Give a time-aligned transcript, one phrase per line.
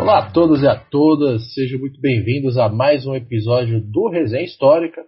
[0.00, 4.46] Olá a todos e a todas, sejam muito bem-vindos a mais um episódio do Resenha
[4.46, 5.04] Histórica,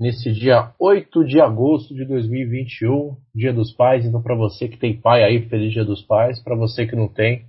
[0.00, 4.06] nesse dia 8 de agosto de 2021, Dia dos Pais.
[4.06, 6.42] Então, para você que tem pai aí, Feliz Dia dos Pais.
[6.42, 7.44] Para você que não tem,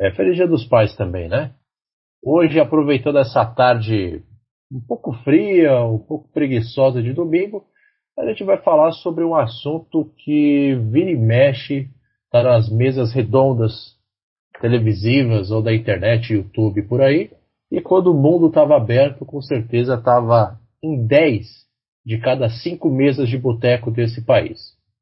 [0.00, 1.54] é Feliz Dia dos Pais também, né?
[2.20, 4.20] Hoje, aproveitando essa tarde
[4.70, 7.64] um pouco fria, um pouco preguiçosa de domingo,
[8.18, 11.88] a gente vai falar sobre um assunto que vira e mexe,
[12.24, 13.95] está nas mesas redondas
[14.60, 17.30] televisivas ou da internet, YouTube por aí.
[17.70, 21.46] E quando o mundo estava aberto, com certeza estava em 10
[22.04, 24.58] de cada cinco mesas de boteco desse país.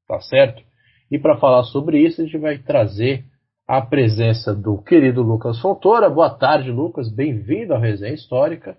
[0.09, 0.63] Tá certo?
[1.11, 3.25] E para falar sobre isso, a gente vai trazer
[3.67, 6.09] a presença do querido Lucas Fontoura.
[6.09, 7.15] Boa tarde, Lucas.
[7.15, 8.77] Bem-vindo à Resenha Histórica.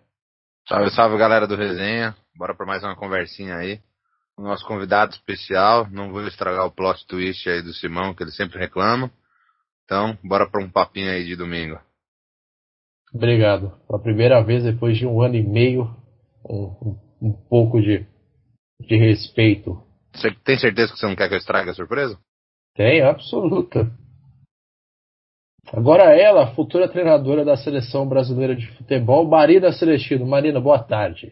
[0.68, 2.16] Salve, salve, galera do Resenha.
[2.36, 3.80] Bora para mais uma conversinha aí.
[4.38, 8.32] O nosso convidado especial, não vou estragar o plot twist aí do Simão, que ele
[8.32, 9.10] sempre reclama.
[9.86, 11.80] Então, bora para um papinho aí de domingo.
[13.14, 13.72] Obrigado.
[13.88, 15.84] Pela primeira vez, depois de um ano e meio,
[16.44, 18.06] um, um, um pouco de,
[18.82, 19.82] de respeito.
[20.14, 22.18] Você tem certeza que você não quer que eu estrague a surpresa?
[22.76, 23.90] Tenho, absoluta.
[25.72, 30.26] Agora ela, futura treinadora da seleção brasileira de futebol, Marina Celestino.
[30.26, 31.32] Marina, boa tarde.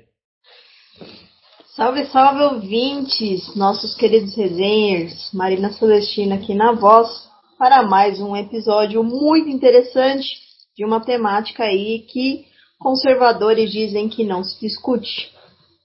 [1.75, 5.33] Salve, salve ouvintes, nossos queridos resenhers.
[5.33, 7.32] Marina Celestina aqui na voz
[7.63, 10.27] para mais um episódio muito interessante
[10.75, 12.45] de uma temática aí que
[12.77, 15.31] conservadores dizem que não se discute.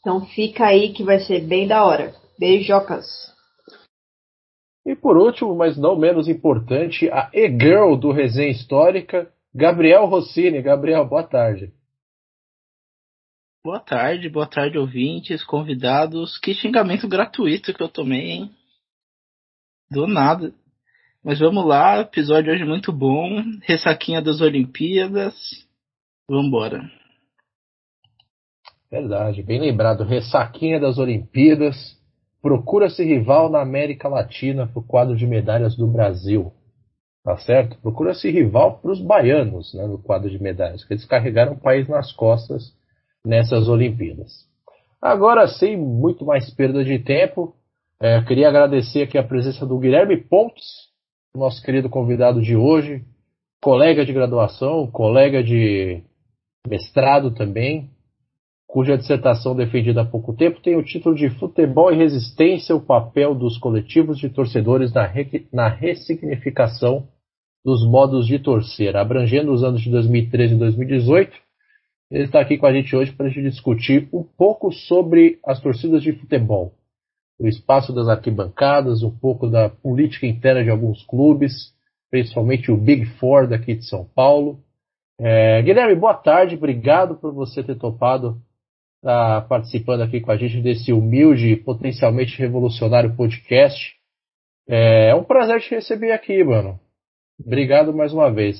[0.01, 2.12] Então fica aí que vai ser bem da hora.
[2.37, 3.06] Beijocas!
[4.84, 10.61] E por último, mas não menos importante, a e-girl do Resenha Histórica, Gabriel Rossini.
[10.61, 11.73] Gabriel, boa tarde.
[13.65, 16.41] Boa tarde, boa tarde, ouvintes, convidados.
[16.41, 18.51] Que xingamento gratuito que eu tomei, hein?
[19.89, 20.53] Do nada.
[21.25, 23.43] Mas vamos lá, episódio hoje muito bom.
[23.63, 25.34] Ressaquinha das Olimpíadas.
[26.31, 26.89] Vambora.
[28.91, 30.05] Verdade, bem lembrado.
[30.05, 31.99] Ressaquinha das Olimpíadas.
[32.41, 36.53] Procura-se rival na América Latina para o quadro de medalhas do Brasil.
[37.25, 37.77] Tá certo?
[37.83, 41.89] Procura-se rival para os baianos né, no quadro de medalhas, que eles carregaram o país
[41.89, 42.73] nas costas
[43.27, 44.47] nessas Olimpíadas.
[45.03, 47.55] Agora, sem muito mais perda de tempo,
[48.01, 50.88] é, queria agradecer aqui a presença do Guilherme Pontes,
[51.38, 53.04] nosso querido convidado de hoje,
[53.62, 56.03] colega de graduação, colega de
[56.66, 57.91] mestrado também,
[58.66, 63.34] cuja dissertação defendida há pouco tempo tem o título de Futebol e Resistência: o papel
[63.34, 65.47] dos coletivos de torcedores na, re...
[65.53, 67.09] na ressignificação
[67.65, 71.32] dos modos de torcer, abrangendo os anos de 2013 e 2018.
[72.10, 75.60] Ele está aqui com a gente hoje para a gente discutir um pouco sobre as
[75.60, 76.78] torcidas de futebol
[77.38, 81.53] o espaço das arquibancadas, um pouco da política interna de alguns clubes,
[82.10, 84.59] principalmente o Big Four daqui de São Paulo.
[85.21, 88.41] É, Guilherme, boa tarde, obrigado por você ter topado
[89.03, 93.94] tá participando aqui com a gente desse humilde e potencialmente revolucionário podcast.
[94.69, 96.78] É, é um prazer te receber aqui, mano.
[97.41, 98.59] Obrigado mais uma vez.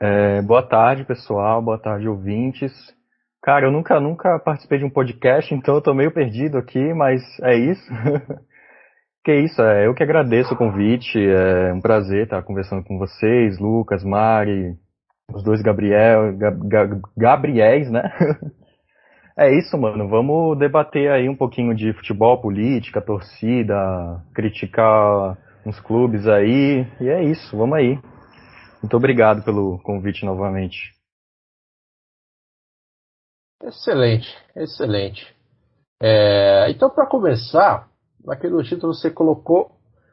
[0.00, 1.62] É, boa tarde, pessoal.
[1.62, 2.72] Boa tarde, ouvintes.
[3.42, 7.22] Cara, eu nunca, nunca participei de um podcast, então eu tô meio perdido aqui, mas
[7.42, 7.90] é isso.
[9.24, 13.58] que isso, é, eu que agradeço o convite, é um prazer estar conversando com vocês,
[13.58, 14.74] Lucas, Mari,
[15.32, 18.12] os dois Gabriel, Gab, Gabriéis, né?
[19.38, 23.74] é isso, mano, vamos debater aí um pouquinho de futebol, política, torcida,
[24.34, 27.98] criticar uns clubes aí, e é isso, vamos aí.
[28.82, 30.99] Muito obrigado pelo convite novamente.
[33.62, 35.34] Excelente, excelente.
[36.02, 37.88] É, então, para começar,
[38.24, 39.72] naquele título você colocou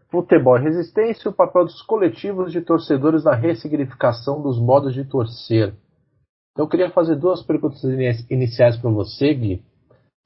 [0.09, 5.73] Futebol e Resistência, o papel dos coletivos de torcedores na ressignificação dos modos de torcer.
[6.51, 7.81] Então, eu queria fazer duas perguntas
[8.29, 9.63] iniciais para você, Gui.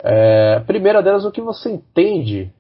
[0.03, 2.51] É, a primeira delas, o que você entende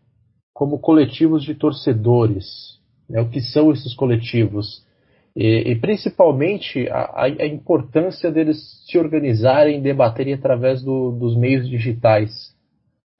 [0.53, 2.79] como coletivos de torcedores?
[3.09, 3.21] Né?
[3.21, 4.85] O que são esses coletivos?
[5.35, 11.69] E, e principalmente a, a, importância deles se organizarem e debaterem através do, dos meios
[11.69, 12.31] digitais,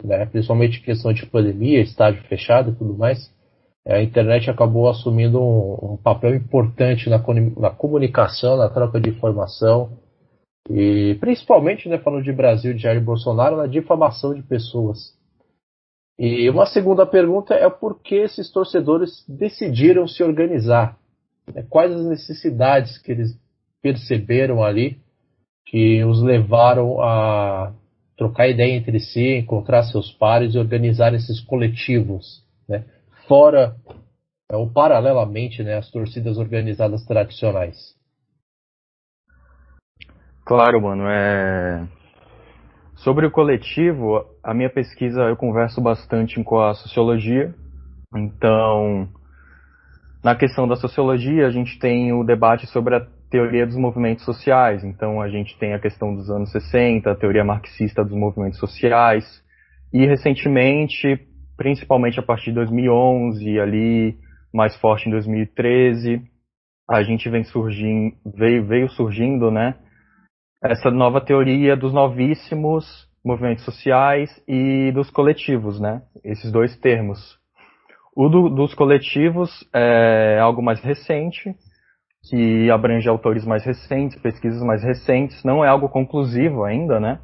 [0.03, 0.25] né?
[0.25, 3.31] principalmente em questão de pandemia, estádio fechado e tudo mais.
[3.87, 7.23] A internet acabou assumindo um, um papel importante na,
[7.57, 9.97] na comunicação, na troca de informação
[10.69, 15.17] e principalmente, né, falando de Brasil, de Jair Bolsonaro, na difamação de pessoas.
[16.19, 20.97] E uma segunda pergunta é por que esses torcedores decidiram se organizar.
[21.53, 23.39] Né, quais as necessidades que eles
[23.81, 24.99] perceberam ali
[25.65, 27.73] que os levaram a
[28.17, 32.85] trocar ideia entre si, encontrar seus pares e organizar esses coletivos, né?
[33.27, 33.75] fora
[34.51, 37.77] é, ou paralelamente né, às torcidas organizadas tradicionais.
[40.45, 41.07] Claro, mano.
[41.07, 41.87] É...
[42.97, 47.55] Sobre o coletivo, a minha pesquisa eu converso bastante com a sociologia.
[48.13, 49.07] Então,
[50.23, 54.83] na questão da sociologia, a gente tem o debate sobre a teoria dos movimentos sociais.
[54.83, 59.25] Então, a gente tem a questão dos anos 60, a teoria marxista dos movimentos sociais.
[59.91, 61.19] E, recentemente,
[61.57, 64.17] principalmente a partir de 2011, ali,
[64.53, 66.21] mais forte em 2013,
[66.89, 69.75] a gente vem surgindo, veio, veio surgindo, né,
[70.63, 76.01] essa nova teoria dos novíssimos movimentos sociais e dos coletivos, né?
[76.23, 77.40] Esses dois termos.
[78.15, 81.55] O do, dos coletivos é algo mais recente,
[82.29, 87.19] que abrange autores mais recentes, pesquisas mais recentes, não é algo conclusivo ainda, né?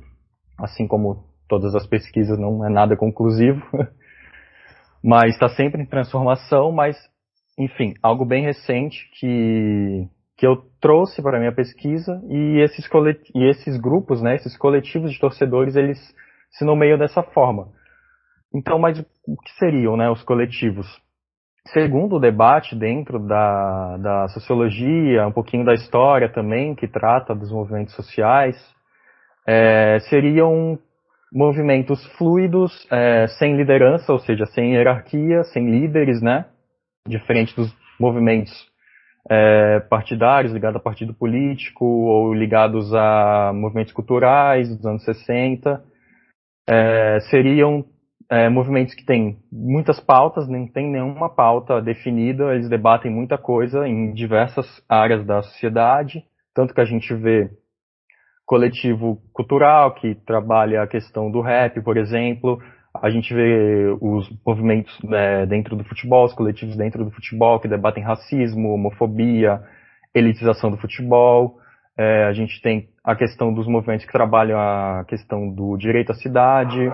[0.58, 3.62] Assim como todas as pesquisas não é nada conclusivo,
[5.04, 6.98] mas está sempre em transformação, mas
[7.60, 10.08] enfim, algo bem recente que
[10.38, 12.88] que eu trouxe para a minha pesquisa e esses,
[13.34, 15.98] e esses grupos, né, esses coletivos de torcedores, eles
[16.52, 17.70] se nomeiam dessa forma.
[18.58, 20.88] Então, mas o que seriam né, os coletivos?
[21.68, 27.52] Segundo o debate dentro da, da sociologia, um pouquinho da história também, que trata dos
[27.52, 28.56] movimentos sociais,
[29.48, 30.80] é, seriam
[31.32, 36.46] movimentos fluidos, é, sem liderança, ou seja, sem hierarquia, sem líderes, né?
[37.08, 38.52] Diferente dos movimentos
[39.30, 45.84] é, partidários, ligados a partido político ou ligados a movimentos culturais dos anos 60.
[46.68, 47.86] É, seriam
[48.30, 53.88] é, movimentos que têm muitas pautas, nem tem nenhuma pauta definida, eles debatem muita coisa
[53.88, 57.50] em diversas áreas da sociedade, tanto que a gente vê
[58.46, 62.62] coletivo cultural que trabalha a questão do rap, por exemplo,
[63.02, 67.68] a gente vê os movimentos é, dentro do futebol, os coletivos dentro do futebol que
[67.68, 69.62] debatem racismo, homofobia,
[70.14, 71.60] elitização do futebol.
[71.98, 76.16] É, a gente tem a questão dos movimentos que trabalham a questão do direito à
[76.16, 76.92] cidade.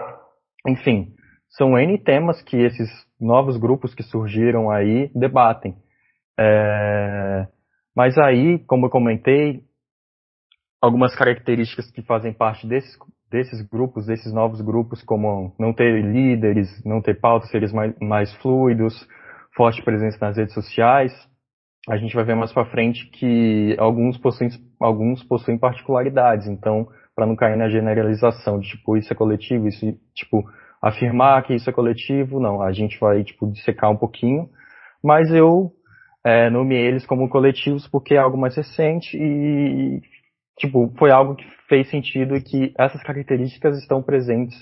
[0.68, 1.13] Enfim,
[1.53, 2.89] são N temas que esses
[3.19, 5.75] novos grupos que surgiram aí debatem.
[6.39, 7.47] É,
[7.95, 9.63] mas aí, como eu comentei,
[10.81, 12.97] algumas características que fazem parte desses
[13.33, 18.31] desses grupos, desses novos grupos, como não ter líderes, não ter pautas, seres mais, mais
[18.35, 18.94] fluidos,
[19.56, 21.11] forte presença nas redes sociais.
[21.89, 27.25] A gente vai ver mais para frente que alguns possuem, alguns possuem particularidades, então, para
[27.25, 29.83] não cair na generalização de tipo, isso é coletivo, isso,
[30.13, 30.44] tipo,
[30.83, 34.50] afirmar que isso é coletivo, não, a gente vai, tipo, dissecar um pouquinho,
[35.01, 35.71] mas eu
[36.25, 40.01] é, nomeei eles como coletivos porque é algo mais recente e
[40.57, 44.56] tipo, foi algo que fez sentido e que essas características estão presentes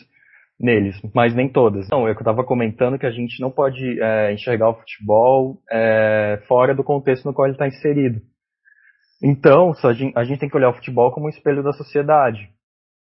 [0.59, 1.87] neles, mas nem todas.
[1.87, 6.75] Então, eu estava comentando que a gente não pode é, enxergar o futebol é, fora
[6.75, 8.21] do contexto no qual ele está inserido.
[9.23, 12.49] Então, a gente, a gente tem que olhar o futebol como um espelho da sociedade.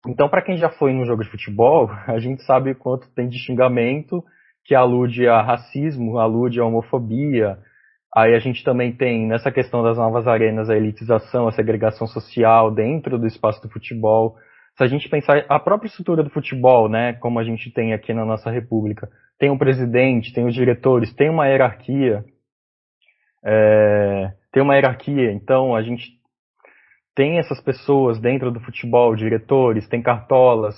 [0.08, 3.38] Então, para quem já foi num jogo de futebol, a gente sabe quanto tem de
[3.38, 4.24] xingamento
[4.66, 7.58] que alude a racismo, alude a homofobia,
[8.16, 12.72] Aí a gente também tem, nessa questão das novas arenas, a elitização, a segregação social
[12.72, 14.36] dentro do espaço do futebol.
[14.76, 18.12] Se a gente pensar a própria estrutura do futebol, né, como a gente tem aqui
[18.14, 19.08] na nossa república,
[19.38, 22.26] tem um presidente, tem os diretores, tem uma hierarquia,
[23.46, 26.19] é, tem uma hierarquia, então a gente
[27.16, 30.76] tem essas pessoas dentro do futebol, diretores, tem cartolas,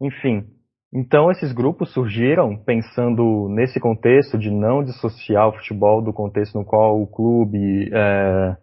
[0.00, 0.46] enfim,
[0.94, 6.66] então, esses grupos surgiram pensando nesse contexto de não dissociar o futebol do contexto no
[6.66, 8.56] qual o clube, é,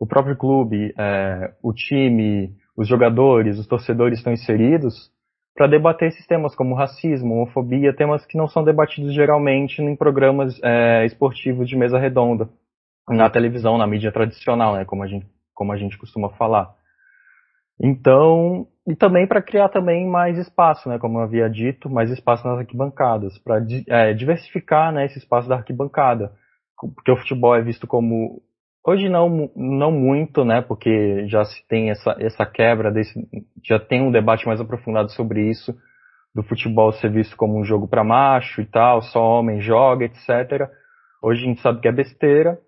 [0.00, 5.12] o próprio clube, é, o time, os jogadores, os torcedores estão inseridos,
[5.54, 10.58] para debater esses temas como racismo, homofobia, temas que não são debatidos geralmente em programas
[10.64, 12.48] é, esportivos de mesa redonda,
[13.06, 16.74] na televisão, na mídia tradicional, né, como a gente, como a gente costuma falar.
[17.80, 22.46] Então, e também para criar também mais espaço, né, como eu havia dito, mais espaço
[22.46, 26.32] nas arquibancadas, para é, diversificar né, esse espaço da arquibancada,
[26.94, 28.42] porque o futebol é visto como
[28.86, 33.18] hoje não não muito, né, porque já se tem essa essa quebra desse,
[33.64, 35.74] já tem um debate mais aprofundado sobre isso
[36.34, 40.68] do futebol ser visto como um jogo para macho e tal, só homem joga, etc.
[41.22, 42.58] Hoje a gente sabe que é besteira,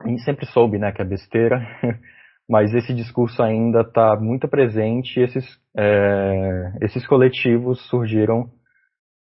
[0.00, 1.60] a gente sempre soube, né, que é besteira.
[2.48, 5.44] mas esse discurso ainda está muito presente e esses,
[5.76, 8.50] é, esses coletivos surgiram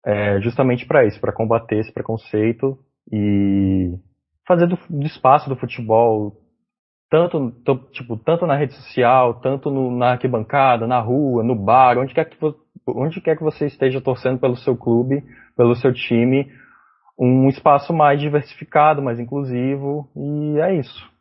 [0.06, 2.78] é, justamente para isso, para combater esse preconceito
[3.12, 3.94] e
[4.46, 6.44] fazer do, do espaço do futebol
[7.14, 7.54] tanto,
[7.92, 12.26] tipo, tanto na rede social, tanto no, na arquibancada, na rua, no bar, onde quer,
[12.26, 12.36] que,
[12.88, 15.24] onde quer que você esteja torcendo pelo seu clube,
[15.56, 16.52] pelo seu time,
[17.18, 21.13] um espaço mais diversificado, mais inclusivo, e é isso.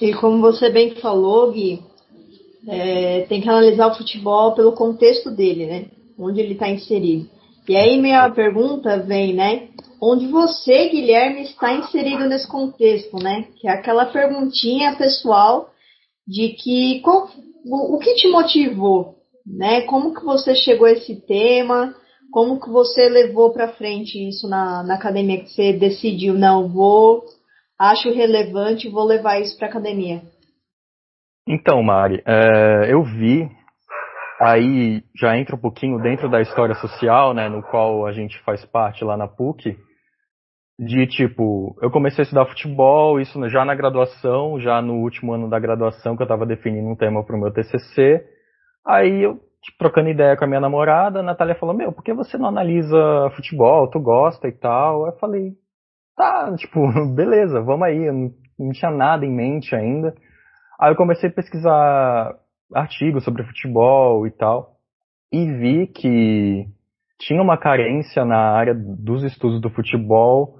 [0.00, 1.82] E como você bem falou, Gui,
[2.68, 5.86] é, tem que analisar o futebol pelo contexto dele, né?
[6.18, 7.28] Onde ele está inserido.
[7.68, 9.68] E aí minha pergunta vem, né?
[10.00, 13.46] Onde você, Guilherme, está inserido nesse contexto, né?
[13.56, 15.70] Que é aquela perguntinha pessoal
[16.26, 17.28] de que qual,
[17.64, 19.14] o, o que te motivou,
[19.46, 19.82] né?
[19.82, 21.94] Como que você chegou a esse tema?
[22.30, 27.24] Como que você levou para frente isso na, na academia que você decidiu não vou,
[27.78, 30.22] acho relevante, vou levar isso para academia?
[31.48, 33.48] Então, Mari, é, eu vi
[34.40, 38.64] aí já entra um pouquinho dentro da história social, né, no qual a gente faz
[38.64, 39.76] parte lá na PUC,
[40.78, 45.48] de tipo, eu comecei a estudar futebol, isso já na graduação, já no último ano
[45.48, 48.22] da graduação, que eu estava definindo um tema para o meu TCC,
[48.86, 52.12] aí eu, tipo, trocando ideia com a minha namorada, a Natália falou, meu, por que
[52.12, 55.06] você não analisa futebol, tu gosta e tal?
[55.06, 55.52] Eu falei,
[56.16, 56.80] tá, tipo,
[57.14, 60.14] beleza, vamos aí, eu não, não tinha nada em mente ainda.
[60.80, 62.34] Aí eu comecei a pesquisar
[62.74, 64.76] artigos sobre futebol e tal,
[65.32, 66.66] e vi que
[67.18, 70.58] tinha uma carência na área dos estudos do futebol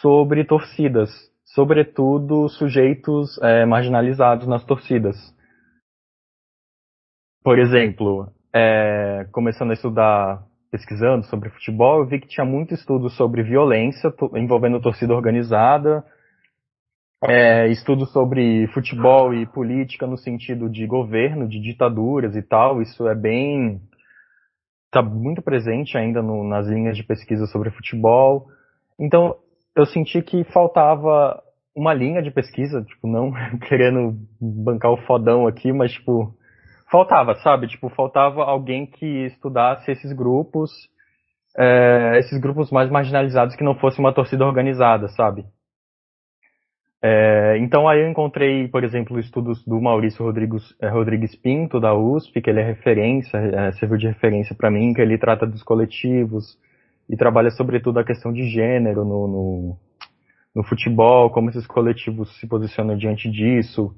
[0.00, 1.10] sobre torcidas,
[1.44, 5.16] sobretudo sujeitos é, marginalizados nas torcidas.
[7.42, 13.08] Por exemplo, é, começando a estudar, pesquisando sobre futebol, eu vi que tinha muito estudo
[13.10, 16.04] sobre violência envolvendo torcida organizada,
[17.24, 22.80] é, estudo sobre futebol e política no sentido de governo, de ditaduras e tal.
[22.80, 23.80] Isso é bem.
[24.86, 28.46] está muito presente ainda no, nas linhas de pesquisa sobre futebol.
[28.98, 29.36] Então,
[29.74, 31.42] eu senti que faltava
[31.74, 33.32] uma linha de pesquisa, tipo, não
[33.68, 36.34] querendo bancar o fodão aqui, mas, tipo,
[36.90, 37.68] faltava, sabe?
[37.68, 40.70] Tipo, faltava alguém que estudasse esses grupos,
[41.56, 45.44] é, esses grupos mais marginalizados que não fosse uma torcida organizada, sabe?
[47.00, 51.94] É, então aí eu encontrei, por exemplo, estudos do Maurício Rodrigues, é, Rodrigues Pinto, da
[51.94, 55.62] USP, que ele é referência, é, serviu de referência para mim, que ele trata dos
[55.62, 56.58] coletivos
[57.08, 59.76] e trabalha sobretudo a questão de gênero no, no,
[60.56, 63.94] no futebol, como esses coletivos se posicionam diante disso.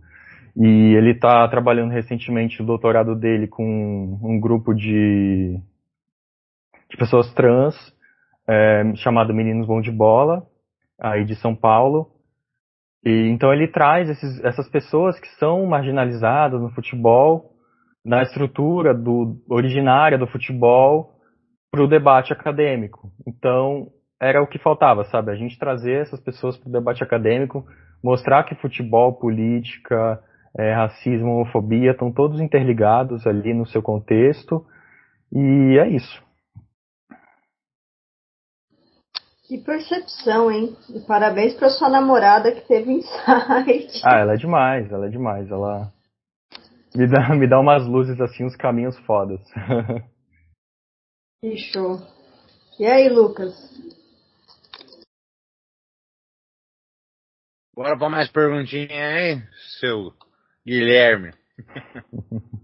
[0.57, 5.59] E ele está trabalhando recentemente o doutorado dele com um grupo de,
[6.91, 7.75] de pessoas trans,
[8.49, 10.47] é, chamado Meninos Bom de Bola,
[10.99, 12.11] aí de São Paulo,
[13.05, 17.53] e, então ele traz esses, essas pessoas que são marginalizadas no futebol,
[18.05, 21.15] na estrutura do, originária do futebol,
[21.71, 23.11] para o debate acadêmico.
[23.27, 23.89] Então
[24.21, 25.31] era o que faltava, sabe?
[25.31, 27.65] A gente trazer essas pessoas para o debate acadêmico,
[28.03, 30.23] mostrar que futebol, política,
[30.57, 34.67] é, racismo, homofobia estão todos interligados ali no seu contexto.
[35.33, 36.23] E é isso.
[39.47, 40.77] Que percepção, hein?
[40.95, 44.01] E parabéns para sua namorada que teve insight.
[44.05, 45.51] Ah, ela é demais, ela é demais.
[45.51, 45.93] Ela
[46.95, 49.41] me dá, me dá umas luzes assim, uns caminhos fodas.
[51.43, 51.97] Que show.
[52.79, 53.55] E aí, Lucas?
[57.75, 59.43] Bora para mais perguntinha aí,
[59.81, 60.13] seu
[60.67, 61.33] Guilherme.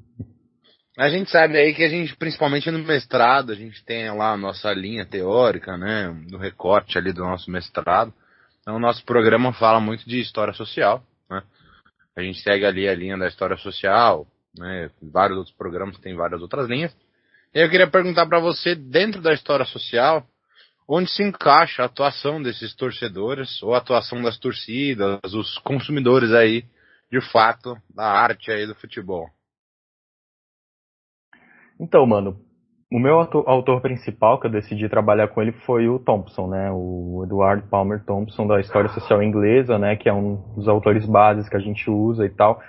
[0.98, 4.36] A gente sabe aí que a gente, principalmente no mestrado, a gente tem lá a
[4.36, 8.14] nossa linha teórica, né, do recorte ali do nosso mestrado.
[8.62, 11.42] Então, o nosso programa fala muito de história social, né.
[12.16, 14.26] A gente segue ali a linha da história social,
[14.56, 16.96] né, vários outros programas têm várias outras linhas.
[17.54, 20.26] E eu queria perguntar para você, dentro da história social,
[20.88, 26.64] onde se encaixa a atuação desses torcedores, ou a atuação das torcidas, os consumidores aí,
[27.10, 29.28] de fato, da arte aí do futebol?
[31.78, 32.40] Então, mano,
[32.90, 36.70] o meu autor principal que eu decidi trabalhar com ele foi o Thompson, né?
[36.72, 39.96] O Edward Palmer Thompson da História Social Inglesa, né?
[39.96, 42.60] Que é um dos autores bases que a gente usa e tal.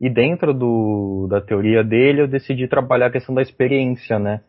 [0.00, 4.40] E dentro do, da teoria dele, eu decidi trabalhar a questão da experiência, né?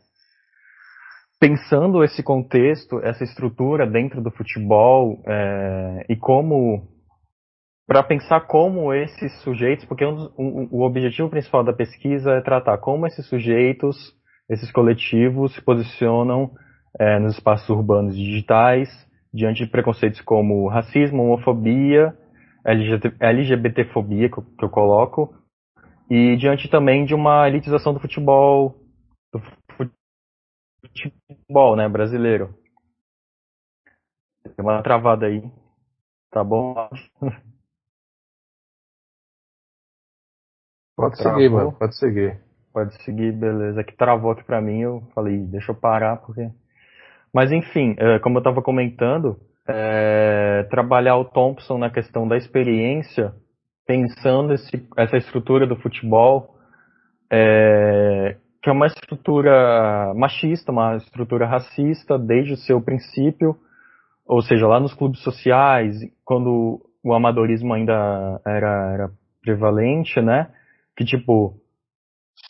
[1.40, 6.88] Pensando esse contexto, essa estrutura dentro do futebol é, e como
[7.88, 12.78] para pensar como esses sujeitos, porque um, um, o objetivo principal da pesquisa é tratar
[12.80, 13.96] como esses sujeitos,
[14.50, 16.52] esses coletivos se posicionam
[17.00, 18.90] é, nos espaços urbanos digitais
[19.34, 22.14] diante de preconceitos como racismo, homofobia,
[23.20, 25.34] LGBTfobia, que eu, que eu coloco,
[26.10, 28.76] e diante também de uma elitização do futebol,
[29.32, 29.42] do
[30.82, 32.54] futebol, né, brasileiro.
[34.44, 35.42] Tem uma travada aí,
[36.32, 36.90] tá bom?
[40.98, 41.40] Pode travou.
[41.40, 41.72] seguir, mano.
[41.74, 42.40] Pode seguir.
[42.74, 43.84] Pode seguir, beleza.
[43.84, 46.50] Que travou aqui pra mim, eu falei, deixa eu parar, porque.
[47.32, 49.38] Mas enfim, é, como eu estava comentando,
[49.68, 53.34] é, trabalhar o Thompson na questão da experiência
[53.86, 56.56] pensando esse, essa estrutura do futebol,
[57.32, 63.56] é, que é uma estrutura machista, uma estrutura racista desde o seu princípio,
[64.26, 69.10] ou seja, lá nos clubes sociais, quando o amadorismo ainda era, era
[69.42, 70.50] prevalente, né?
[70.98, 71.54] Que tipo,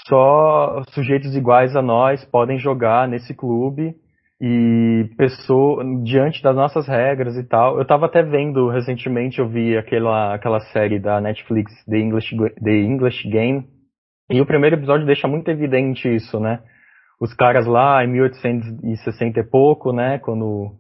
[0.08, 3.96] só sujeitos iguais a nós podem jogar nesse clube
[4.39, 7.77] e pessoa diante das nossas regras e tal.
[7.77, 12.72] Eu tava até vendo recentemente, eu vi aquela aquela série da Netflix The English The
[12.72, 13.68] English Game
[14.30, 16.62] e o primeiro episódio deixa muito evidente isso, né?
[17.20, 20.75] Os caras lá em 1860 e pouco, né, quando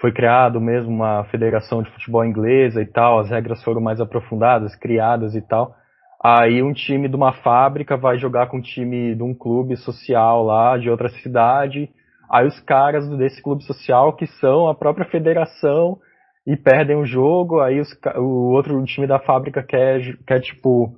[0.00, 4.74] foi criado mesmo uma federação de futebol inglesa e tal, as regras foram mais aprofundadas,
[4.74, 5.76] criadas e tal.
[6.22, 10.44] Aí um time de uma fábrica vai jogar com um time de um clube social
[10.44, 11.90] lá de outra cidade.
[12.30, 15.98] Aí os caras desse clube social, que são a própria federação,
[16.46, 17.60] e perdem o jogo.
[17.60, 20.94] Aí os, o outro time da fábrica quer, quer, tipo,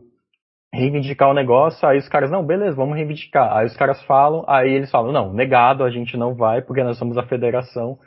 [0.73, 1.87] reivindicar o negócio.
[1.89, 3.57] Aí os caras, não, beleza, vamos reivindicar.
[3.57, 6.99] Aí os caras falam, aí eles falam, não, negado, a gente não vai, porque nós
[6.99, 7.99] somos a federação.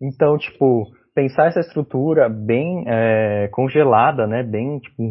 [0.00, 5.02] Então, tipo, pensar essa estrutura bem é, congelada, né, bem tipo,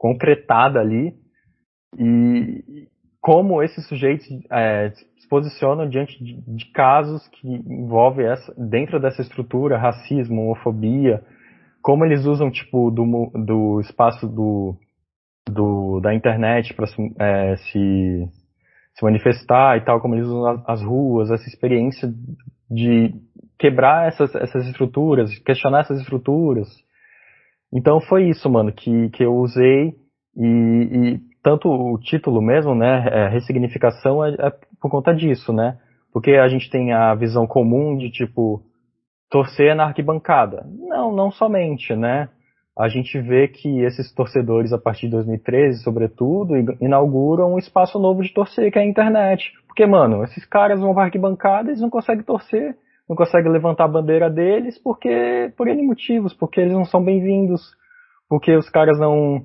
[0.00, 1.12] concretada ali,
[1.98, 2.88] e
[3.20, 9.20] como esses sujeitos é, se posicionam diante de, de, casos que envolvem essa, dentro dessa
[9.20, 11.22] estrutura, racismo, homofobia,
[11.82, 14.74] como eles usam tipo do, do espaço do,
[15.46, 16.86] do da internet para
[17.18, 18.28] é, se,
[18.94, 22.10] se manifestar e tal, como eles usam as, as ruas, essa experiência
[22.70, 23.12] de
[23.58, 26.68] quebrar essas, essas estruturas, questionar essas estruturas.
[27.72, 29.94] Então foi isso, mano, que, que eu usei
[30.36, 34.50] e, e tanto o título mesmo, né, é, ressignificação é, é,
[34.80, 35.78] por conta disso, né?
[36.12, 38.62] Porque a gente tem a visão comum de tipo
[39.30, 40.66] torcer na arquibancada.
[40.88, 42.28] Não, não somente, né?
[42.76, 48.22] A gente vê que esses torcedores a partir de 2013, sobretudo, inauguram um espaço novo
[48.22, 49.52] de torcer que é a internet.
[49.66, 52.76] Porque, mano, esses caras vão para arquibancada, eles não conseguem torcer
[53.10, 57.60] não consegue levantar a bandeira deles porque por N motivos, porque eles não são bem-vindos,
[58.28, 59.44] porque os caras não.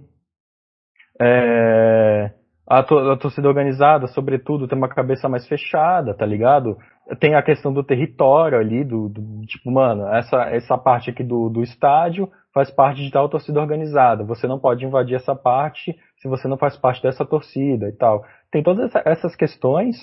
[1.19, 2.31] É,
[2.69, 6.77] a, to, a, torcida organizada, sobretudo, tem uma cabeça mais fechada, tá ligado?
[7.19, 11.49] Tem a questão do território ali, do, do tipo, mano, essa, essa parte aqui do,
[11.49, 14.23] do estádio faz parte de tal torcida organizada.
[14.25, 18.23] Você não pode invadir essa parte se você não faz parte dessa torcida e tal.
[18.51, 19.95] Tem todas essas questões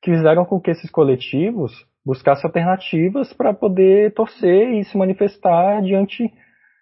[0.00, 1.72] que fizeram com que esses coletivos
[2.08, 6.32] buscasse alternativas para poder torcer e se manifestar diante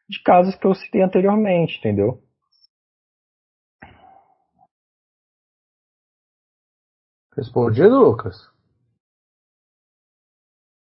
[0.08, 2.22] de casos que eu citei anteriormente, entendeu?
[7.36, 8.36] Respondido, Lucas?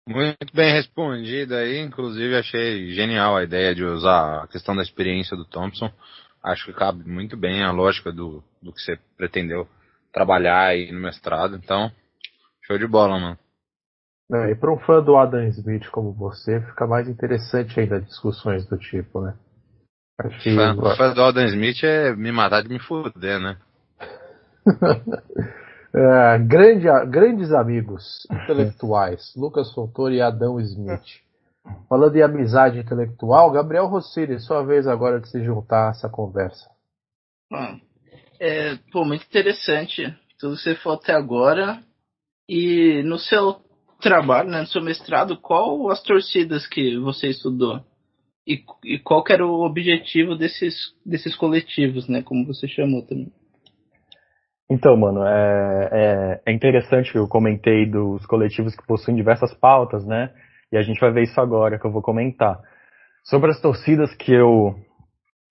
[0.09, 5.37] Muito bem respondido aí, inclusive achei genial a ideia de usar a questão da experiência
[5.37, 5.92] do Thompson.
[6.42, 9.68] Acho que cabe muito bem a lógica do, do que você pretendeu
[10.11, 11.55] trabalhar aí no mestrado.
[11.55, 11.92] Então,
[12.62, 13.41] show de bola, mano.
[14.30, 18.66] É, e para um fã do Adam Smith como você, fica mais interessante ainda discussões
[18.66, 19.35] do tipo, né?
[20.18, 20.54] Acho que...
[20.54, 23.58] fã, fã do Adam Smith é me matar de me fuder, né?
[25.94, 31.22] é, grande, grandes amigos intelectuais, Lucas Fontoura e Adão Smith.
[31.88, 36.68] Falando em amizade intelectual, Gabriel Rossini, sua vez agora de se juntar a essa conversa.
[38.40, 40.02] É, pô, muito interessante
[40.42, 41.80] tudo que você falou até agora.
[42.48, 43.61] E no seu
[44.03, 47.81] trabalho, né, no seu mestrado, qual as torcidas que você estudou?
[48.47, 50.75] E, e qual era o objetivo desses,
[51.07, 53.33] desses coletivos, né, como você chamou também?
[54.71, 60.07] Então, mano, é, é, é interessante que eu comentei dos coletivos que possuem diversas pautas,
[60.07, 60.31] né?
[60.73, 62.59] E a gente vai ver isso agora que eu vou comentar.
[63.23, 64.75] Sobre as torcidas que eu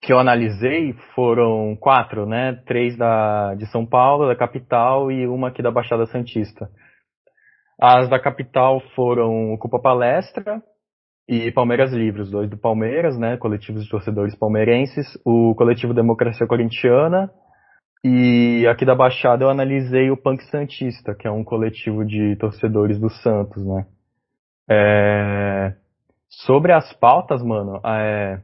[0.04, 2.60] que eu analisei foram quatro, né?
[2.66, 6.68] Três da de São Paulo, da capital e uma aqui da Baixada Santista.
[7.82, 10.62] As da capital foram Ocupa Palestra
[11.28, 17.32] e Palmeiras Livres, dois do Palmeiras, né, coletivos de torcedores palmeirenses, o coletivo Democracia Corintiana
[18.04, 23.00] e aqui da Baixada eu analisei o Punk Santista, que é um coletivo de torcedores
[23.00, 23.88] do Santos, né.
[24.70, 25.76] É...
[26.30, 28.42] Sobre as pautas, mano, é...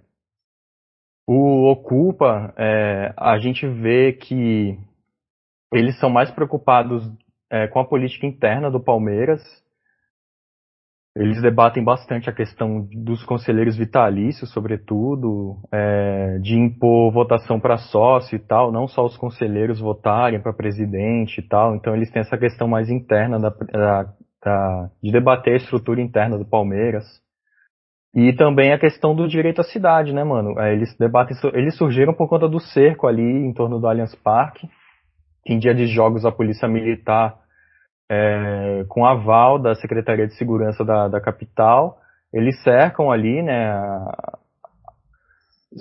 [1.28, 3.14] o Ocupa, é...
[3.16, 4.80] a gente vê que
[5.72, 7.08] eles são mais preocupados
[7.52, 9.42] é, com a política interna do Palmeiras.
[11.16, 18.36] Eles debatem bastante a questão dos conselheiros vitalícios, sobretudo, é, de impor votação para sócio
[18.36, 21.76] e tal, não só os conselheiros votarem para presidente e tal.
[21.76, 26.38] Então eles têm essa questão mais interna da, da, da, de debater a estrutura interna
[26.38, 27.04] do Palmeiras.
[28.14, 30.60] E também a questão do direito à cidade, né, mano?
[30.60, 34.70] É, eles debatem, eles surgiram por conta do cerco ali em torno do Allianz Parque.
[35.48, 37.38] Em dia de jogos, a polícia militar,
[38.10, 41.98] é, com aval da Secretaria de Segurança da, da capital,
[42.34, 44.38] eles cercam ali, né, a,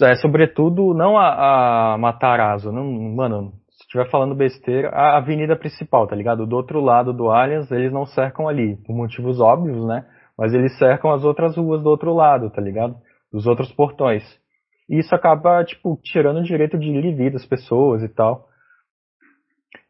[0.02, 6.06] é, sobretudo, não a, a Matarazzo, não, mano, se estiver falando besteira, a avenida principal,
[6.06, 6.46] tá ligado?
[6.46, 10.04] Do outro lado do Allianz, eles não cercam ali, por motivos óbvios, né?
[10.36, 12.96] Mas eles cercam as outras ruas do outro lado, tá ligado?
[13.32, 14.22] Dos outros portões.
[14.88, 18.45] E isso acaba, tipo, tirando o direito de ir e vir das pessoas e tal.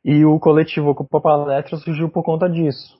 [0.04, 2.96] E o coletivo Ocupa Palestra surgiu por conta disso.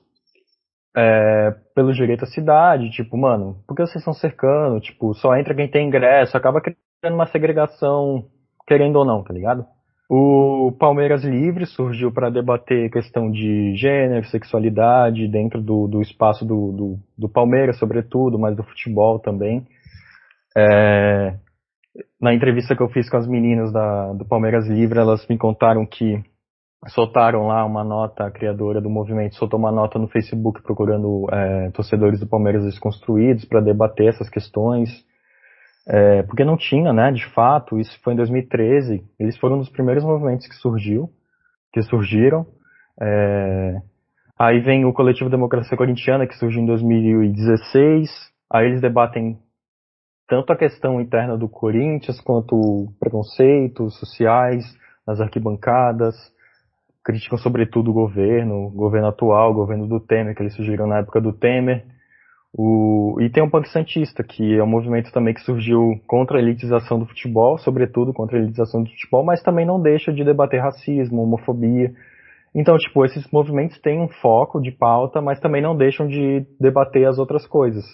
[0.95, 4.79] É, pelo direito à cidade, tipo, mano, por que vocês estão cercando?
[4.79, 8.25] Tipo, só entra quem tem ingresso, acaba criando uma segregação,
[8.67, 9.65] querendo ou não, tá ligado?
[10.09, 16.71] O Palmeiras Livre surgiu para debater questão de gênero, sexualidade dentro do, do espaço do,
[16.71, 19.67] do, do, Palmeiras, sobretudo, mas do futebol também.
[20.57, 21.35] É,
[22.21, 25.85] na entrevista que eu fiz com as meninas da, do Palmeiras Livre, elas me contaram
[25.85, 26.23] que
[26.85, 31.71] soltaram lá uma nota, a criadora do movimento soltou uma nota no Facebook procurando é,
[31.71, 34.89] torcedores do Palmeiras desconstruídos para debater essas questões.
[35.87, 39.69] É, porque não tinha, né, de fato, isso foi em 2013, eles foram um dos
[39.69, 41.09] primeiros movimentos que surgiu,
[41.73, 42.45] que surgiram.
[43.01, 43.81] É,
[44.37, 48.09] aí vem o Coletivo Democracia Corintiana, que surgiu em 2016,
[48.51, 49.39] aí eles debatem
[50.27, 54.65] tanto a questão interna do Corinthians, quanto preconceitos sociais
[55.07, 56.15] nas arquibancadas,
[57.07, 60.97] criticam sobretudo o governo, o governo atual, o governo do Temer, que eles surgiram na
[60.97, 61.85] época do Temer,
[62.53, 66.41] o, e tem o Punk Santista, que é um movimento também que surgiu contra a
[66.41, 70.61] elitização do futebol, sobretudo contra a elitização do futebol, mas também não deixa de debater
[70.61, 71.93] racismo, homofobia.
[72.53, 77.07] Então, tipo, esses movimentos têm um foco de pauta, mas também não deixam de debater
[77.07, 77.85] as outras coisas.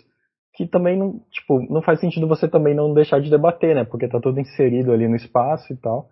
[0.55, 3.83] Que também não, tipo, não faz sentido você também não deixar de debater, né?
[3.83, 6.07] Porque tá tudo inserido ali no espaço e tal.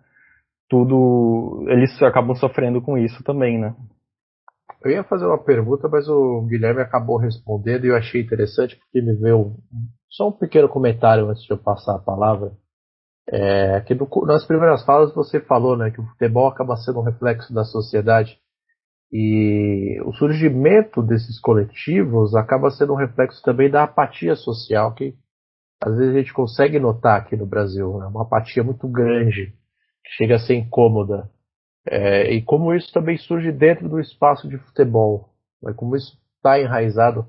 [0.72, 3.76] Tudo, eles acabam sofrendo com isso também, né?
[4.82, 9.02] Eu ia fazer uma pergunta, mas o Guilherme acabou respondendo e eu achei interessante porque
[9.02, 9.56] me veio
[10.08, 12.52] só um pequeno comentário antes de eu passar a palavra.
[13.28, 17.04] É, que no, nas primeiras falas você falou né, que o futebol acaba sendo um
[17.04, 18.38] reflexo da sociedade
[19.12, 25.14] e o surgimento desses coletivos acaba sendo um reflexo também da apatia social que
[25.84, 27.98] às vezes a gente consegue notar aqui no Brasil.
[27.98, 29.54] Né, uma apatia muito grande,
[30.16, 31.30] chega a ser incômoda.
[31.86, 35.30] É, e como isso também surge dentro do espaço de futebol,
[35.62, 35.72] né?
[35.76, 37.26] como isso está enraizado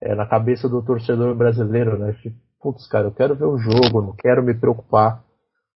[0.00, 2.12] é, na cabeça do torcedor brasileiro, né?
[2.22, 5.24] Tipo, putz, cara, eu quero ver o jogo, não quero me preocupar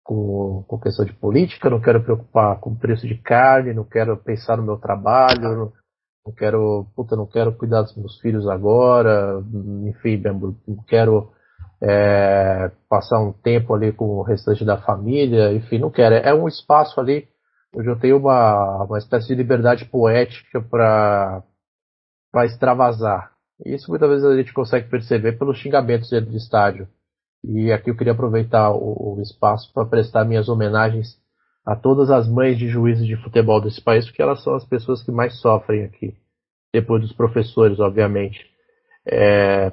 [0.03, 4.17] com, com questão de política, não quero me preocupar com preço de carne, não quero
[4.17, 5.73] pensar no meu trabalho, não,
[6.27, 9.43] não quero, puta, não quero cuidar dos meus filhos agora,
[9.87, 10.23] enfim,
[10.67, 11.31] não quero
[11.83, 16.15] é, passar um tempo ali com o restante da família, enfim, não quero.
[16.15, 17.29] É um espaço ali
[17.73, 21.45] Hoje eu tenho uma, uma espécie de liberdade poética para
[22.45, 23.33] extravasar.
[23.65, 26.89] Isso muitas vezes a gente consegue perceber pelos xingamentos dentro do estádio.
[27.45, 31.19] E aqui eu queria aproveitar o, o espaço para prestar minhas homenagens
[31.65, 35.03] a todas as mães de juízes de futebol desse país, porque elas são as pessoas
[35.03, 36.17] que mais sofrem aqui.
[36.73, 38.45] Depois dos professores, obviamente.
[39.07, 39.73] É,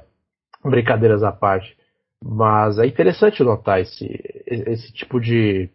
[0.62, 1.74] brincadeiras à parte.
[2.24, 4.06] Mas é interessante notar esse,
[4.46, 5.70] esse tipo de,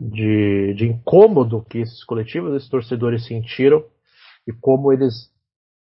[0.00, 3.84] de, de incômodo que esses coletivos, esses torcedores sentiram
[4.46, 5.32] e como eles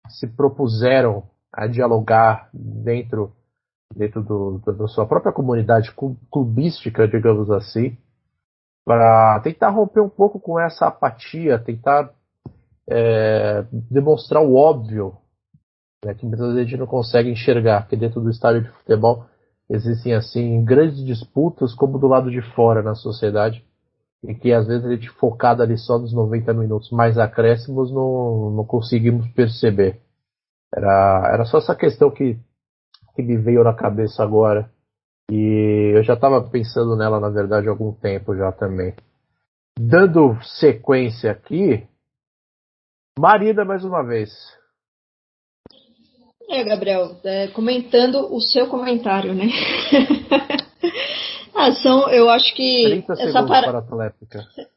[0.07, 3.33] se propuseram a dialogar dentro,
[3.93, 5.93] dentro do, da sua própria comunidade
[6.31, 7.97] clubística, digamos assim,
[8.85, 12.13] para tentar romper um pouco com essa apatia, tentar
[12.89, 15.17] é, demonstrar o óbvio,
[16.03, 19.25] né, que muitas vezes a gente não consegue enxergar, que dentro do estádio de futebol
[19.71, 23.65] existem assim grandes disputas como do lado de fora na sociedade
[24.23, 28.51] e que às vezes a gente focado ali só nos 90 minutos mais acréscimos não,
[28.51, 30.01] não conseguimos perceber.
[30.73, 32.37] Era, era só essa questão que,
[33.15, 34.69] que me veio na cabeça agora.
[35.31, 38.93] E eu já estava pensando nela, na verdade, há algum tempo já também.
[39.79, 41.87] Dando sequência aqui,
[43.17, 44.29] Marina mais uma vez.
[46.51, 49.47] É, Gabriel, é, comentando o seu comentário, né?
[51.53, 53.83] Ah, são, eu acho que essa, para...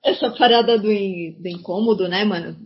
[0.05, 1.33] essa parada do, in...
[1.41, 2.57] do incômodo, né, mano?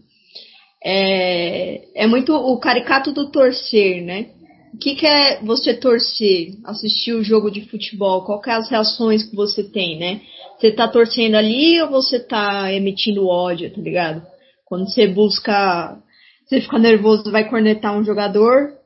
[0.82, 4.30] É, é muito o caricato do torcer, né?
[4.74, 8.24] O que, que é você torcer, assistir o jogo de futebol?
[8.24, 10.22] Qual que é as reações que você tem, né?
[10.58, 14.26] Você tá torcendo ali ou você tá emitindo ódio, tá ligado?
[14.64, 15.96] Quando você busca,
[16.44, 18.77] você fica nervoso, vai cornetar um jogador,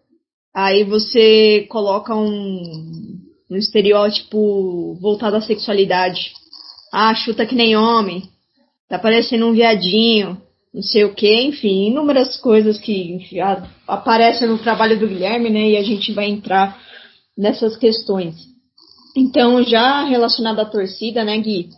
[0.54, 2.62] aí você coloca um,
[3.50, 6.32] um estereótipo voltado à sexualidade.
[6.92, 8.22] Ah, chuta que nem homem,
[8.88, 10.40] tá parecendo um viadinho,
[10.72, 13.36] não sei o que, enfim, inúmeras coisas que enfim,
[13.86, 15.70] aparecem no trabalho do Guilherme, né?
[15.70, 16.78] E a gente vai entrar
[17.36, 18.34] nessas questões.
[19.16, 21.68] Então, já relacionado à torcida, né, Gui?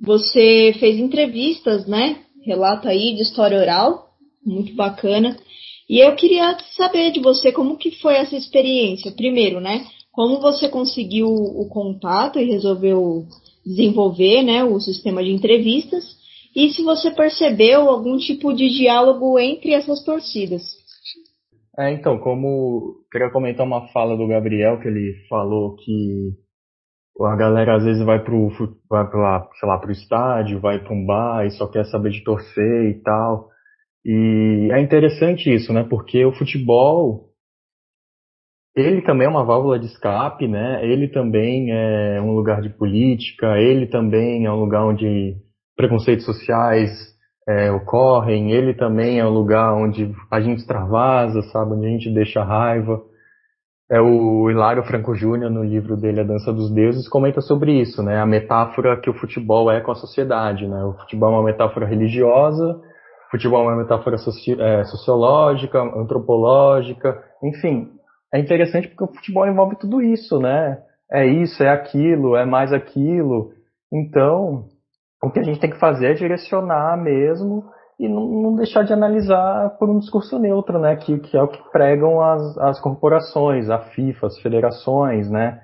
[0.00, 2.18] Você fez entrevistas, né?
[2.44, 4.08] Relato aí de história oral,
[4.44, 5.36] muito bacana.
[5.88, 9.12] E eu queria saber de você como que foi essa experiência.
[9.12, 9.84] Primeiro, né?
[10.12, 13.26] Como você conseguiu o contato e resolveu
[13.64, 16.16] desenvolver, né, o sistema de entrevistas?
[16.54, 20.62] E se você percebeu algum tipo de diálogo entre essas torcidas?
[21.78, 26.32] É, então, como queria comentar uma fala do Gabriel que ele falou que
[27.20, 28.48] a galera às vezes vai pro,
[28.88, 32.24] vai pra, sei lá, pro estádio, vai para um bar e só quer saber de
[32.24, 33.50] torcer e tal.
[34.08, 35.82] E é interessante isso, né?
[35.82, 37.30] Porque o futebol,
[38.76, 40.86] ele também é uma válvula de escape, né?
[40.86, 45.34] Ele também é um lugar de política, ele também é um lugar onde
[45.76, 46.88] preconceitos sociais
[47.48, 51.72] é, ocorrem, ele também é um lugar onde a gente extravasa, sabe?
[51.72, 53.02] Onde a gente deixa raiva.
[53.90, 58.04] É o Hilário Franco Júnior, no livro dele A Dança dos Deuses, comenta sobre isso,
[58.04, 58.20] né?
[58.20, 60.84] A metáfora que o futebol é com a sociedade, né?
[60.84, 62.80] O futebol é uma metáfora religiosa,
[63.36, 67.90] futebol é uma metáfora soci é, sociológica, antropológica, enfim.
[68.32, 70.78] É interessante porque o futebol envolve tudo isso, né?
[71.10, 73.52] É isso, é aquilo, é mais aquilo.
[73.92, 74.64] Então,
[75.22, 77.64] o que a gente tem que fazer é direcionar mesmo
[77.98, 80.96] e não, não, deixar de analisar por um discurso neutro, né?
[80.96, 85.60] Que, que é o que pregam as, as corporações, a FIFA, as federações, né?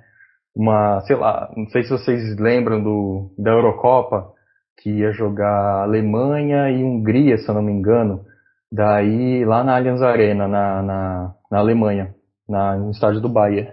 [0.54, 4.32] Uma, sei lá, não sei se vocês lembram do, da Eurocopa,
[4.78, 8.24] que ia jogar Alemanha e Hungria, se eu não me engano,
[8.70, 12.14] daí lá na Allianz Arena, na, na, na Alemanha,
[12.48, 13.72] na, no estádio do Bayern.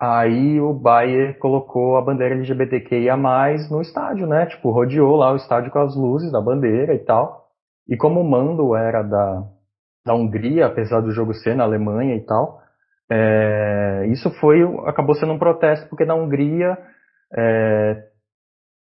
[0.00, 3.16] Aí o Bayern colocou a bandeira LGBTQIA+,
[3.70, 4.46] no estádio, né?
[4.46, 7.46] Tipo, rodeou lá o estádio com as luzes da bandeira e tal.
[7.88, 9.42] E como o mando era da,
[10.04, 12.60] da Hungria, apesar do jogo ser na Alemanha e tal,
[13.10, 16.76] é, isso foi acabou sendo um protesto porque na Hungria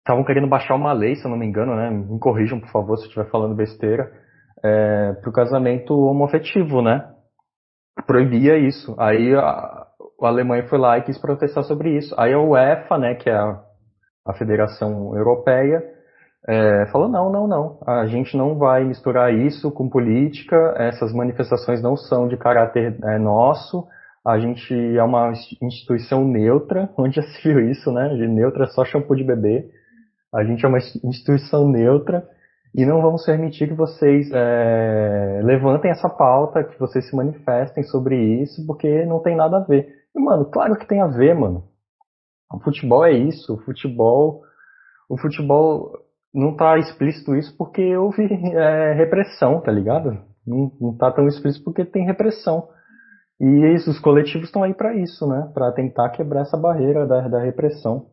[0.03, 1.91] estavam querendo baixar uma lei, se eu não me engano, né?
[1.91, 4.11] Me corrijam, por favor, se eu estiver falando besteira,
[4.63, 7.09] é, para o casamento homoafetivo, né?
[8.07, 8.95] Proibia isso.
[8.99, 12.15] Aí a, a Alemanha foi lá e quis protestar sobre isso.
[12.19, 13.61] Aí a UEFA, né, que é a,
[14.27, 15.83] a Federação Europeia,
[16.49, 21.81] é, falou não, não, não, a gente não vai misturar isso com política, essas manifestações
[21.81, 23.87] não são de caráter é, nosso,
[24.27, 28.09] a gente é uma instituição neutra, onde já se viu isso, né?
[28.09, 29.69] De neutra é só shampoo de bebê.
[30.33, 32.27] A gente é uma instituição neutra
[32.75, 38.17] e não vamos permitir que vocês é, levantem essa pauta, que vocês se manifestem sobre
[38.43, 39.87] isso, porque não tem nada a ver.
[40.15, 41.65] E, mano, claro que tem a ver, mano.
[42.51, 44.43] O futebol é isso, o futebol.
[45.09, 45.93] O futebol
[46.33, 50.19] não tá explícito isso porque houve é, repressão, tá ligado?
[50.47, 52.69] Não, não tá tão explícito porque tem repressão.
[53.39, 55.51] E isso, os coletivos estão aí para isso, né?
[55.53, 58.07] Para tentar quebrar essa barreira da, da repressão.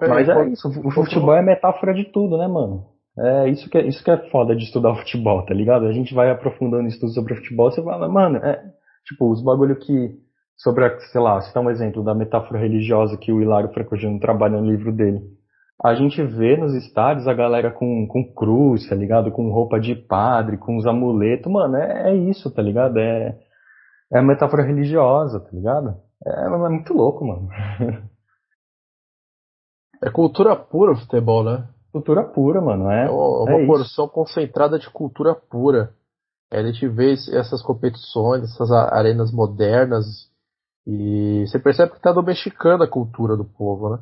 [0.00, 2.86] Mas é isso, o futebol é metáfora de tudo, né, mano?
[3.18, 5.86] É isso que é, isso que é foda de estudar futebol, tá ligado?
[5.86, 8.62] A gente vai aprofundando estudos sobre futebol, você fala, mano, é,
[9.06, 10.12] tipo, os bagulho que,
[10.56, 14.60] sobre, a, sei lá, citar um exemplo da metáfora religiosa que o Hilário Francogiano trabalha
[14.60, 15.20] no livro dele
[15.82, 19.30] a gente vê nos estádios a galera com, com cruz, tá ligado?
[19.30, 21.50] Com roupa de padre, com os amuletos.
[21.50, 22.98] Mano, é, é isso, tá ligado?
[22.98, 23.38] É,
[24.12, 25.94] é a metáfora religiosa, tá ligado?
[26.26, 27.48] É, é muito louco, mano.
[30.02, 31.68] É cultura pura o futebol, né?
[31.92, 32.90] Cultura pura, mano.
[32.90, 34.14] É, é uma é porção isso.
[34.14, 35.92] concentrada de cultura pura.
[36.50, 40.04] É, a gente vê essas competições, essas arenas modernas,
[40.86, 43.98] e você percebe que está domesticando a cultura do povo, né?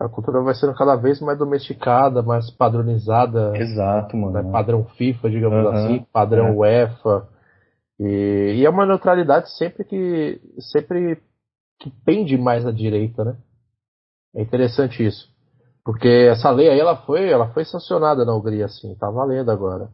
[0.00, 3.56] A cultura vai sendo cada vez mais domesticada, mais padronizada.
[3.56, 4.32] Exato, mano.
[4.32, 4.50] Né?
[4.50, 6.52] Padrão FIFA, digamos uhum, assim, padrão é.
[6.52, 7.28] UEFA.
[8.00, 10.40] E, e, é uma neutralidade sempre que
[10.72, 11.22] sempre
[11.78, 13.36] que pende mais à direita, né?
[14.34, 15.28] É interessante isso.
[15.84, 19.90] Porque essa lei aí ela foi, ela foi sancionada na Hungria, assim, tá valendo agora.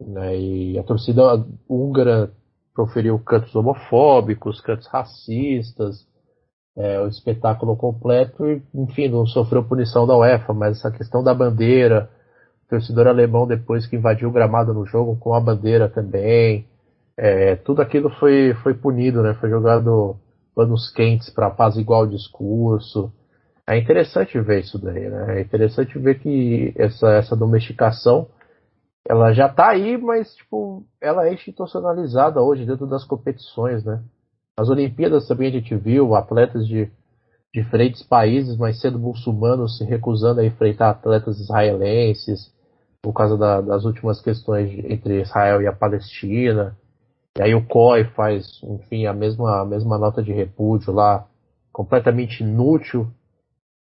[0.00, 0.38] Né?
[0.38, 1.22] E a torcida
[1.68, 2.30] húngara
[2.74, 6.06] proferiu cantos homofóbicos, cantos racistas,
[6.76, 11.32] é, o espetáculo completo e, enfim, não sofreu punição da UEFA, mas essa questão da
[11.32, 12.10] bandeira,
[12.66, 16.68] o torcedor alemão depois que invadiu o gramado no jogo com a bandeira também,
[17.16, 19.32] é, tudo aquilo foi, foi punido, né?
[19.40, 20.16] Foi jogado
[20.54, 23.10] panos quentes para apaziguar o discurso.
[23.68, 25.38] É interessante ver isso daí, né?
[25.38, 28.28] É interessante ver que essa, essa domesticação
[29.08, 34.02] ela já está aí, mas tipo, ela é institucionalizada hoje dentro das competições, né?
[34.58, 36.90] Nas Olimpíadas também a gente viu atletas de
[37.52, 42.52] diferentes países, mas sendo muçulmanos se recusando a enfrentar atletas israelenses,
[43.02, 46.76] por causa da, das últimas questões entre Israel e a Palestina.
[47.38, 51.24] E aí o COI faz, enfim, a mesma, a mesma nota de repúdio lá,
[51.72, 53.08] completamente inútil,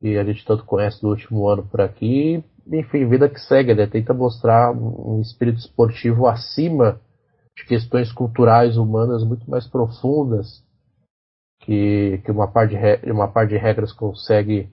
[0.01, 2.43] e a gente tanto conhece do último ano por aqui.
[2.71, 3.85] Enfim, vida que segue, né?
[3.85, 6.99] Tenta mostrar um espírito esportivo acima
[7.55, 10.63] de questões culturais humanas muito mais profundas
[11.61, 12.75] que, que uma, par de,
[13.11, 14.69] uma par de regras consegue,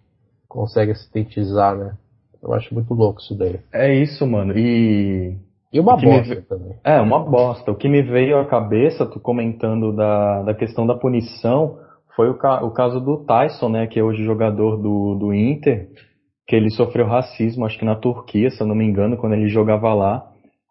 [0.49, 1.97] consegue sintetizar, né?
[2.43, 3.61] Eu acho muito louco isso daí.
[3.73, 4.57] É isso, mano.
[4.57, 5.37] E.
[5.71, 6.43] E uma bosta me...
[6.43, 6.77] também.
[6.83, 7.71] É, uma bosta.
[7.71, 11.79] O que me veio à cabeça, tu comentando da, da questão da punição,
[12.19, 12.65] foi o, ca...
[12.65, 13.87] o caso do Tyson, né?
[13.87, 15.89] Que é hoje jogador do, do Inter,
[16.49, 19.47] que ele sofreu racismo, acho que na Turquia, se eu não me engano, quando ele
[19.47, 20.27] jogava lá.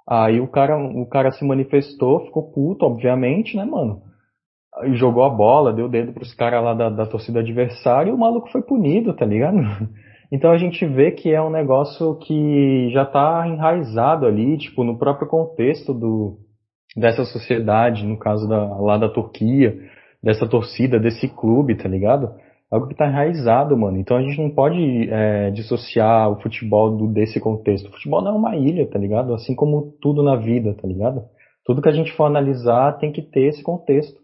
[0.05, 4.01] Aí o cara, o cara se manifestou, ficou puto, obviamente, né, mano?
[4.95, 8.51] Jogou a bola, deu dedo pros caras lá da, da torcida adversária e o maluco
[8.51, 9.57] foi punido, tá ligado?
[10.29, 14.97] Então a gente vê que é um negócio que já está enraizado ali, tipo, no
[14.97, 16.37] próprio contexto do,
[16.97, 19.79] dessa sociedade, no caso da, lá da Turquia,
[20.27, 22.29] dessa torcida, desse clube, tá ligado?
[22.69, 23.97] Algo que está enraizado, mano.
[23.97, 27.87] Então a gente não pode é, dissociar o futebol do, desse contexto.
[27.87, 29.33] O futebol não é uma ilha, tá ligado?
[29.33, 31.23] Assim como tudo na vida, tá ligado?
[31.65, 34.19] Tudo que a gente for analisar tem que ter esse contexto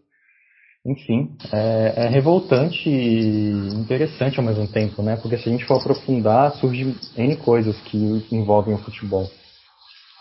[0.86, 5.16] enfim, é, é, revoltante e interessante ao mesmo tempo, né?
[5.16, 9.26] Porque se a gente for aprofundar, surgem N coisas que envolvem o futebol.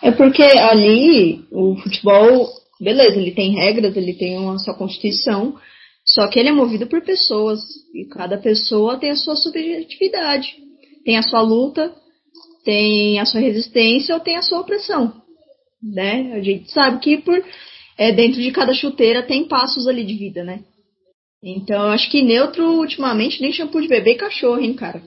[0.02, 2.48] É porque ali o futebol,
[2.80, 5.56] beleza, ele tem regras, ele tem uma sua constituição,
[6.14, 7.60] só que ele é movido por pessoas
[7.94, 10.56] e cada pessoa tem a sua subjetividade,
[11.04, 11.92] tem a sua luta,
[12.64, 15.12] tem a sua resistência ou tem a sua opressão,
[15.82, 16.34] né?
[16.34, 17.44] A gente sabe que por
[17.98, 20.60] é, dentro de cada chuteira tem passos ali de vida, né?
[21.44, 25.02] Então, acho que neutro, ultimamente, nem shampoo de bebê e cachorro, hein, cara?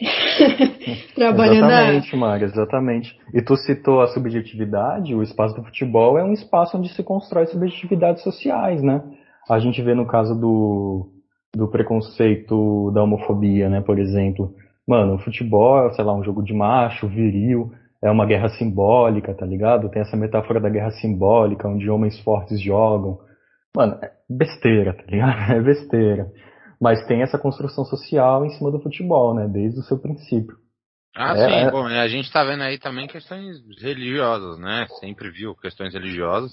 [1.14, 2.44] Trabalhando Exatamente, a...
[2.44, 3.16] Exatamente.
[3.34, 7.46] E tu citou a subjetividade, o espaço do futebol é um espaço onde se constrói
[7.46, 9.00] subjetividades sociais, né?
[9.48, 11.10] A gente vê no caso do,
[11.54, 14.54] do preconceito da homofobia, né, por exemplo.
[14.86, 17.72] Mano, o futebol é, sei lá, um jogo de macho, viril,
[18.02, 19.90] é uma guerra simbólica, tá ligado?
[19.90, 23.18] Tem essa metáfora da guerra simbólica, onde homens fortes jogam.
[23.76, 25.52] Mano, é besteira, tá ligado?
[25.52, 26.32] É besteira.
[26.80, 29.46] Mas tem essa construção social em cima do futebol, né?
[29.46, 30.56] Desde o seu princípio.
[31.14, 31.54] Ah, é, sim.
[31.66, 31.70] É...
[31.70, 34.86] Bom, a gente tá vendo aí também questões religiosas, né?
[34.98, 36.52] Sempre viu questões religiosas,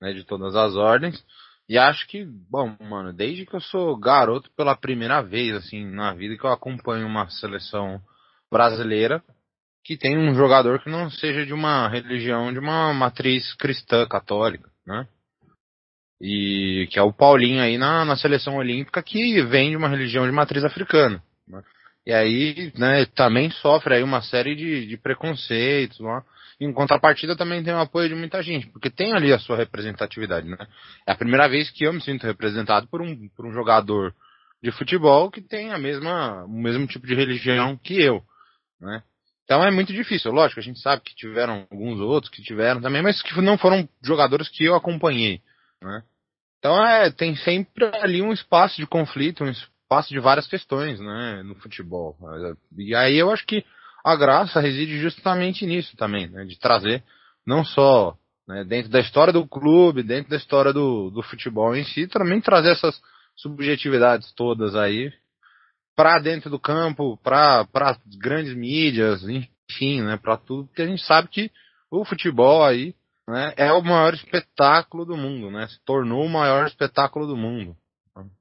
[0.00, 0.12] né?
[0.14, 1.22] De todas as ordens.
[1.68, 6.14] E acho que, bom, mano, desde que eu sou garoto pela primeira vez, assim, na
[6.14, 8.00] vida que eu acompanho uma seleção
[8.50, 9.22] brasileira,
[9.84, 14.70] que tem um jogador que não seja de uma religião, de uma matriz cristã católica,
[14.86, 15.06] né?
[16.20, 20.26] E que é o Paulinho aí na, na seleção olímpica que vem de uma religião
[20.26, 21.22] de matriz africana.
[21.46, 21.62] Né?
[22.04, 26.24] E aí, né, também sofre aí uma série de, de preconceitos lá.
[26.60, 30.48] Em contrapartida também tem o apoio de muita gente, porque tem ali a sua representatividade,
[30.48, 30.56] né?
[31.06, 34.12] É a primeira vez que eu me sinto representado por um, por um jogador
[34.60, 38.22] de futebol que tem a mesma, o mesmo tipo de religião que eu,
[38.80, 39.02] né?
[39.48, 40.30] Então é muito difícil.
[40.30, 43.88] Lógico, a gente sabe que tiveram alguns outros que tiveram também, mas que não foram
[44.02, 45.40] jogadores que eu acompanhei.
[45.80, 46.02] Né?
[46.58, 51.42] Então é, tem sempre ali um espaço de conflito, um espaço de várias questões né,
[51.44, 52.14] no futebol.
[52.76, 53.64] E aí eu acho que
[54.04, 57.02] a graça reside justamente nisso também, né, de trazer
[57.46, 61.84] não só né, dentro da história do clube, dentro da história do, do futebol em
[61.84, 63.00] si, também trazer essas
[63.36, 65.12] subjetividades todas aí
[65.94, 67.66] para dentro do campo, para
[68.18, 71.50] grandes mídias, enfim, né, para tudo, porque a gente sabe que
[71.90, 72.94] o futebol aí
[73.26, 77.76] né, é o maior espetáculo do mundo, né, se tornou o maior espetáculo do mundo.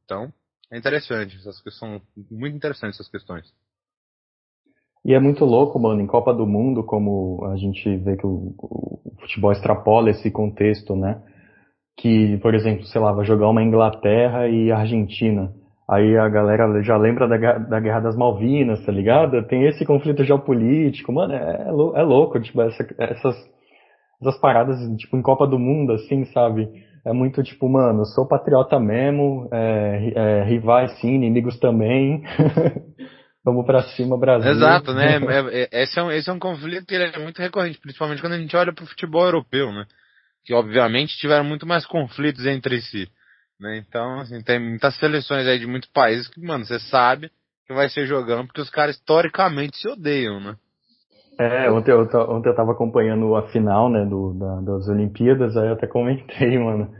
[0.06, 0.32] Então,
[0.72, 3.52] é interessante, essas questões, muito interessantes essas questões.
[5.08, 8.54] E é muito louco, mano, em Copa do Mundo, como a gente vê que o,
[8.60, 11.22] o futebol extrapola esse contexto, né?
[11.98, 15.54] Que, por exemplo, sei lá, vai jogar uma Inglaterra e Argentina.
[15.90, 19.42] Aí a galera já lembra da, da Guerra das Malvinas, tá ligado?
[19.48, 23.36] Tem esse conflito geopolítico, mano, é, é, é louco, tipo, essa, essas,
[24.22, 26.68] essas paradas, tipo, em Copa do Mundo, assim, sabe?
[27.06, 32.24] É muito tipo, mano, sou patriota mesmo, é, é, rivais sim, inimigos também.
[33.48, 34.52] Vamos pra cima, Brasil.
[34.52, 35.20] Exato, né?
[35.24, 38.34] É, é, esse, é um, esse é um conflito que é muito recorrente, principalmente quando
[38.34, 39.86] a gente olha pro futebol europeu, né?
[40.44, 43.08] Que obviamente tiveram muito mais conflitos entre si.
[43.58, 43.78] Né?
[43.78, 47.32] Então, assim, tem muitas seleções aí de muitos países que, mano, você sabe
[47.66, 50.56] que vai ser jogando porque os caras historicamente se odeiam, né?
[51.40, 55.68] É, ontem eu, ontem eu tava acompanhando a final, né, do, da, das Olimpíadas, aí
[55.68, 56.92] eu até comentei, mano.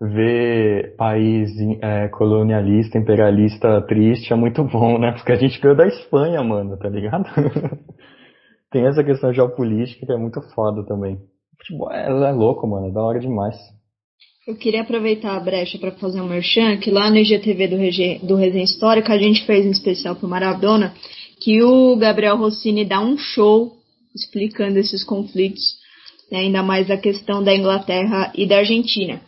[0.00, 1.50] Ver país
[1.82, 5.12] é, colonialista, imperialista triste é muito bom, né?
[5.12, 7.24] Porque a gente veio da Espanha, mano, tá ligado?
[8.70, 11.18] Tem essa questão geopolítica que é muito foda também.
[11.58, 13.56] Futebol é, é louco, mano, é da hora demais.
[14.46, 18.20] Eu queria aproveitar a brecha para fazer um merchan, que lá no IGTV do, Rege,
[18.22, 20.94] do Resenha Histórica a gente fez um especial pro Maradona,
[21.40, 23.72] que o Gabriel Rossini dá um show
[24.14, 25.62] explicando esses conflitos,
[26.30, 29.20] né, ainda mais a questão da Inglaterra e da Argentina.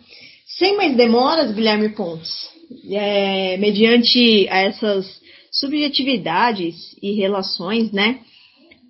[0.59, 2.51] Sem mais demoras, Guilherme Pontes,
[2.91, 5.07] é, mediante essas
[5.53, 8.19] subjetividades e relações, né,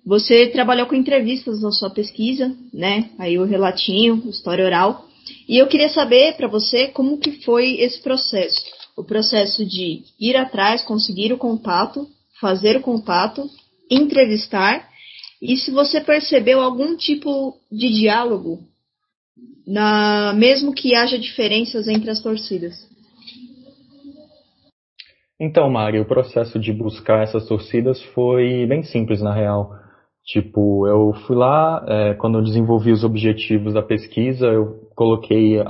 [0.03, 5.05] você trabalhou com entrevistas na sua pesquisa, né, aí o relatinho, história oral,
[5.47, 8.59] e eu queria saber para você como que foi esse processo.
[8.97, 12.07] O processo de ir atrás, conseguir o contato,
[12.41, 13.47] fazer o contato,
[13.91, 14.89] entrevistar
[15.39, 18.59] e se você percebeu algum tipo de diálogo,
[19.69, 22.73] na, mesmo que haja diferenças entre as torcidas.
[25.39, 29.71] Então, Mari, o processo de buscar essas torcidas foi bem simples, na real.
[30.25, 35.63] Tipo, eu fui lá, é, quando eu desenvolvi os objetivos da pesquisa, eu coloquei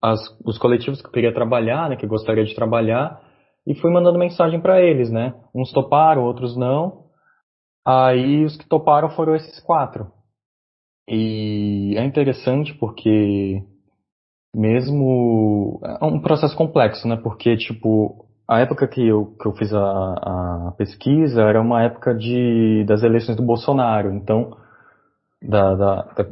[0.00, 3.20] as, os coletivos que eu queria trabalhar, né, que eu gostaria de trabalhar,
[3.66, 5.34] e fui mandando mensagem para eles, né?
[5.54, 7.06] Uns toparam, outros não.
[7.86, 10.06] Aí os que toparam foram esses quatro.
[11.08, 13.62] E é interessante porque
[14.54, 17.16] mesmo é um processo complexo, né?
[17.16, 19.78] Porque tipo a época que eu, que eu fiz a,
[20.68, 24.56] a pesquisa era uma época de, das eleições do Bolsonaro, então,
[25.40, 26.26] da, da, da,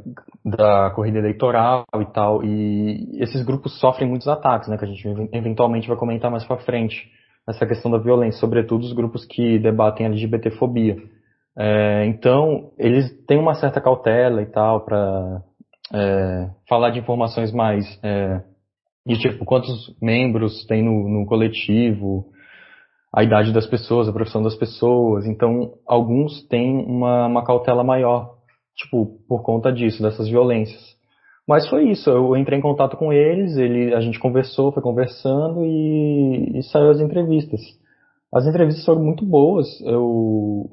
[0.45, 5.07] da, corrida eleitoral e tal, e esses grupos sofrem muitos ataques, né, que a gente
[5.33, 7.11] eventualmente vai comentar mais para frente,
[7.49, 10.97] essa questão da violência, sobretudo os grupos que debatem LGBTfobia.
[11.63, 15.43] É, então, eles têm uma certa cautela e tal para
[15.93, 18.43] é, falar de informações mais é,
[19.07, 22.25] e tipo, quantos membros tem no, no coletivo,
[23.15, 25.27] a idade das pessoas, a profissão das pessoas.
[25.27, 28.39] Então, alguns têm uma, uma cautela maior,
[28.75, 30.81] tipo, por conta disso, dessas violências.
[31.47, 35.63] Mas foi isso, eu entrei em contato com eles, ele, a gente conversou, foi conversando
[35.67, 37.61] e, e saiu as entrevistas.
[38.33, 40.71] As entrevistas foram muito boas, eu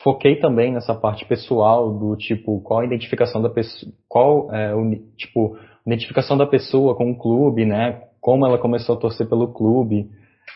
[0.00, 4.90] foquei também nessa parte pessoal do tipo, qual a identificação da pessoa, qual é o,
[5.16, 8.02] tipo, identificação da pessoa com o clube, né?
[8.20, 10.10] Como ela começou a torcer pelo clube.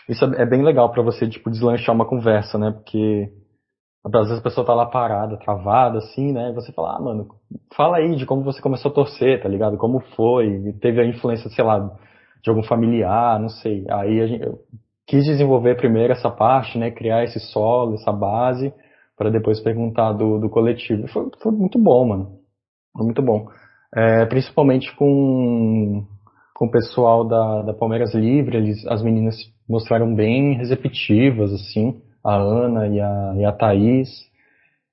[0.09, 2.71] Isso é bem legal para você, tipo, deslanchar uma conversa, né?
[2.71, 3.31] Porque
[4.05, 6.51] às vezes a pessoa tá lá parada, travada, assim, né?
[6.51, 7.27] E você fala, ah, mano,
[7.75, 9.77] fala aí de como você começou a torcer, tá ligado?
[9.77, 10.73] Como foi?
[10.81, 11.91] Teve a influência, sei lá,
[12.43, 13.85] de algum familiar, não sei.
[13.91, 14.61] Aí a gente, eu
[15.07, 16.91] quis desenvolver primeiro essa parte, né?
[16.93, 18.73] Criar esse solo, essa base,
[19.17, 21.09] para depois perguntar do, do coletivo.
[21.09, 22.39] Foi, foi muito bom, mano.
[22.97, 23.49] Foi muito bom
[23.97, 26.05] é, principalmente com,
[26.55, 29.37] com o pessoal da, da Palmeiras Livre, eles, as meninas
[29.69, 34.09] mostraram bem receptivas, assim, a Ana e a, e a Thaís.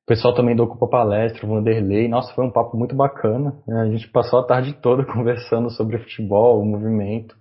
[0.03, 2.07] O pessoal também do Ocupa Palestra, o Vanderlei.
[2.07, 3.55] Nossa, foi um papo muito bacana.
[3.67, 3.81] Né?
[3.81, 7.35] A gente passou a tarde toda conversando sobre futebol, o movimento.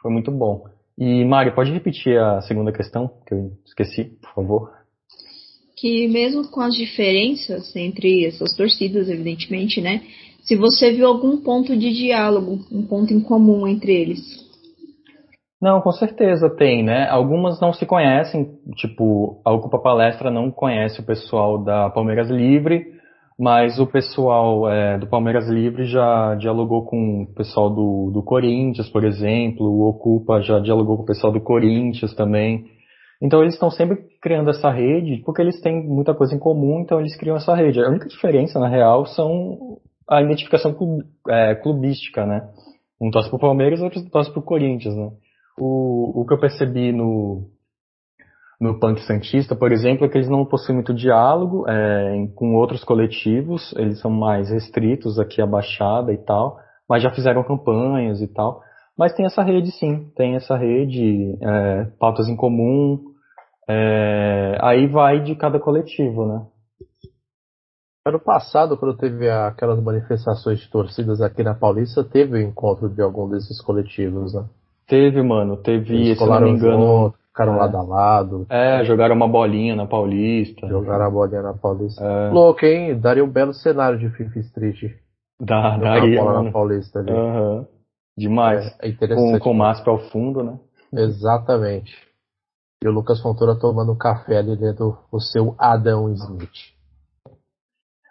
[0.00, 0.64] Foi muito bom.
[0.98, 4.72] E, Mari, pode repetir a segunda questão, que eu esqueci, por favor?
[5.76, 10.02] Que mesmo com as diferenças entre essas torcidas, evidentemente, né?
[10.44, 14.44] se você viu algum ponto de diálogo, um ponto em comum entre eles.
[15.60, 17.08] Não, com certeza tem, né?
[17.08, 22.84] Algumas não se conhecem, tipo, a Ocupa Palestra não conhece o pessoal da Palmeiras Livre,
[23.38, 28.90] mas o pessoal é, do Palmeiras Livre já dialogou com o pessoal do, do Corinthians,
[28.90, 32.66] por exemplo, o Ocupa já dialogou com o pessoal do Corinthians também.
[33.22, 37.00] Então eles estão sempre criando essa rede, porque eles têm muita coisa em comum, então
[37.00, 37.82] eles criam essa rede.
[37.82, 40.76] A única diferença, na real, são a identificação
[41.28, 42.48] é, clubística, né?
[43.00, 45.10] Um torce pro Palmeiras, outro torce pro Corinthians, né?
[45.58, 47.48] O, o que eu percebi no,
[48.60, 52.82] no Punk Santista, por exemplo, é que eles não possuem muito diálogo é, com outros
[52.84, 56.58] coletivos, eles são mais restritos aqui à Baixada e tal,
[56.88, 58.62] mas já fizeram campanhas e tal.
[58.96, 63.00] Mas tem essa rede sim, tem essa rede, é, pautas em comum,
[63.68, 66.46] é, aí vai de cada coletivo, né?
[68.06, 73.00] Ano passado, quando teve aquelas manifestações de torcidas aqui na Paulista, teve o encontro de
[73.00, 74.44] algum desses coletivos, né?
[74.86, 75.56] Teve, mano.
[75.56, 77.04] Teve, Eles se não me engano.
[77.04, 77.58] Junto, ficaram é.
[77.60, 78.46] lado a lado.
[78.50, 80.68] É, jogaram uma bolinha na Paulista.
[80.68, 82.04] Jogaram a bolinha na Paulista.
[82.04, 82.28] É.
[82.28, 83.00] Louco, hein?
[83.00, 84.92] Daria um belo cenário de FIFA Street.
[85.40, 86.20] Dá, daria.
[86.20, 86.44] bola mano.
[86.44, 87.10] na Paulista ali.
[87.10, 87.66] Uhum.
[88.16, 88.64] Demais.
[88.80, 89.38] É, é interessante.
[89.38, 90.58] Com, com o MASP ao fundo, né?
[90.92, 91.92] Exatamente.
[92.82, 96.74] E o Lucas Fontoura tomando um café ali dentro do seu Adão Smith.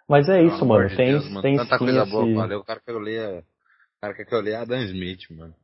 [0.08, 0.88] Mas é isso, mano.
[0.94, 1.42] Tem, Deus, mano.
[1.42, 2.10] tem Tanta coisa esse...
[2.10, 2.60] boa, valeu.
[2.60, 3.38] O cara que eu li é...
[3.38, 5.54] O cara quer que eu li é Adam Smith, mano.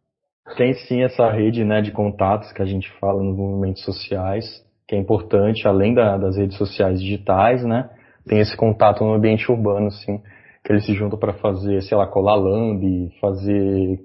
[0.57, 4.45] Tem sim essa rede né, de contatos que a gente fala nos movimentos sociais,
[4.88, 7.91] que é importante, além da, das redes sociais digitais, né?
[8.26, 10.22] Tem esse contato no ambiente urbano, sim,
[10.64, 14.01] que eles se juntam para fazer, sei lá, colar lambe, fazer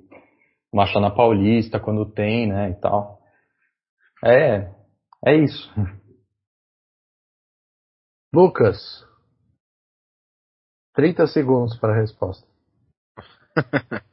[0.75, 3.21] marcha na Paulista quando tem, né, e tal.
[4.23, 4.69] É,
[5.25, 5.71] é isso.
[8.33, 9.07] Lucas,
[10.93, 12.45] 30 segundos para a resposta.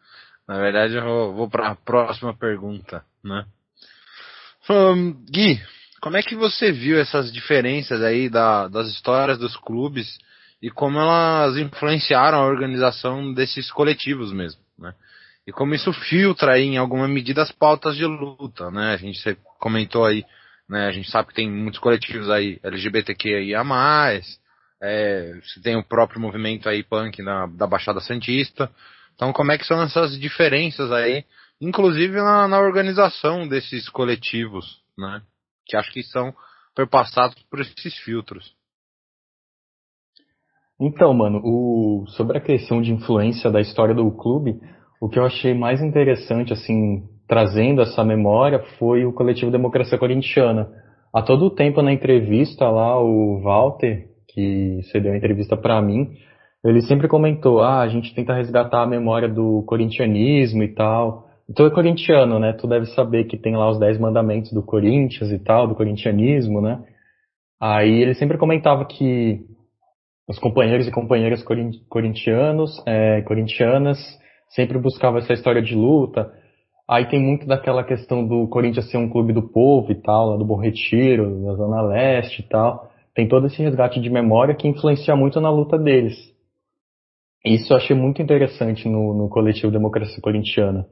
[0.46, 3.44] Na verdade, eu vou, vou para a próxima pergunta, né?
[4.70, 5.60] Um, Gui,
[6.00, 10.18] como é que você viu essas diferenças aí da, das histórias dos clubes
[10.60, 14.94] e como elas influenciaram a organização desses coletivos mesmo, né?
[15.46, 18.94] E como isso filtra aí, em alguma medida as pautas de luta, né?
[18.94, 20.24] A gente comentou aí
[20.72, 20.86] né?
[20.86, 23.62] A gente sabe que tem muitos coletivos aí LGBTQIA+,
[24.80, 28.70] é, você tem o próprio movimento aí punk na, da Baixada Santista.
[29.14, 31.24] Então como é que são essas diferenças aí,
[31.60, 35.22] inclusive na, na organização desses coletivos, né?
[35.66, 36.34] Que acho que são
[36.74, 38.54] perpassados por esses filtros.
[40.80, 44.58] Então, mano, o, sobre a questão de influência da história do clube,
[45.02, 50.68] o que eu achei mais interessante, assim, trazendo essa memória foi o coletivo Democracia Corintiana.
[51.12, 56.12] A todo tempo na entrevista lá, o Walter, que cedeu a entrevista para mim,
[56.64, 61.26] ele sempre comentou: ah, a gente tenta resgatar a memória do corintianismo e tal.
[61.52, 62.52] Tu é corintiano, né?
[62.52, 66.60] Tu deve saber que tem lá os dez mandamentos do Corinthians e tal, do corintianismo,
[66.60, 66.78] né?
[67.60, 69.40] Aí ele sempre comentava que
[70.28, 71.44] os companheiros e companheiras
[71.88, 73.98] corintianos, é, corintianas,
[74.54, 76.32] sempre buscavam essa história de luta,
[76.88, 80.36] Aí tem muito daquela questão do Corinthians ser um clube do povo e tal, lá
[80.36, 82.92] do Bom Retiro, da Zona Leste e tal.
[83.14, 86.14] Tem todo esse resgate de memória que influencia muito na luta deles.
[87.44, 90.86] Isso eu achei muito interessante no, no coletivo Democracia Corintiana.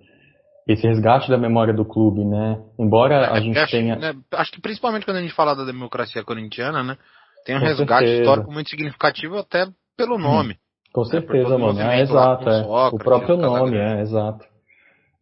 [0.66, 2.62] Esse resgate da memória do clube, né?
[2.78, 3.96] Embora a é, gente acho, tenha.
[3.96, 6.96] Né, acho que principalmente quando a gente fala da democracia corintiana, né?
[7.44, 8.20] Tem um Com resgate certeza.
[8.22, 10.56] histórico muito significativo até pelo nome.
[10.92, 11.80] Com né, certeza, mano.
[11.80, 12.62] É, exato, é.
[12.92, 14.44] O próprio nome, é, exato.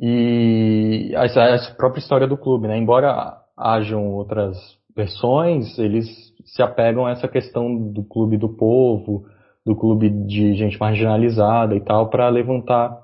[0.01, 2.79] E essa, essa própria história do clube, né?
[2.79, 4.57] Embora hajam outras
[4.97, 6.07] versões, eles
[6.45, 9.27] se apegam a essa questão do clube do povo,
[9.67, 12.97] do clube de gente marginalizada e tal, para levantar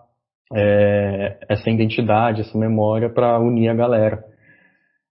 [0.52, 4.24] é, essa identidade, essa memória para unir a galera.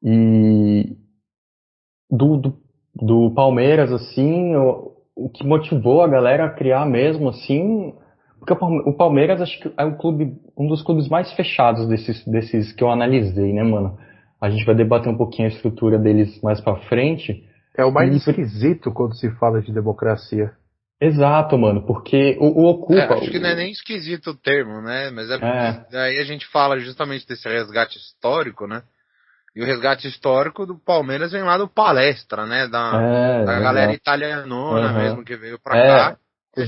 [0.01, 0.97] E
[2.09, 2.57] do, do,
[2.95, 4.55] do Palmeiras, assim,
[5.15, 7.93] o que motivou a galera a criar mesmo, assim,
[8.39, 12.73] porque o Palmeiras acho que é o clube, um dos clubes mais fechados desses, desses
[12.73, 13.97] que eu analisei, né, mano?
[14.41, 17.47] A gente vai debater um pouquinho a estrutura deles mais para frente.
[17.77, 18.17] É o mais e...
[18.17, 20.51] esquisito quando se fala de democracia.
[20.99, 22.99] Exato, mano, porque o, o ocupa.
[22.99, 25.09] É, acho que não é nem esquisito o termo, né?
[25.09, 25.85] Mas é, é.
[25.89, 28.83] daí a gente fala justamente desse resgate histórico, né?
[29.55, 32.67] E o resgate histórico do Palmeiras vem lá do palestra, né?
[32.67, 34.97] Da, é, da galera italianona uhum.
[34.97, 35.87] mesmo que veio pra é.
[35.87, 36.17] cá.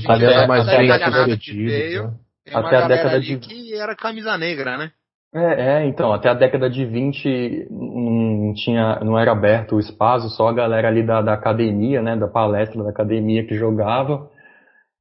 [0.08, 2.14] A galera mais velha que veio,
[2.52, 4.90] até a década de que era camisa negra, né?
[5.34, 10.30] É, é, então, até a década de 20 não tinha, não era aberto o espaço,
[10.30, 14.30] só a galera ali da, da academia, né, da palestra da academia que jogava.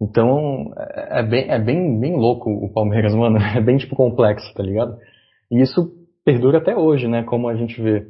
[0.02, 4.54] Então, é, é bem, é bem, bem louco o Palmeiras, mano, é bem tipo complexo,
[4.54, 4.98] tá ligado?
[5.50, 5.90] E isso
[6.26, 8.08] perdura até hoje, né, como a gente vê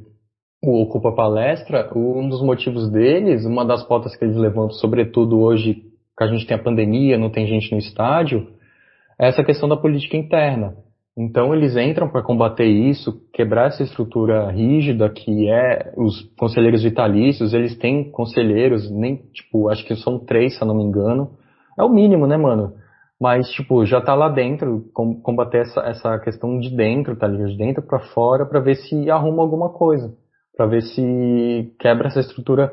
[0.63, 5.83] o Ocupa Palestra, um dos motivos deles, uma das pautas que eles levantam, sobretudo hoje
[6.17, 8.47] que a gente tem a pandemia, não tem gente no estádio,
[9.19, 10.75] é essa questão da política interna.
[11.17, 17.53] Então eles entram para combater isso, quebrar essa estrutura rígida que é os conselheiros vitalícios,
[17.53, 21.31] eles têm conselheiros, nem, tipo, acho que são três, se eu não me engano.
[21.77, 22.73] É o mínimo, né, mano?
[23.25, 27.49] Mas, tipo, já tá lá dentro, combater essa, essa questão de dentro, tá ligado?
[27.49, 30.13] De dentro para fora, para ver se arruma alguma coisa.
[30.55, 32.71] para ver se quebra essa estrutura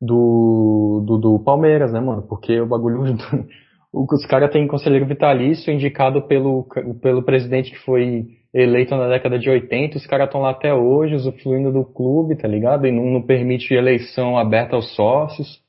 [0.00, 2.22] do, do, do, Palmeiras, né, mano?
[2.28, 3.02] Porque o bagulho.
[3.92, 6.64] os caras têm conselheiro vitalício indicado pelo,
[7.02, 11.16] pelo presidente que foi eleito na década de 80, os caras estão lá até hoje,
[11.16, 12.86] usufruindo do clube, tá ligado?
[12.86, 15.60] E não, não permite eleição aberta aos sócios.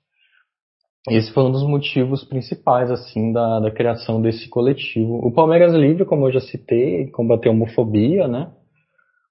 [1.10, 5.16] Esse foi um dos motivos principais, assim, da, da criação desse coletivo.
[5.16, 8.52] O Palmeiras Livre, como eu já citei, combateu a homofobia, né?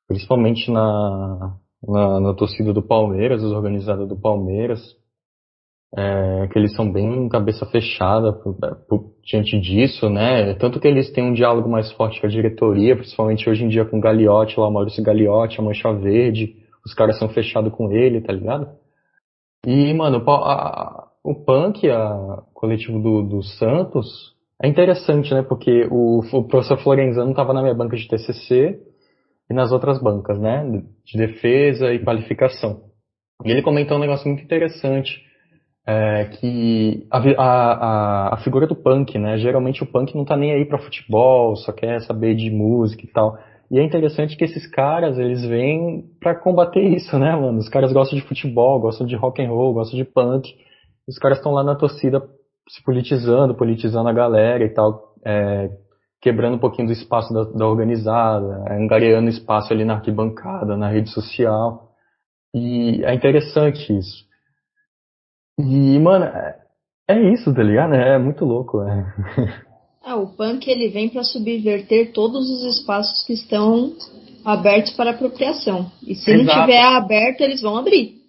[0.06, 4.80] Principalmente na, na, na torcida do Palmeiras, os organizados do Palmeiras,
[5.96, 8.54] é, que eles são bem cabeça fechada por,
[8.86, 10.52] por, diante disso, né?
[10.54, 13.86] Tanto que eles têm um diálogo mais forte com a diretoria, principalmente hoje em dia
[13.86, 16.54] com o Gagliotti, lá o Maurício Gagliotti, a Mancha Verde,
[16.84, 18.68] os caras são fechados com ele, tá ligado?
[19.66, 25.42] E, mano, a, o Punk, o coletivo do, do Santos, é interessante, né?
[25.42, 28.80] Porque o, o professor Florenzano tava na minha banca de TCC,
[29.52, 30.64] e nas outras bancas, né?
[31.04, 32.80] De defesa e qualificação.
[33.44, 35.20] E ele comentou um negócio muito interessante,
[35.86, 39.36] é, que a, a, a, figura do punk, né?
[39.36, 43.08] Geralmente o punk não tá nem aí para futebol, só quer saber de música e
[43.08, 43.36] tal.
[43.70, 47.58] E é interessante que esses caras, eles vêm para combater isso, né, mano?
[47.58, 50.48] Os caras gostam de futebol, gostam de rock and roll, gostam de punk.
[51.08, 52.22] Os caras estão lá na torcida
[52.68, 55.70] se politizando, politizando a galera e tal, é,
[56.20, 61.10] quebrando um pouquinho do espaço da, da organizada, angariando espaço ali na arquibancada, na rede
[61.10, 61.90] social.
[62.54, 64.24] E é interessante isso.
[65.58, 66.60] E, mano, é,
[67.08, 67.94] é isso, tá ligado?
[67.94, 69.14] É muito louco, é.
[70.04, 73.94] Ah, o punk ele vem para subverter todos os espaços que estão
[74.44, 75.92] abertos para apropriação.
[76.04, 76.44] E se Exato.
[76.44, 78.21] não tiver aberto, eles vão abrir.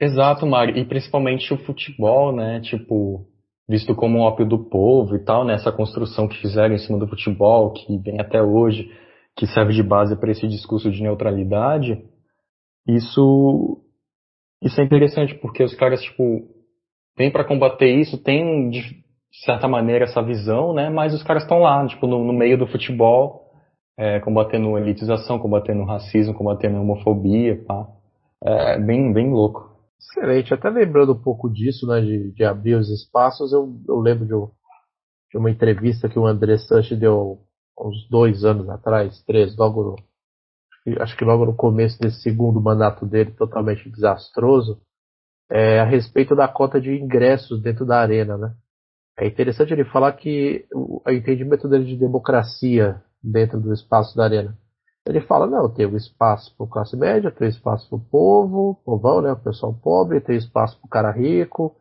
[0.00, 0.76] Exato, Mário.
[0.76, 2.60] E principalmente o futebol, né?
[2.60, 3.26] Tipo,
[3.68, 5.56] visto como um ópio do povo e tal, né?
[5.76, 8.90] Construção que fizeram em cima do futebol, que vem até hoje,
[9.36, 12.02] que serve de base para esse discurso de neutralidade.
[12.86, 13.82] Isso,
[14.62, 16.42] isso é interessante porque os caras, tipo,
[17.16, 19.04] vêm para combater isso, tem de
[19.44, 20.90] certa maneira essa visão, né?
[20.90, 23.50] Mas os caras estão lá, tipo, no, no, meio do futebol,
[23.98, 27.86] é, combatendo elitização, combatendo racismo, combatendo homofobia, pá.
[28.44, 29.73] É bem, bem louco.
[29.98, 30.52] Excelente.
[30.52, 34.52] Até lembrando um pouco disso, né, de, de abrir os espaços, eu, eu lembro de,
[35.30, 37.40] de, uma entrevista que o André Sanches deu
[37.78, 39.96] uns dois anos atrás, três, logo
[40.86, 44.80] no, acho que logo no começo desse segundo mandato dele, totalmente desastroso,
[45.50, 48.54] é, a respeito da cota de ingressos dentro da arena, né?
[49.16, 54.24] É interessante ele falar que o, o entendimento dele de democracia dentro do espaço da
[54.24, 54.56] arena
[55.06, 58.80] ele fala, não, tem um espaço para classe média, tem um espaço para o povo,
[58.84, 61.76] povão, né, o pessoal pobre, tem espaço para o cara rico,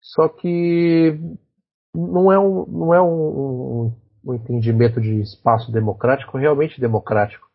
[0.00, 1.18] só que
[1.94, 3.92] não é um, não é um,
[4.24, 7.46] um, entendimento de espaço democrático realmente democrático.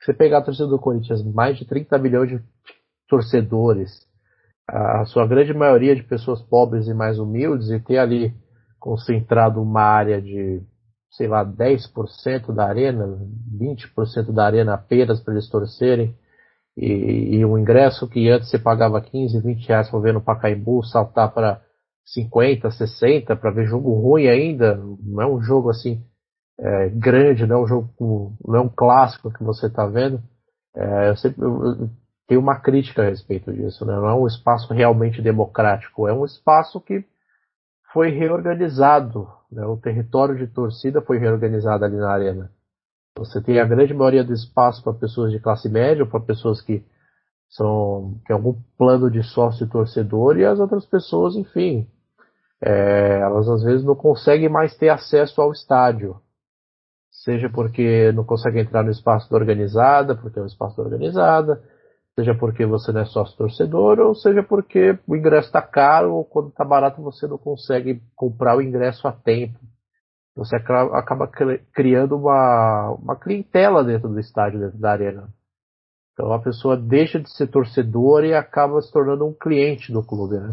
[0.00, 2.40] Você pegar a torcida do Corinthians, mais de 30 milhões de
[3.08, 4.06] torcedores,
[4.68, 8.34] a sua grande maioria de pessoas pobres e mais humildes, e ter ali
[8.78, 10.62] concentrado uma área de
[11.12, 13.06] sei lá, 10% da arena,
[13.58, 16.16] 20% da arena apenas para eles torcerem.
[16.76, 20.82] E, e, um ingresso que antes você pagava 15, 20 reais para ver no Pacaembu
[20.84, 21.60] saltar para
[22.06, 24.74] 50, 60 para ver jogo ruim ainda.
[25.02, 26.02] Não é um jogo assim
[26.58, 30.18] é, grande, não é um jogo, não é um clássico que você está vendo.
[30.74, 31.90] É, eu, sempre, eu
[32.26, 33.84] tenho uma crítica a respeito disso.
[33.84, 33.94] Né?
[33.94, 37.04] Não é um espaço realmente democrático, é um espaço que
[37.92, 39.66] foi reorganizado né?
[39.66, 42.50] O território de torcida foi reorganizado ali na arena.
[43.18, 46.82] Você tem a grande maioria do espaço para pessoas de classe média, para pessoas que
[47.50, 51.86] são tem algum plano de sócio torcedor e as outras pessoas, enfim,
[52.62, 56.18] é, elas às vezes não conseguem mais ter acesso ao estádio,
[57.10, 61.62] seja porque não conseguem entrar no espaço da organizada, porque é um espaço da organizada,
[62.14, 66.24] seja porque você não é sócio torcedor, ou seja porque o ingresso está caro, ou
[66.24, 69.58] quando está barato você não consegue comprar o ingresso a tempo.
[70.34, 71.30] Você acaba
[71.74, 75.28] criando uma, uma clientela dentro do estádio, dentro da arena.
[76.12, 80.38] Então a pessoa deixa de ser torcedor e acaba se tornando um cliente do clube,
[80.38, 80.52] né?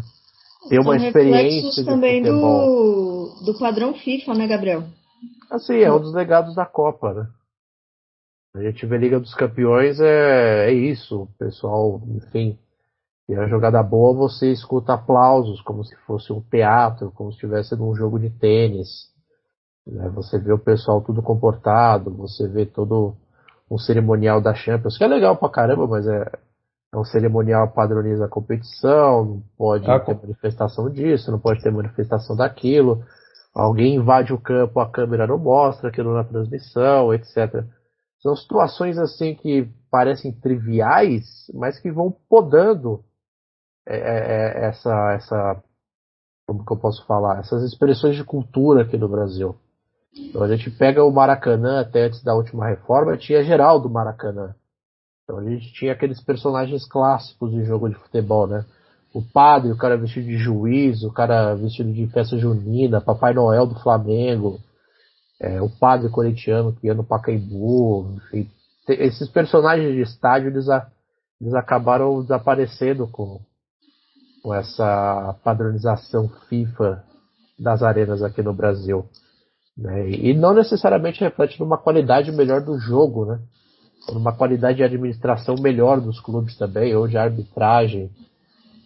[0.68, 4.84] Tem uma São experiência também do, do padrão FIFA, né, Gabriel?
[5.50, 7.26] Assim, é um dos legados da Copa, né?
[8.54, 11.22] A gente vê Liga dos Campeões, é, é isso.
[11.22, 12.58] O pessoal, enfim,
[13.30, 17.76] e a jogada boa você escuta aplausos, como se fosse um teatro, como se estivesse
[17.76, 18.88] num jogo de tênis.
[19.86, 20.08] Né?
[20.16, 23.14] Você vê o pessoal tudo comportado, você vê todo
[23.70, 26.28] um cerimonial da Champions, que é legal pra caramba, mas é,
[26.92, 31.70] é um cerimonial padroniza a competição, não pode ah, ter manifestação disso, não pode ter
[31.70, 33.04] manifestação daquilo.
[33.54, 37.64] Alguém invade o campo, a câmera não mostra aquilo na transmissão, etc.
[38.20, 43.02] São situações assim que parecem triviais, mas que vão podando
[43.88, 45.62] é, é, é, essa, essa,
[46.46, 49.56] como que eu posso falar, essas expressões de cultura aqui no Brasil.
[50.14, 54.54] Então a gente pega o Maracanã até antes da última reforma, tinha Geraldo Maracanã.
[55.24, 58.64] Então a gente tinha aqueles personagens clássicos de jogo de futebol, né?
[59.14, 63.66] O padre, o cara vestido de juiz, o cara vestido de festa junina, Papai Noel
[63.66, 64.60] do Flamengo,
[65.40, 68.50] é, o padre corintiano que ia no Pacaembu, enfim,
[68.88, 70.86] esses personagens de estádio eles, a,
[71.40, 73.40] eles acabaram desaparecendo com,
[74.42, 77.02] com essa padronização FIFA
[77.58, 79.06] das arenas aqui no Brasil.
[79.76, 80.10] Né?
[80.10, 83.40] E não necessariamente reflete numa qualidade melhor do jogo, né?
[84.12, 88.10] numa qualidade de administração melhor dos clubes também, ou de arbitragem.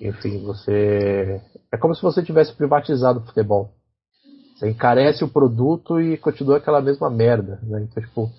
[0.00, 1.40] Enfim, você.
[1.72, 3.72] É como se você tivesse privatizado o futebol.
[4.54, 7.86] Você encarece o produto e continua aquela mesma merda, né?
[7.90, 8.30] Então, tipo,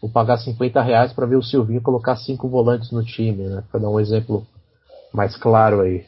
[0.00, 3.62] vou pagar 50 reais para ver o Silvinho colocar cinco volantes no time, né?
[3.70, 4.46] Para dar um exemplo
[5.12, 6.04] mais claro aí.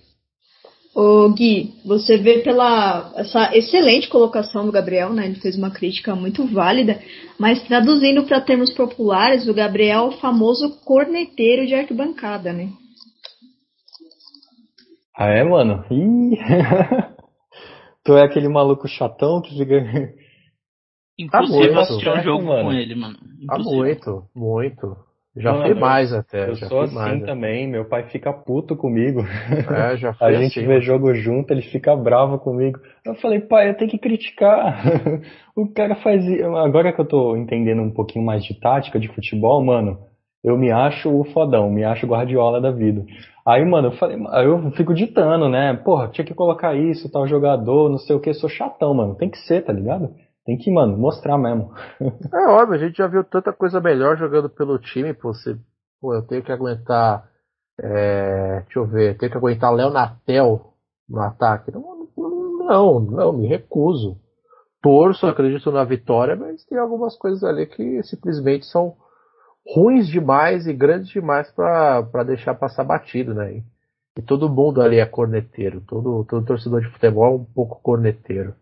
[0.95, 5.27] Ô Gui, você vê pela essa excelente colocação do Gabriel, né?
[5.27, 6.99] Ele fez uma crítica muito válida,
[7.39, 12.71] mas traduzindo para termos populares, o Gabriel é o famoso corneteiro de arquibancada, né?
[15.17, 15.85] Ah, é, mano?
[15.91, 16.39] Ih!
[18.11, 19.77] tu é aquele maluco chatão que fica.
[21.17, 22.65] Impossível tá assistir um jogo mano.
[22.65, 23.17] com ele, mano.
[23.47, 24.97] Tá muito, muito.
[25.37, 26.49] Já mano, fui mais até.
[26.49, 29.21] Eu já sou assim mais, também, meu pai fica puto comigo.
[29.23, 30.83] É, já A gente assim, vê mano.
[30.83, 32.81] jogo junto, ele fica bravo comigo.
[33.05, 34.83] Eu falei, pai, eu tenho que criticar.
[35.55, 36.25] o cara faz.
[36.65, 40.01] Agora que eu tô entendendo um pouquinho mais de tática de futebol, mano,
[40.43, 43.05] eu me acho o fodão, me acho guardiola da vida.
[43.47, 45.75] Aí, mano, eu falei, aí eu fico ditando, né?
[45.75, 49.15] Porra, tinha que colocar isso, tal jogador, não sei o que, sou chatão, mano.
[49.17, 50.15] Tem que ser, tá ligado?
[50.45, 51.73] Tem que, mano, mostrar mesmo.
[52.33, 55.57] é óbvio, a gente já viu tanta coisa melhor jogando pelo time, pô, você,
[56.01, 57.29] pô, eu tenho que aguentar,
[57.81, 60.71] é, deixa eu ver, tenho que aguentar Léo Natel
[61.09, 61.71] no ataque.
[61.71, 62.09] Não,
[62.67, 64.17] não, não, me recuso.
[64.83, 68.97] Torço, acredito na vitória, mas tem algumas coisas ali que simplesmente são
[69.67, 73.63] ruins demais e grandes demais para deixar passar batido, né?
[74.17, 78.55] E, todo mundo ali é corneteiro, todo, todo torcedor de futebol é um pouco corneteiro.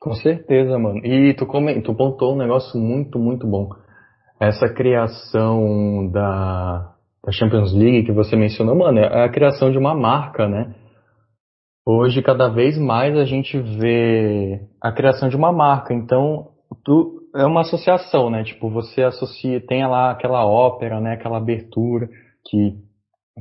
[0.00, 1.04] Com certeza, mano.
[1.04, 3.70] E tu, come, tu pontou um negócio muito, muito bom.
[4.38, 6.94] Essa criação da,
[7.24, 10.74] da Champions League que você mencionou, mano, é a criação de uma marca, né?
[11.84, 15.94] Hoje, cada vez mais a gente vê a criação de uma marca.
[15.94, 16.50] Então,
[16.84, 18.44] tu, é uma associação, né?
[18.44, 21.14] Tipo, você associa, tem lá aquela ópera, né?
[21.14, 22.08] Aquela abertura
[22.48, 22.76] que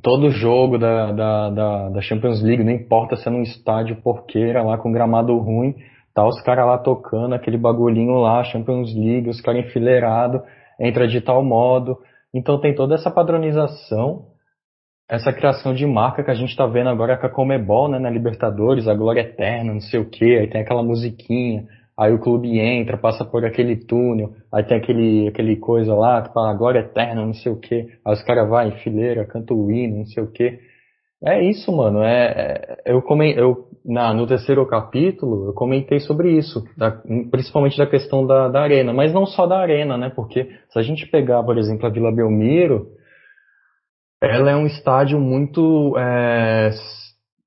[0.02, 4.64] todo jogo da, da, da, da Champions League, não importa se é num estádio porqueira
[4.64, 5.76] lá com gramado ruim,
[6.14, 10.42] tá os caras lá tocando aquele bagulhinho lá, Champions League, os caras enfileirados,
[10.80, 11.98] entra de tal modo.
[12.34, 14.26] Então tem toda essa padronização,
[15.10, 18.10] essa criação de marca que a gente tá vendo agora com a Comebol, né, na
[18.10, 21.66] Libertadores, a Glória Eterna, não sei o que, aí tem aquela musiquinha,
[22.00, 26.54] Aí o clube entra, passa por aquele túnel, aí tem aquele, aquele coisa lá, fala
[26.54, 27.88] glória eterna, não sei o que.
[28.06, 30.60] Aí os caras vão em fileira, cantam o hino, não sei o que.
[31.24, 32.04] É isso, mano.
[32.04, 36.92] É, é eu, come, eu na, no terceiro capítulo eu comentei sobre isso, da,
[37.32, 40.12] principalmente da questão da, da arena, mas não só da arena, né?
[40.16, 42.92] Porque se a gente pegar, por exemplo, a Vila Belmiro,
[44.22, 46.70] ela é um estádio muito é,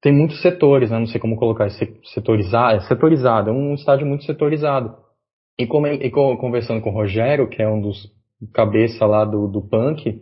[0.02, 0.98] tem muitos setores, né?
[0.98, 1.68] não sei como colocar,
[2.14, 4.94] setorizado, é setorizado, é um estádio muito setorizado.
[5.58, 8.10] E, como, e conversando com o Rogério, que é um dos
[8.54, 10.18] cabeça lá do, do punk,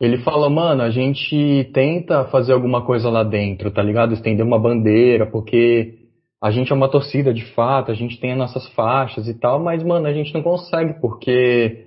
[0.00, 4.14] ele fala, mano, a gente tenta fazer alguma coisa lá dentro, tá ligado?
[4.14, 5.98] Estender uma bandeira, porque
[6.42, 9.60] a gente é uma torcida de fato, a gente tem as nossas faixas e tal,
[9.60, 11.84] mas, mano, a gente não consegue, porque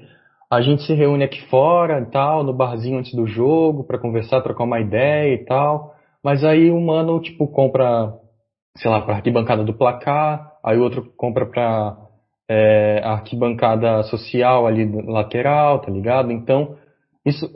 [0.51, 4.41] a gente se reúne aqui fora e tal, no barzinho antes do jogo, para conversar,
[4.41, 5.92] trocar uma ideia e tal.
[6.23, 8.13] Mas aí o mano, tipo, compra,
[8.77, 11.97] sei lá, pra arquibancada do placar, aí o outro compra pra
[12.49, 16.31] é, arquibancada social ali lateral, tá ligado?
[16.31, 16.77] Então,
[17.25, 17.49] isso,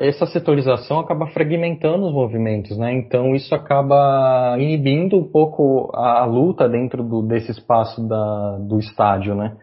[0.00, 2.92] essa setorização acaba fragmentando os movimentos, né?
[2.92, 8.78] Então isso acaba inibindo um pouco a, a luta dentro do, desse espaço da, do
[8.78, 9.56] estádio, né?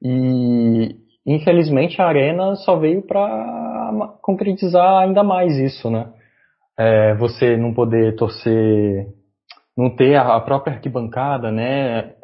[0.00, 0.94] E
[1.26, 6.06] infelizmente a arena só veio para concretizar ainda mais isso, né?
[6.80, 9.06] É, você não poder torcer,
[9.76, 12.14] não ter a, própria arquibancada, né?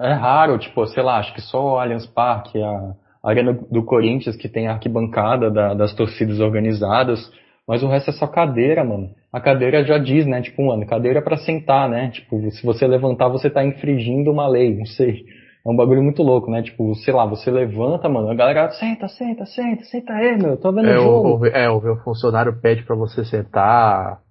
[0.00, 4.36] É raro, tipo, sei lá, acho que só o Allianz Parque, a, Arena do Corinthians
[4.36, 7.30] que tem a arquibancada da, das torcidas organizadas,
[7.68, 9.10] mas o resto é só cadeira, mano.
[9.30, 10.40] A cadeira já diz, né?
[10.40, 12.08] Tipo, mano, cadeira é pra sentar, né?
[12.08, 15.26] Tipo, se você levantar, você tá infringindo uma lei, não sei.
[15.64, 16.62] É um bagulho muito louco, né?
[16.62, 20.72] Tipo, sei lá, você levanta, mano, a galera, senta, senta, senta, senta aí, meu, tô
[20.72, 21.38] vendo é, o jogo.
[21.38, 24.22] O, é, o meu funcionário pede para você sentar.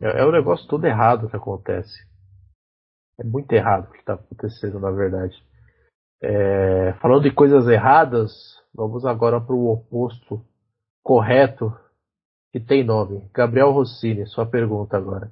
[0.00, 2.06] É, é um negócio todo errado que acontece.
[3.20, 5.36] É muito errado o que tá acontecendo, na verdade.
[6.20, 8.32] É, falando de coisas erradas,
[8.74, 10.44] vamos agora para o oposto
[11.04, 11.72] correto
[12.52, 13.22] que tem nome.
[13.32, 15.30] Gabriel Rossini, sua pergunta agora.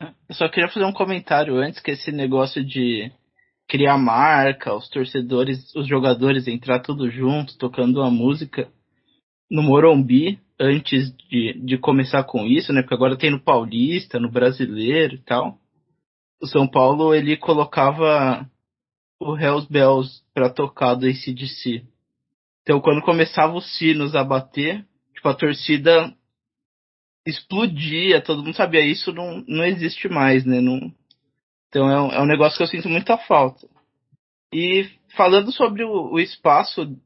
[0.00, 3.10] Eu só queria fazer um comentário antes que esse negócio de
[3.68, 8.68] criar marca, os torcedores, os jogadores entrar tudo junto, tocando uma música
[9.50, 12.80] no Morumbi antes de, de começar com isso, né?
[12.80, 15.58] Porque agora tem no Paulista, no Brasileiro e tal.
[16.40, 18.48] O São Paulo ele colocava
[19.20, 21.84] o Hells Bells para tocar do ACDC.
[22.62, 26.14] Então quando começava os sinos a bater, tipo a torcida
[27.26, 30.60] explodia, todo mundo sabia isso não, não existe mais, né?
[30.60, 30.92] Não,
[31.68, 33.66] então é um, é um negócio que eu sinto muita falta.
[34.52, 36.96] E falando sobre o, o espaço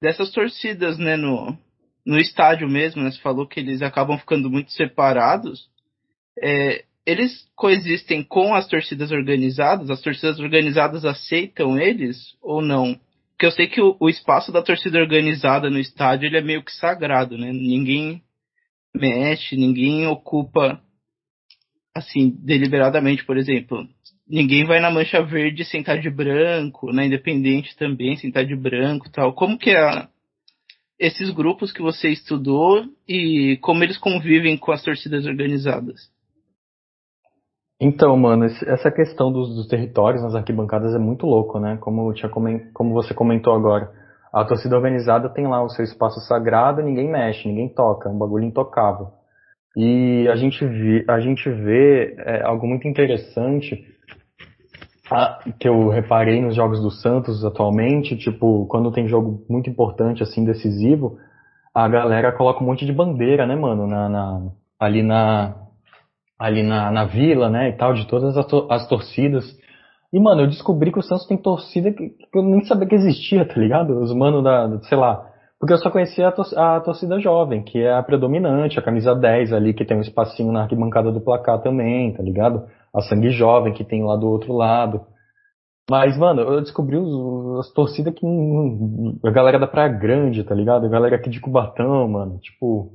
[0.00, 1.56] dessas torcidas, né, no,
[2.04, 5.68] no estádio mesmo, né, você falou que eles acabam ficando muito separados.
[6.42, 9.88] É, eles coexistem com as torcidas organizadas?
[9.88, 12.98] As torcidas organizadas aceitam eles ou não?
[13.30, 16.62] Porque eu sei que o, o espaço da torcida organizada no estádio ele é meio
[16.62, 17.52] que sagrado, né?
[17.52, 18.22] Ninguém
[18.94, 20.80] mexe, ninguém ocupa
[21.96, 23.86] assim, deliberadamente, por exemplo.
[24.28, 29.32] Ninguém vai na mancha verde sentar de branco, na independente também sentar de branco tal.
[29.32, 30.08] Como que é
[30.98, 36.10] esses grupos que você estudou e como eles convivem com as torcidas organizadas?
[37.80, 41.76] Então, mano, essa questão dos, dos, territórios nas arquibancadas é muito louco, né?
[41.76, 43.92] Como, tinha, como você comentou agora.
[44.32, 48.18] A torcida organizada tem lá o seu espaço sagrado, ninguém mexe, ninguém toca, é um
[48.18, 49.08] bagulho intocável.
[49.76, 53.84] E a gente vê, a gente vê é, algo muito interessante
[55.10, 60.22] a, que eu reparei nos jogos do Santos atualmente, tipo, quando tem jogo muito importante,
[60.22, 61.18] assim, decisivo,
[61.74, 64.42] a galera coloca um monte de bandeira, né, mano, na, na
[64.80, 65.54] ali na,
[66.38, 69.44] ali na, na vila, né, e tal, de todas as, as torcidas.
[70.10, 72.94] E, mano, eu descobri que o Santos tem torcida que, que eu nem sabia que
[72.94, 74.00] existia, tá ligado?
[74.00, 75.25] Os manos da, sei lá,
[75.58, 79.14] porque eu só conhecia a, tor a, torcida jovem, que é a predominante, a camisa
[79.14, 82.66] 10 ali, que tem um espacinho na arquibancada do placar também, tá ligado?
[82.94, 85.00] A sangue jovem, que tem lá do outro lado.
[85.88, 88.26] Mas, mano, eu descobri os, as torcidas que.
[89.24, 90.84] A galera da Praia Grande, tá ligado?
[90.84, 92.38] A galera aqui de Cubatão, mano.
[92.40, 92.90] Tipo,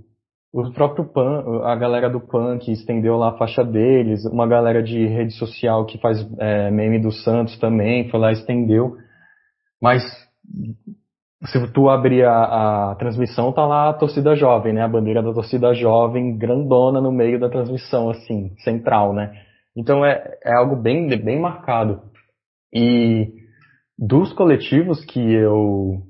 [0.53, 4.83] o próprio PAN, a galera do PAN que estendeu lá a faixa deles, uma galera
[4.83, 8.97] de rede social que faz é, meme do Santos também, foi lá e estendeu.
[9.81, 10.03] Mas
[11.45, 14.83] se tu abrir a, a, transmissão, tá lá a torcida jovem, né?
[14.83, 19.33] A bandeira da torcida jovem grandona no meio da transmissão, assim, central, né?
[19.75, 22.01] Então é, é algo bem, bem marcado.
[22.73, 23.33] E
[23.97, 26.03] dos coletivos que eu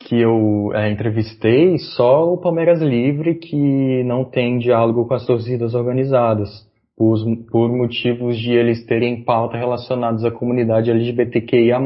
[0.00, 5.74] que eu é, entrevistei, só o Palmeiras Livre que não tem diálogo com as torcidas
[5.74, 6.48] organizadas,
[6.96, 7.16] por,
[7.50, 11.78] por motivos de eles terem pauta relacionados à comunidade LGBTQIA+,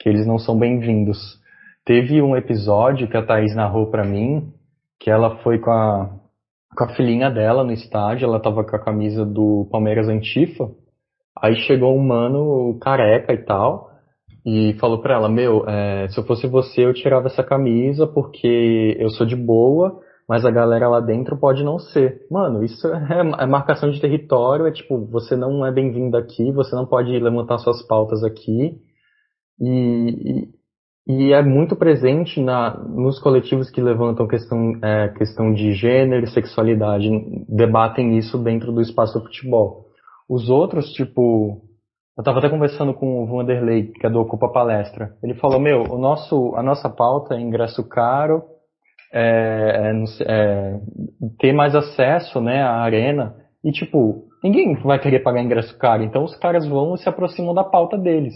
[0.00, 1.37] que eles não são bem-vindos.
[1.88, 4.52] Teve um episódio que a Thaís narrou para mim,
[5.00, 6.10] que ela foi com a,
[6.76, 10.68] com a filhinha dela no estádio, ela tava com a camisa do Palmeiras Antifa,
[11.40, 13.88] aí chegou um mano careca e tal,
[14.44, 18.94] e falou pra ela, meu, é, se eu fosse você eu tirava essa camisa porque
[19.00, 22.20] eu sou de boa, mas a galera lá dentro pode não ser.
[22.30, 26.76] Mano, isso é, é marcação de território, é tipo, você não é bem-vindo aqui, você
[26.76, 28.76] não pode levantar suas pautas aqui.
[29.58, 30.48] E,
[31.08, 36.30] e, é muito presente na, nos coletivos que levantam questão, é, questão de gênero e
[36.30, 37.08] sexualidade,
[37.48, 39.86] debatem isso dentro do espaço do futebol.
[40.28, 41.62] Os outros, tipo,
[42.18, 45.14] eu estava até conversando com o Vanderlei, que é do Ocupa Palestra.
[45.22, 48.42] Ele falou, meu, o nosso, a nossa pauta é ingresso caro,
[49.10, 50.80] é, é, é,
[51.38, 53.36] ter mais acesso né, à arena.
[53.64, 56.02] E, tipo, ninguém vai querer pagar ingresso caro.
[56.02, 58.34] Então, os caras vão e se aproximam da pauta deles.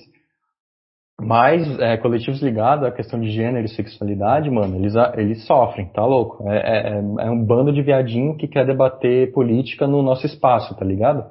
[1.24, 6.04] Mas, é, coletivos ligados à questão de gênero e sexualidade, mano, eles, eles sofrem, tá
[6.04, 6.48] louco?
[6.48, 10.84] É, é, é um bando de viadinho que quer debater política no nosso espaço, tá
[10.84, 11.24] ligado?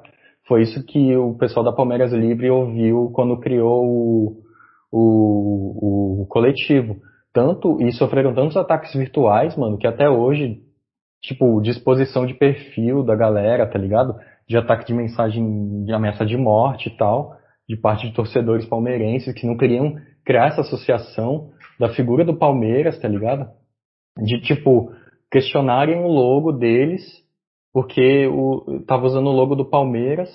[0.48, 4.36] Foi isso que o pessoal da Palmeiras Livre ouviu quando criou o,
[4.90, 6.96] o, o coletivo.
[7.32, 10.60] Tanto, e sofreram tantos ataques virtuais, mano, que até hoje,
[11.22, 14.14] tipo, disposição de perfil da galera, tá ligado?
[14.46, 17.34] De ataque de mensagem, de ameaça de morte e tal,
[17.72, 19.96] de parte de torcedores palmeirenses que não queriam
[20.26, 21.50] criar essa associação
[21.80, 23.48] da figura do Palmeiras, tá ligado?
[24.18, 24.92] De, tipo,
[25.30, 27.02] questionarem o logo deles
[27.72, 30.28] porque o, tava usando o logo do Palmeiras,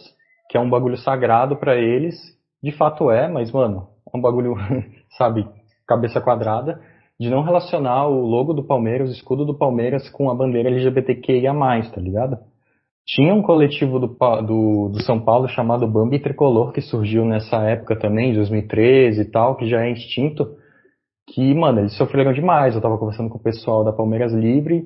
[0.49, 2.15] que é um bagulho sagrado para eles.
[2.63, 4.55] De fato é, mas, mano, é um bagulho,
[5.15, 5.47] sabe,
[5.88, 6.81] cabeça quadrada,
[7.19, 11.53] de não relacionar o logo do Palmeiras, o escudo do Palmeiras com a bandeira LGBTQIA+,
[11.93, 12.39] tá ligado?
[13.08, 17.97] Tinha um coletivo do, do, do São Paulo chamado Bambi Tricolor, que surgiu nessa época
[17.97, 20.45] também, 2013 e tal, que já é extinto,
[21.30, 22.76] que, mano, eles sofreram demais.
[22.76, 24.86] Eu tava conversando com o pessoal da Palmeiras Livre,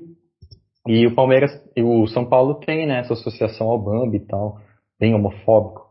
[0.88, 4.58] e o Palmeiras, o São Paulo tem, né, essa associação ao Bambi e tal,
[5.00, 5.90] bem homofóbico.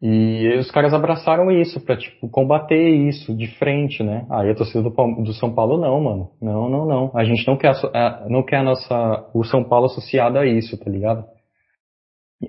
[0.00, 4.26] E os caras abraçaram isso pra, tipo, combater isso de frente, né?
[4.28, 6.30] Aí a torcida do, do São Paulo não, mano.
[6.42, 7.10] Não, não, não.
[7.14, 7.72] A gente não quer,
[8.28, 11.24] não quer a nossa, o São Paulo associado a isso, tá ligado?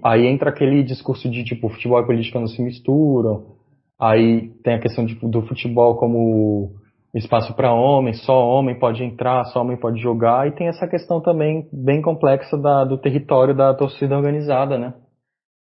[0.03, 3.55] Aí entra aquele discurso de, tipo, futebol e política não se misturam.
[3.99, 6.75] Aí tem a questão de, do futebol como
[7.13, 11.21] espaço para homem, só homem pode entrar, só homem pode jogar, e tem essa questão
[11.21, 14.93] também bem complexa da, do território da torcida organizada, né?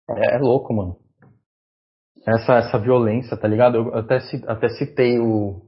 [0.08, 0.96] É, é, louco, mano.
[2.26, 3.78] Essa, essa violência, tá ligado?
[3.78, 5.60] Eu até, até citei o,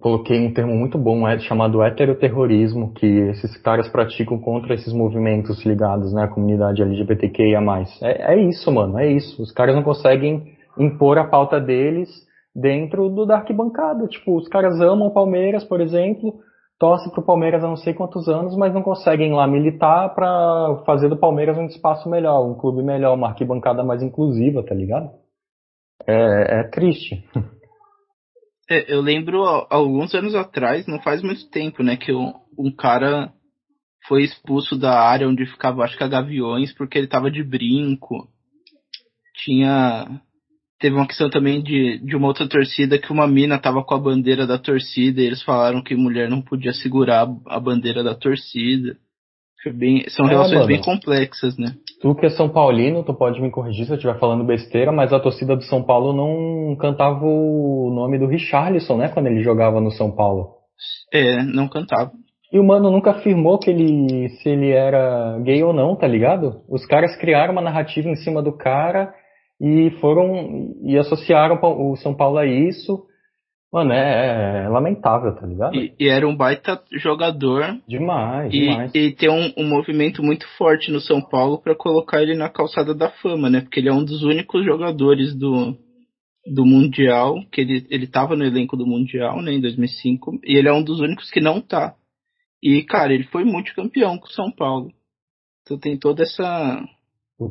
[0.00, 5.64] coloquei um termo muito bom é, chamado heteroterrorismo, que esses caras praticam contra esses movimentos
[5.64, 7.60] ligados né, à comunidade LGBTQIA+.
[8.02, 9.42] É, é isso, mano, é isso.
[9.42, 12.08] Os caras não conseguem impor a pauta deles
[12.54, 14.06] dentro do da arquibancada.
[14.08, 16.34] Tipo, os caras amam o Palmeiras, por exemplo,
[16.78, 21.08] torcem pro Palmeiras há não sei quantos anos, mas não conseguem lá militar para fazer
[21.08, 25.10] do Palmeiras um espaço melhor, um clube melhor, uma arquibancada mais inclusiva, tá ligado?
[26.06, 27.24] É, é triste.
[28.68, 33.32] É, eu lembro alguns anos atrás, não faz muito tempo, né, que um, um cara
[34.06, 38.28] foi expulso da área onde ficava, acho que a Gaviões, porque ele tava de brinco.
[39.36, 40.20] Tinha.
[40.78, 43.98] Teve uma questão também de, de uma outra torcida que uma mina tava com a
[43.98, 48.96] bandeira da torcida e eles falaram que mulher não podia segurar a bandeira da torcida.
[49.72, 51.74] Bem, são é, relações bem complexas, né?
[52.00, 55.12] Tu que é São Paulino, tu pode me corrigir se eu estiver falando besteira, mas
[55.12, 59.08] a torcida do São Paulo não cantava o nome do Richarlison, né?
[59.08, 60.50] Quando ele jogava no São Paulo.
[61.12, 62.12] É, não cantava.
[62.52, 66.62] E o mano nunca afirmou que ele se ele era gay ou não, tá ligado?
[66.68, 69.12] Os caras criaram uma narrativa em cima do cara
[69.60, 73.06] e foram e associaram o São Paulo a isso.
[73.74, 75.74] Mano, é, é, lamentável, tá ligado?
[75.74, 77.76] E, e, era um baita jogador.
[77.88, 78.94] Demais, e, demais.
[78.94, 82.94] E tem um, um movimento muito forte no São Paulo para colocar ele na calçada
[82.94, 83.62] da fama, né?
[83.62, 85.76] Porque ele é um dos únicos jogadores do,
[86.46, 90.68] do Mundial, que ele, ele tava no elenco do Mundial, né, em 2005, e ele
[90.68, 91.96] é um dos únicos que não tá.
[92.62, 94.92] E, cara, ele foi multicampeão com o São Paulo.
[95.62, 96.80] Então tem toda essa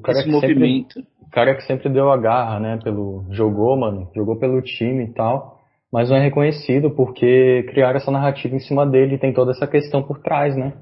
[0.08, 0.94] esse movimento.
[0.94, 5.04] Sempre, o cara que sempre deu a garra, né, pelo jogou, mano, jogou pelo time
[5.04, 5.62] e tal
[5.94, 9.68] mas não é reconhecido porque criaram essa narrativa em cima dele e tem toda essa
[9.68, 10.74] questão por trás, né?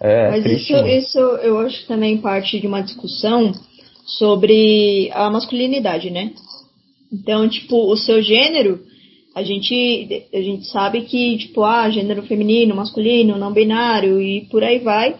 [0.00, 3.50] É mas triste, isso, isso eu acho também parte de uma discussão
[4.06, 6.30] sobre a masculinidade, né?
[7.12, 8.78] Então, tipo, o seu gênero,
[9.34, 14.62] a gente, a gente sabe que, tipo, ah, gênero feminino, masculino, não binário e por
[14.62, 15.16] aí vai,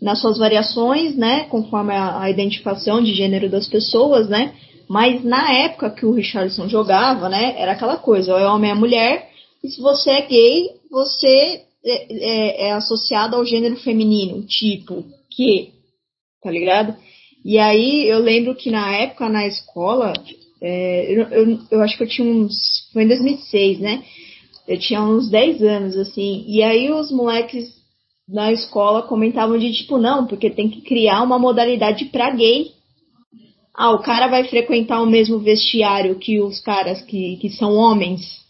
[0.00, 4.52] nas suas variações, né, conforme a, a identificação de gênero das pessoas, né?
[4.92, 8.76] Mas na época que o Richardson jogava, né, era aquela coisa, ou é homem ou
[8.76, 9.30] é mulher,
[9.64, 15.70] e se você é gay, você é, é, é associado ao gênero feminino, tipo, que,
[16.42, 16.94] tá ligado?
[17.42, 20.12] E aí eu lembro que na época na escola,
[20.60, 22.52] é, eu, eu, eu, acho que eu tinha uns.
[22.92, 24.04] Foi em 2006, né?
[24.68, 26.44] Eu tinha uns 10 anos, assim.
[26.46, 27.64] E aí os moleques
[28.28, 32.72] na escola comentavam de tipo, não, porque tem que criar uma modalidade pra gay
[33.74, 38.42] ah, o cara vai frequentar o mesmo vestiário que os caras que, que são homens.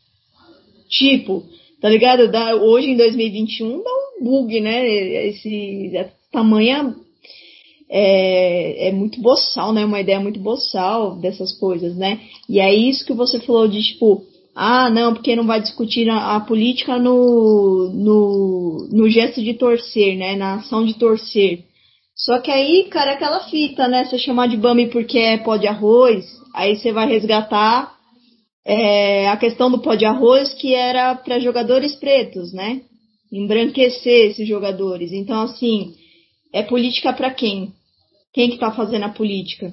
[0.88, 1.44] Tipo,
[1.80, 2.30] tá ligado?
[2.30, 4.86] Da, hoje em 2021 dá um bug, né?
[5.28, 5.92] Esse
[6.30, 6.94] tamanha
[7.88, 9.84] é, é muito boçal, né?
[9.84, 12.20] Uma ideia muito boçal dessas coisas, né?
[12.48, 16.36] E é isso que você falou de tipo, ah, não, porque não vai discutir a,
[16.36, 20.34] a política no, no, no gesto de torcer, né?
[20.36, 21.64] Na ação de torcer.
[22.24, 24.04] Só que aí, cara, é aquela fita, né?
[24.04, 27.92] Você chamar de Bami porque é pó de arroz, aí você vai resgatar
[28.64, 32.82] é, a questão do pó de arroz que era para jogadores pretos, né?
[33.32, 35.10] Embranquecer esses jogadores.
[35.12, 35.94] Então, assim,
[36.52, 37.72] é política para quem?
[38.32, 39.72] Quem que tá fazendo a política?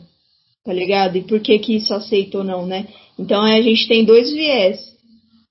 [0.66, 1.18] Tá ligado?
[1.18, 2.88] E por que que isso aceita ou não, né?
[3.20, 4.80] Então, a gente tem dois viés.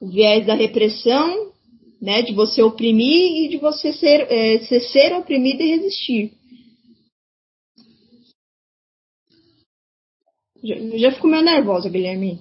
[0.01, 1.53] O viés da repressão,
[2.03, 2.23] né?
[2.23, 6.39] De você oprimir e de você ser, é, ser, ser oprimido e resistir.
[10.63, 12.39] Já, já fico meio nervosa, Guilherme.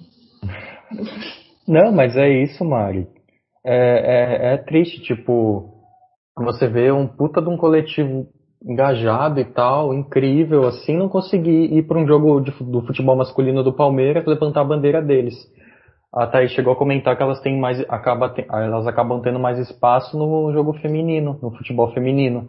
[1.66, 3.06] Não, mas é isso, Mari.
[3.64, 5.74] É, é, é, triste, tipo,
[6.36, 8.26] você vê um puta de um coletivo
[8.64, 13.62] engajado e tal, incrível, assim, não conseguir ir para um jogo de, do futebol masculino
[13.62, 15.34] do Palmeiras levantar a bandeira deles.
[16.12, 20.18] A Thaís chegou a comentar que elas têm mais, acaba, elas acabam tendo mais espaço
[20.18, 22.48] no jogo feminino, no futebol feminino.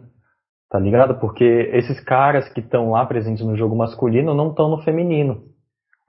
[0.70, 1.18] Tá ligado?
[1.20, 1.44] Porque
[1.74, 5.49] esses caras que estão lá presentes no jogo masculino não estão no feminino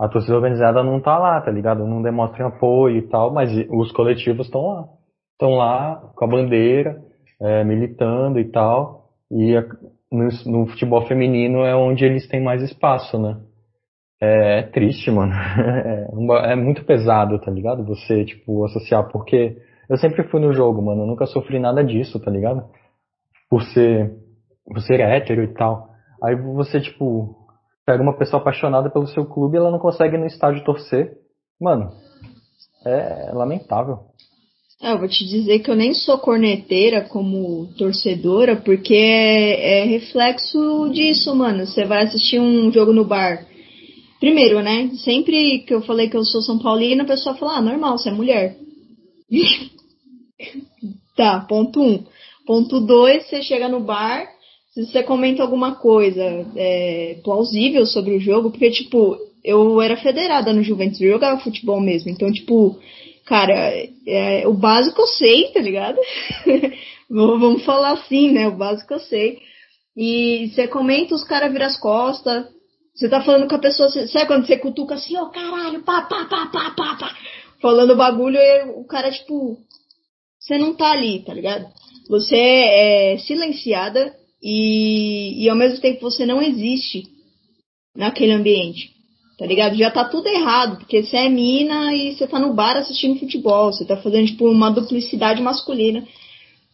[0.02, 1.86] a torcida organizada não tá lá, tá ligado?
[1.86, 4.88] Não demonstra apoio e tal, mas os coletivos estão lá.
[5.34, 7.00] Estão lá com a bandeira,
[7.40, 9.10] é, militando e tal.
[9.30, 9.62] E a,
[10.12, 13.38] no, no, futebol feminino é onde eles têm mais espaço, né?
[14.20, 15.34] É, é triste, mano.
[16.44, 17.86] É, é, muito pesado, tá ligado?
[17.86, 19.56] Você, tipo, associar, porque
[19.88, 21.04] eu sempre fui no jogo, mano.
[21.04, 22.64] Eu nunca sofri nada disso, tá ligado?
[23.48, 24.12] Por ser,
[24.66, 25.90] por ser hétero e tal.
[26.24, 27.36] Aí você, tipo,
[27.92, 31.12] pega uma pessoa apaixonada pelo seu clube e ela não consegue ir no estádio torcer.
[31.60, 31.92] Mano,
[32.86, 34.00] é lamentável.
[34.82, 39.84] É, eu vou te dizer que eu nem sou corneteira como torcedora, porque é, é
[39.84, 41.68] reflexo disso, mano.
[41.68, 43.46] Você vai assistir um jogo no bar.
[44.22, 44.90] Primeiro, né?
[45.04, 48.10] Sempre que eu falei que eu sou São Paulina, a pessoa fala, ah, normal, você
[48.10, 48.56] é mulher.
[51.14, 52.04] Tá, ponto um.
[52.48, 54.28] Ponto dois, você chega no bar,
[54.74, 56.24] se você comenta alguma coisa
[56.56, 61.82] é, plausível sobre o jogo, porque, tipo, eu era federada no Juventus, eu jogava futebol
[61.82, 62.80] mesmo, então, tipo,
[63.26, 63.54] cara,
[64.08, 65.98] é, o básico eu sei, tá ligado?
[67.10, 68.48] Vamos falar assim, né?
[68.48, 69.40] O básico eu sei.
[69.98, 72.46] E você comenta, os caras viram as costas,
[72.96, 76.04] você tá falando com a pessoa, sabe quando você cutuca assim, ó, oh, caralho, pá,
[76.04, 77.18] pá, pá, pá, pá, pá,
[77.62, 79.58] falando bagulho, e o cara, tipo,
[80.40, 81.68] você não tá ali, tá ligado?
[82.08, 87.04] Você é silenciada e, e ao mesmo tempo você não existe
[87.96, 88.92] naquele ambiente,
[89.38, 89.76] tá ligado?
[89.76, 93.72] Já tá tudo errado, porque você é mina e você tá no bar assistindo futebol,
[93.72, 96.08] você tá fazendo, tipo, uma duplicidade masculina,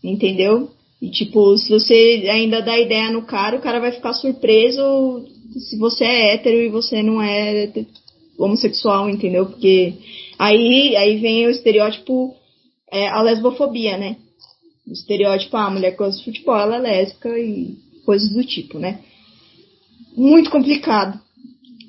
[0.03, 0.69] entendeu?
[1.01, 5.25] E, tipo, se você ainda dá ideia no cara, o cara vai ficar surpreso
[5.59, 7.71] se você é hétero e você não é
[8.37, 9.47] homossexual, entendeu?
[9.47, 9.93] Porque
[10.37, 12.35] aí, aí vem o estereótipo
[12.91, 14.17] é a lesbofobia, né?
[14.87, 17.75] O estereótipo, ah, a mulher que gosta de futebol, ela é lésbica e
[18.05, 19.01] coisas do tipo, né?
[20.15, 21.19] Muito complicado.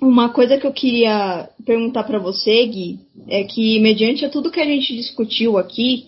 [0.01, 4.61] Uma coisa que eu queria perguntar para você, Gui, é que mediante a tudo que
[4.61, 6.07] a gente discutiu aqui,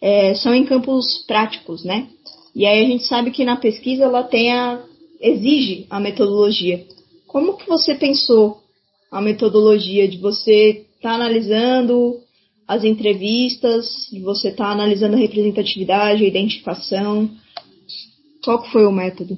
[0.00, 2.08] é, são em campos práticos, né?
[2.54, 4.80] E aí a gente sabe que na pesquisa ela tem a,
[5.20, 6.84] exige a metodologia.
[7.26, 8.60] Como que você pensou
[9.10, 12.20] a metodologia de você estar tá analisando
[12.66, 17.28] as entrevistas, você está analisando a representatividade, a identificação.
[18.42, 19.36] Qual foi o método?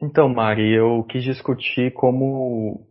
[0.00, 2.86] Então, Mari, eu quis discutir como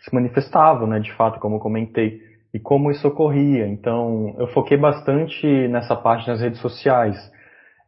[0.00, 2.20] se manifestava, né, de fato, como comentei,
[2.54, 3.66] e como isso ocorria.
[3.66, 7.16] Então, eu foquei bastante nessa parte nas redes sociais.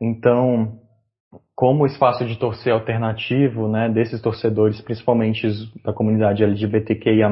[0.01, 0.79] Então,
[1.55, 5.47] como o espaço de torcer alternativo, né, desses torcedores, principalmente
[5.85, 7.31] da comunidade LGBTQIA+,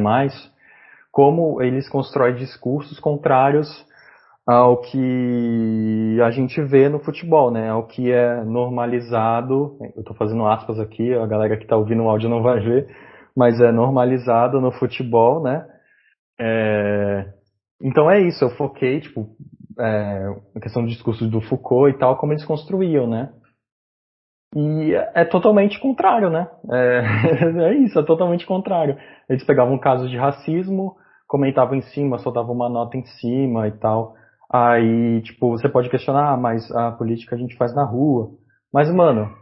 [1.13, 3.69] como eles constroem discursos contrários
[4.47, 7.71] ao que a gente vê no futebol, né?
[7.71, 9.77] Ao que é normalizado.
[9.95, 12.89] Eu estou fazendo aspas aqui, a galera que está ouvindo o áudio não vai ver,
[13.37, 15.65] mas é normalizado no futebol, né?
[16.41, 17.27] É...
[17.81, 19.29] Então é isso, eu foquei, tipo,
[19.79, 23.33] é, a questão do discurso do Foucault e tal, como eles construíam, né?
[24.55, 26.49] E é, totalmente contrário, né?
[26.71, 27.03] É,
[27.71, 28.97] é, isso, é totalmente contrário.
[29.29, 30.97] Eles pegavam casos de racismo,
[31.33, 34.15] comentava em cima, só dava uma nota em cima e tal.
[34.53, 38.29] Aí, tipo, você pode questionar, ah, mas a política a gente faz na rua.
[38.71, 39.35] Mas, mano,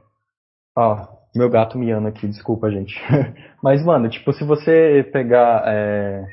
[0.78, 2.94] ó, meu gato miando aqui, desculpa, gente.
[3.60, 6.24] mas, mano, tipo, se você pegar é,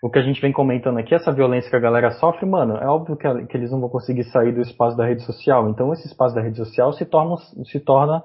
[0.00, 2.86] o que a gente vem comentando aqui, essa violência que a galera sofre, mano, é
[2.86, 5.68] óbvio que, que eles não vão conseguir sair do espaço da rede social.
[5.68, 7.34] Então, esse espaço da rede social se torna,
[7.64, 8.22] se torna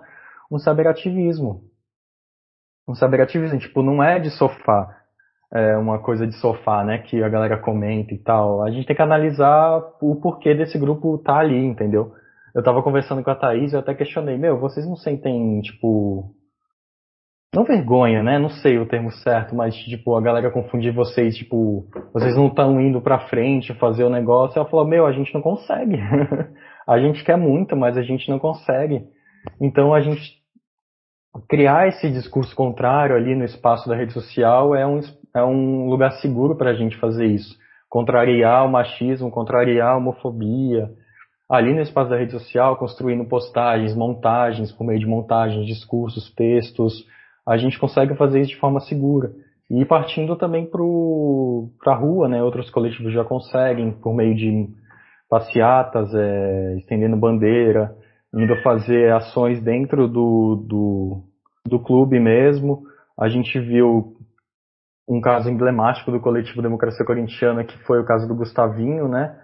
[0.52, 1.64] um cyberativismo.
[2.88, 5.04] Um cyberativismo, tipo, não é de sofá
[5.54, 8.64] é, uma coisa de sofá, né, que a galera comenta e tal.
[8.64, 12.12] A gente tem que analisar o porquê desse grupo tá ali, entendeu?
[12.54, 16.34] Eu tava conversando com a Thaís e eu até questionei, meu, vocês não sentem, tipo,
[17.54, 18.38] não vergonha, né?
[18.38, 22.80] Não sei o termo certo, mas tipo, a galera confundir vocês, tipo, vocês não estão
[22.82, 24.60] indo pra frente fazer o negócio.
[24.60, 25.98] Ela falou, meu, a gente não consegue.
[26.88, 29.06] a gente quer muito, mas a gente não consegue.
[29.62, 30.44] Então a gente
[31.50, 35.00] criar esse discurso contrário ali no espaço da rede social é um,
[35.36, 37.56] é um lugar seguro para a gente fazer isso.
[37.90, 40.90] Contrariar o machismo, contrariar a homofobia.
[41.50, 47.06] Ali no espaço da rede social, construindo postagens, montagens, por meio de montagens, discursos, textos,
[47.48, 49.32] a gente consegue fazer isso de forma segura.
[49.70, 52.42] E partindo também para a rua, né?
[52.42, 54.68] Outros coletivos já conseguem, por meio de
[55.30, 57.96] passeatas, é, estendendo bandeira,
[58.34, 61.22] indo fazer ações dentro do, do,
[61.68, 62.84] do clube mesmo.
[63.20, 64.16] A gente viu
[65.08, 69.40] um caso emblemático do coletivo Democracia Corintiana, que foi o caso do Gustavinho, né?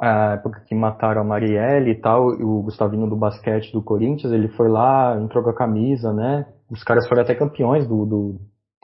[0.00, 4.48] A época que mataram a Marielle e tal, o Gustavinho do basquete do Corinthians, ele
[4.48, 6.46] foi lá, entrou com a camisa, né?
[6.70, 8.40] Os caras foram até campeões do, do,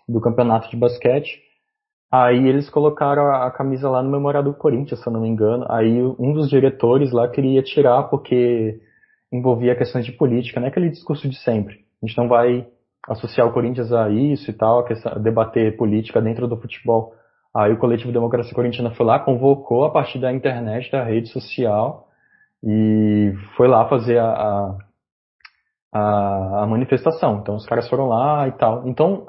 [0.09, 1.41] do campeonato de basquete.
[2.13, 5.29] Aí eles colocaram a, a, camisa lá no memorial do Corinthians, se eu não me
[5.29, 5.65] engano.
[5.69, 8.81] Aí um dos diretores lá queria tirar porque
[9.33, 10.69] envolvia questões de política, né?
[10.69, 11.85] Aquele discurso de sempre.
[12.03, 12.67] A gente não vai
[13.09, 17.15] associar o Corinthians a isso e tal, a debater política dentro do futebol.
[17.55, 22.07] Aí o coletivo Democracia Corintiana foi lá, convocou a partir da internet, da rede social,
[22.63, 24.77] e foi lá fazer a,
[25.93, 27.41] a, a manifestação.
[27.41, 28.87] Então os caras foram lá e tal.
[28.87, 29.27] Então,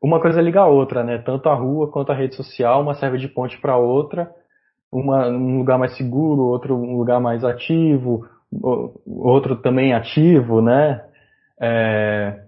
[0.00, 1.18] uma coisa liga a outra, né?
[1.18, 4.30] Tanto a rua quanto a rede social, uma serve de ponte para outra,
[4.92, 8.24] uma, um lugar mais seguro, outro um lugar mais ativo,
[9.04, 11.04] outro também ativo, né?
[11.60, 12.45] É,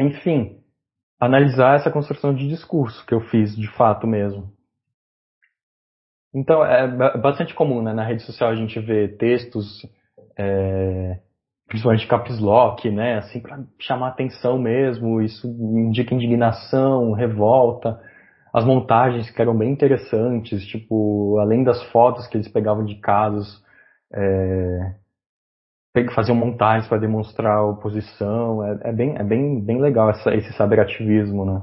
[0.00, 0.58] enfim,
[1.20, 4.52] analisar essa construção de discurso que eu fiz de fato mesmo.
[6.34, 7.92] Então, é bastante comum, né?
[7.92, 9.84] Na rede social a gente vê textos,
[10.38, 11.18] é,
[11.66, 13.18] principalmente caps lock, né?
[13.18, 17.98] Assim, para chamar atenção mesmo, isso indica indignação, revolta.
[18.52, 23.62] As montagens que eram bem interessantes, tipo, além das fotos que eles pegavam de casos,
[24.12, 24.94] é,
[26.14, 28.64] faziam montagens para demonstrar oposição.
[28.64, 31.62] É, é, bem, é bem, bem legal essa, esse saber ativismo, né?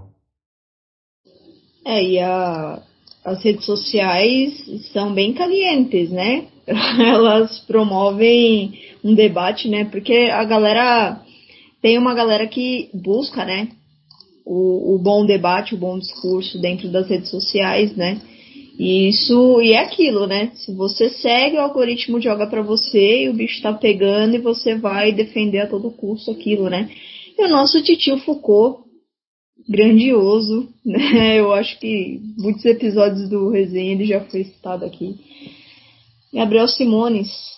[1.86, 2.82] É, e a,
[3.24, 4.53] as redes sociais
[4.91, 6.45] são bem calientes, né?
[6.68, 9.86] Elas promovem um debate, né?
[9.86, 11.22] Porque a galera
[11.82, 13.70] tem uma galera que busca, né?
[14.45, 18.20] O, o bom debate, o bom discurso dentro das redes sociais, né?
[18.77, 20.52] E isso e é aquilo, né?
[20.56, 24.76] Se você segue, o algoritmo joga para você e o bicho tá pegando e você
[24.76, 26.89] vai defender a todo custo aquilo, né?
[27.38, 28.84] E o nosso titio Foucault,
[29.69, 31.39] grandioso, né?
[31.39, 35.15] Eu acho que muitos episódios do resenha ele já foi citado aqui.
[36.34, 37.56] Gabriel Simones.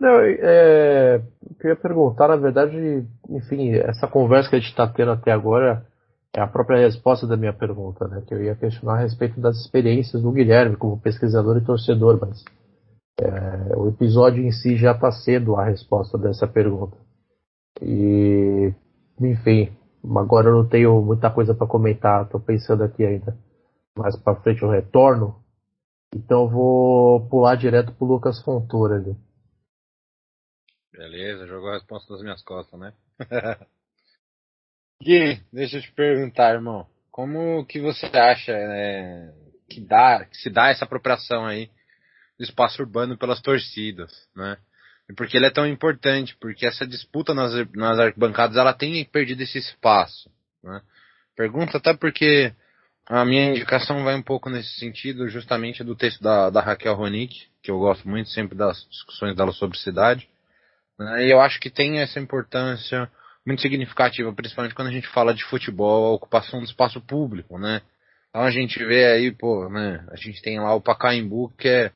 [0.00, 5.12] Não, é, eu queria perguntar, na verdade, enfim, essa conversa que a gente está tendo
[5.12, 5.86] até agora
[6.34, 8.22] é a própria resposta da minha pergunta, né?
[8.26, 12.42] Que eu ia questionar a respeito das experiências do Guilherme como pesquisador e torcedor, mas
[13.20, 16.96] é, o episódio em si já está sendo a resposta dessa pergunta.
[17.82, 18.72] E,
[19.20, 19.76] enfim,
[20.16, 23.36] agora eu não tenho muita coisa para comentar, estou pensando aqui ainda.
[23.96, 25.36] Mais para frente eu retorno,
[26.14, 29.14] então eu vou pular direto pro Lucas Fontoura ali.
[30.92, 32.94] Beleza, jogou a resposta das minhas costas, né?
[35.02, 36.86] Gui, deixa eu te perguntar, irmão.
[37.10, 39.32] Como que você acha é,
[39.68, 41.68] que, dá, que se dá essa apropriação aí
[42.38, 44.56] do espaço urbano pelas torcidas, né?
[45.10, 46.36] E por que ele é tão importante?
[46.40, 50.30] Porque essa disputa nas, nas arquibancadas ela tem perdido esse espaço,
[50.62, 50.80] né?
[51.34, 52.54] Pergunta até porque
[53.06, 57.48] a minha indicação vai um pouco nesse sentido, justamente do texto da, da Raquel Ronick,
[57.60, 60.28] que eu gosto muito sempre das discussões dela sobre cidade.
[60.96, 61.26] Né?
[61.26, 63.10] E eu acho que tem essa importância
[63.46, 67.82] muito significativa, principalmente quando a gente fala de futebol, a ocupação do espaço público, né?
[68.30, 70.06] Então a gente vê aí, pô, né?
[70.10, 71.92] A gente tem lá o Pacaembu, que é,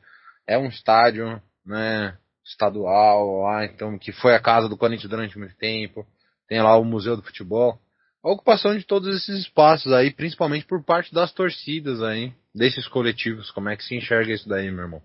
[0.47, 2.17] é um estádio, né?
[2.45, 6.07] Estadual, lá, então, que foi a casa do Corinthians durante muito tempo.
[6.49, 7.79] Tem lá o Museu do Futebol.
[8.23, 13.51] A ocupação de todos esses espaços aí, principalmente por parte das torcidas aí, desses coletivos.
[13.51, 15.03] Como é que se enxerga isso daí, meu irmão?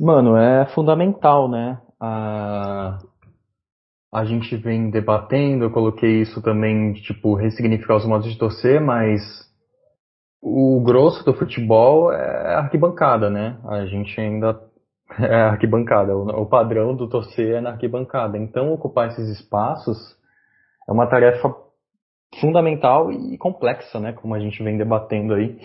[0.00, 1.80] Mano, é fundamental, né?
[2.00, 2.98] A,
[4.12, 9.20] a gente vem debatendo, eu coloquei isso também, tipo, ressignificar os modos de torcer, mas
[10.40, 13.58] o grosso do futebol é arquibancada, né?
[13.66, 14.58] A gente ainda
[15.18, 18.38] é arquibancada, o, padrão do torcer é na arquibancada.
[18.38, 19.98] Então, ocupar esses espaços
[20.88, 21.54] é uma tarefa
[22.40, 24.12] fundamental e complexa, né?
[24.12, 25.58] Como a gente vem debatendo aí,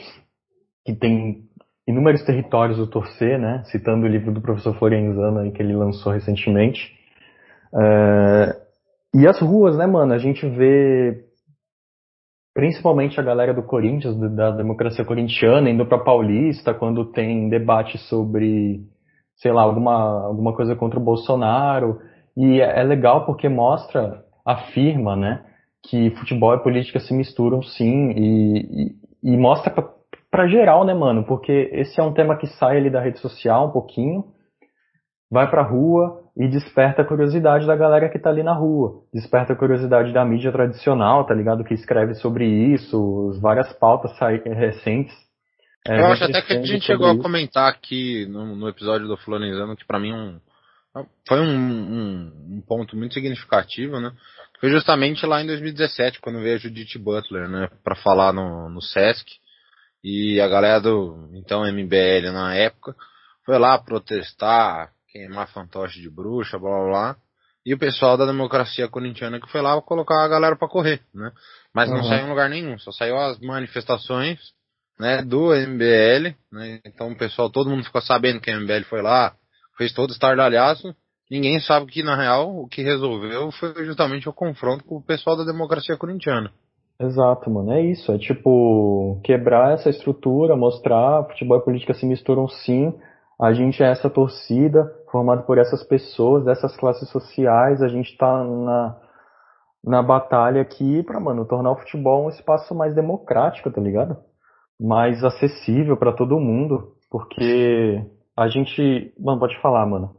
[0.86, 1.46] que tem
[1.88, 3.64] inúmeros territórios do torcer, né?
[3.66, 7.03] Citando o livro do professor Florenzano aí que ele lançou recentemente.
[7.76, 8.56] É,
[9.16, 10.14] e as ruas, né, mano?
[10.14, 11.24] A gente vê
[12.54, 18.82] principalmente a galera do Corinthians, da democracia corintiana, indo para Paulista quando tem debate sobre,
[19.36, 22.00] sei lá, alguma, alguma coisa contra o Bolsonaro.
[22.38, 25.44] E é, é legal porque mostra, afirma, né,
[25.84, 29.90] que futebol e política se misturam sim e, e, e mostra pra,
[30.30, 31.24] pra geral, né, mano?
[31.24, 34.26] Porque esse é um tema que sai ali da rede social um pouquinho,
[35.34, 39.04] vai pra rua, e desperta a curiosidade da galera que tá ali na rua.
[39.14, 41.64] Desperta a curiosidade da mídia tradicional, tá ligado?
[41.64, 45.14] Que escreve sobre isso, várias pautas recentes.
[45.88, 47.20] É, Eu acho até que a gente chegou isso.
[47.20, 50.40] a comentar aqui no, no episódio do Florenziano que para mim um,
[51.28, 54.12] foi um, um, um, ponto muito significativo, né?
[54.60, 57.70] Foi justamente lá em 2017, quando veio a Judith Butler, né?
[57.84, 59.30] Pra falar no, no Sesc.
[60.04, 62.96] E a galera do, então, MBL na época,
[63.46, 67.16] foi lá protestar, queimar fantoche de bruxa, blá blá blá.
[67.66, 71.32] E o pessoal da democracia corintiana que foi lá colocar a galera para correr, né?
[71.74, 71.98] Mas uhum.
[71.98, 74.40] não saiu em lugar nenhum, só saiu as manifestações,
[75.00, 76.82] né, do MBL, né?
[76.86, 79.34] Então o pessoal, todo mundo ficou sabendo que o MBL foi lá,
[79.78, 80.94] fez todo estardalhaço.
[81.32, 85.38] Ninguém sabe que na real o que resolveu foi justamente o confronto com o pessoal
[85.38, 86.52] da democracia corintiana.
[87.00, 87.72] Exato, mano.
[87.72, 88.12] É isso.
[88.12, 92.94] É tipo quebrar essa estrutura, mostrar futebol e política se misturam sim.
[93.42, 94.84] A gente é essa torcida,
[95.14, 98.98] formado por essas pessoas, dessas classes sociais, a gente está na,
[99.86, 104.18] na batalha aqui para, mano, tornar o futebol um espaço mais democrático, tá ligado?
[104.82, 108.04] Mais acessível para todo mundo, porque
[108.36, 110.16] a gente, mano, pode falar, mano.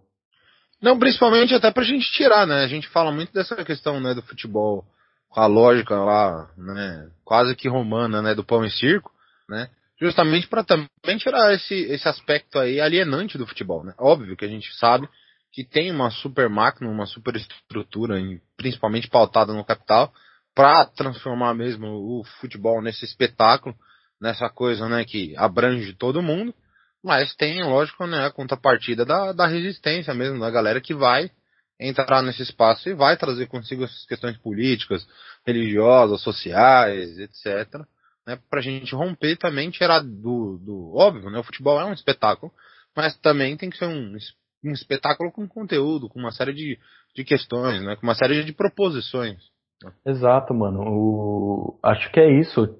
[0.80, 2.62] Não, principalmente até pra gente tirar, né?
[2.62, 4.84] A gente fala muito dessa questão, né, do futebol
[5.28, 9.10] com a lógica lá, né, quase que romana, né, do pão e circo,
[9.48, 9.68] né,
[10.00, 13.94] justamente para também tirar esse, esse aspecto aí alienante do futebol, né.
[13.98, 15.08] Óbvio que a gente sabe
[15.52, 18.16] que tem uma super máquina, uma super estrutura,
[18.56, 20.12] principalmente pautada no capital,
[20.54, 23.74] para transformar mesmo o futebol nesse espetáculo,
[24.20, 26.54] nessa coisa, né, que abrange todo mundo,
[27.02, 31.30] mas tem, lógico, né, a contrapartida da, da resistência mesmo, da galera que vai
[31.78, 35.06] entrar nesse espaço e vai trazer consigo essas questões políticas,
[35.46, 37.84] religiosas, sociais, etc.
[38.26, 40.94] Né, para a gente romper também, tirar do, do.
[40.94, 42.52] Óbvio, né, o futebol é um espetáculo,
[42.96, 44.16] mas também tem que ser um,
[44.64, 46.78] um espetáculo com conteúdo, com uma série de,
[47.14, 49.42] de questões, né, com uma série de proposições.
[49.82, 49.92] Né.
[50.06, 50.80] Exato, mano.
[50.86, 52.76] O, acho que é isso.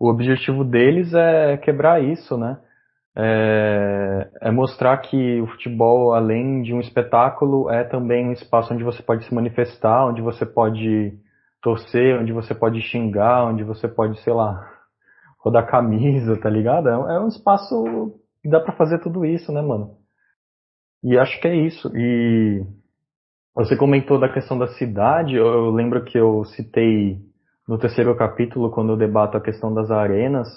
[0.00, 2.58] O objetivo deles é quebrar isso, né?
[3.16, 8.84] é, é, mostrar que o futebol, além de um espetáculo, é também um espaço onde
[8.84, 11.12] você pode se manifestar, onde você pode
[11.62, 14.68] torcer, onde você pode xingar, onde você pode, sei lá,
[15.38, 16.88] rodar camisa, tá ligado?
[16.88, 19.96] É, é um espaço que dá para fazer tudo isso, né, mano?
[21.02, 21.90] E acho que é isso.
[21.96, 22.64] E
[23.54, 27.18] você comentou da questão da cidade, eu lembro que eu citei
[27.66, 30.48] no terceiro capítulo, quando eu debato a questão das arenas,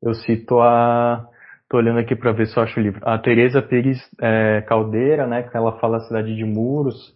[0.00, 1.28] eu cito a
[1.68, 3.00] Tô olhando aqui para ver se eu acho o livro.
[3.02, 7.14] A Teresa Pires é, Caldeira, né, que ela fala a cidade de Muros,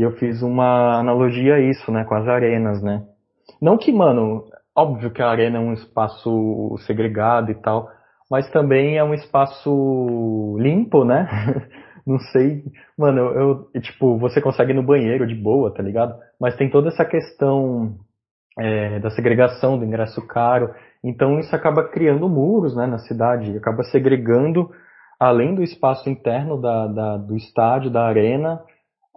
[0.00, 3.04] e eu fiz uma analogia a isso, né, com as arenas, né.
[3.60, 7.86] Não que, mano, óbvio que a arena é um espaço segregado e tal,
[8.30, 11.28] mas também é um espaço limpo, né?
[12.06, 12.64] Não sei,
[12.96, 16.18] mano, eu, eu, tipo, você consegue ir no banheiro de boa, tá ligado?
[16.40, 17.96] Mas tem toda essa questão
[18.58, 20.74] é, da segregação do ingresso caro.
[21.04, 24.70] Então isso acaba criando muros né, na cidade, acaba segregando,
[25.20, 28.62] além do espaço interno da, da do estádio, da arena,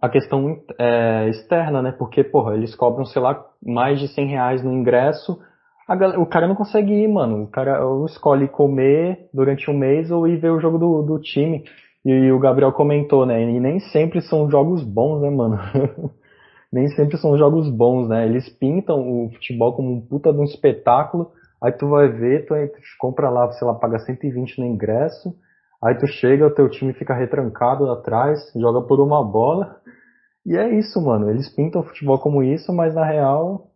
[0.03, 1.93] a questão é, externa, né?
[1.97, 5.39] Porque, porra, eles cobram, sei lá, mais de 100 reais no ingresso,
[5.87, 7.43] galera, o cara não consegue ir, mano.
[7.43, 11.19] O cara ou escolhe comer durante um mês ou ir ver o jogo do, do
[11.21, 11.63] time.
[12.03, 13.41] E, o Gabriel comentou, né?
[13.41, 15.57] E nem sempre são jogos bons, né, mano?
[16.69, 18.25] nem sempre são jogos bons, né?
[18.25, 21.31] Eles pintam o futebol como um puta de um espetáculo,
[21.61, 25.33] aí tu vai ver, tu, tu compra lá, sei lá, paga 120 no ingresso,
[25.81, 29.77] aí tu chega, o teu time fica retrancado atrás, joga por uma bola,
[30.45, 31.29] e é isso, mano.
[31.29, 33.69] Eles pintam o futebol como isso, mas na real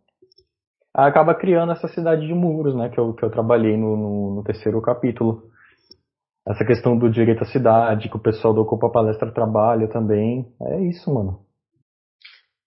[0.94, 2.88] acaba criando essa cidade de muros, né?
[2.88, 5.42] Que eu, que eu trabalhei no, no, no terceiro capítulo.
[6.46, 10.46] Essa questão do direito à cidade, que o pessoal do Ocupa Palestra trabalha também.
[10.62, 11.46] É isso, mano.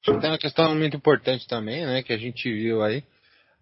[0.04, 3.04] Tem uma questão muito importante também, né, que a gente viu aí,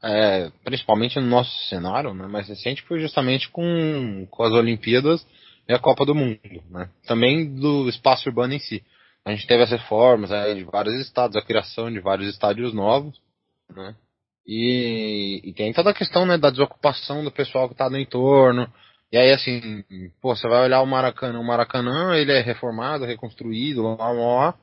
[0.02, 5.26] é, principalmente no nosso cenário, né, mais recente, foi justamente com, com as Olimpíadas
[5.68, 6.40] e a Copa do Mundo,
[6.70, 8.82] né, também do espaço urbano em si.
[9.30, 13.22] A gente teve as reformas aí de vários estados, a criação de vários estádios novos,
[13.70, 13.96] né,
[14.46, 18.68] e, e tem toda a questão, né, da desocupação do pessoal que está no entorno,
[19.12, 19.84] e aí, assim,
[20.20, 24.56] pô, você vai olhar o Maracanã, o Maracanã, ele é reformado, reconstruído, lá, lá, lá,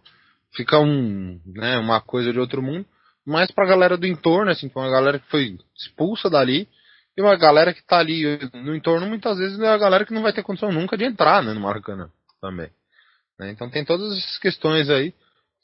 [0.52, 2.84] fica um, né, uma coisa de outro mundo,
[3.24, 6.68] mas pra galera do entorno, assim, uma galera que foi expulsa dali,
[7.16, 10.22] e uma galera que tá ali no entorno, muitas vezes é a galera que não
[10.22, 12.10] vai ter condição nunca de entrar, né, no Maracanã,
[12.40, 12.68] também.
[13.38, 13.50] Né?
[13.50, 15.14] Então tem todas essas questões aí,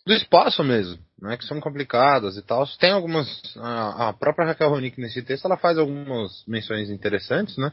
[0.07, 2.67] do espaço mesmo, né, que são complicadas e tal.
[2.79, 7.73] Tem algumas, a, própria Raquel Ronick nesse texto, ela faz algumas menções interessantes, né,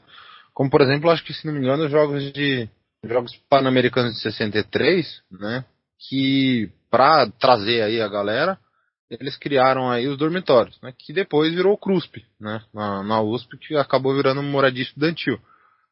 [0.53, 2.69] como por exemplo, acho que se não me engano, os jogos de,
[3.03, 5.65] jogos pan-americanos de 63, né,
[6.07, 8.59] que para trazer aí a galera,
[9.09, 13.57] eles criaram aí os dormitórios, né, que depois virou o CRUSP, né, na, na USP,
[13.57, 15.39] que acabou virando moradia estudantil.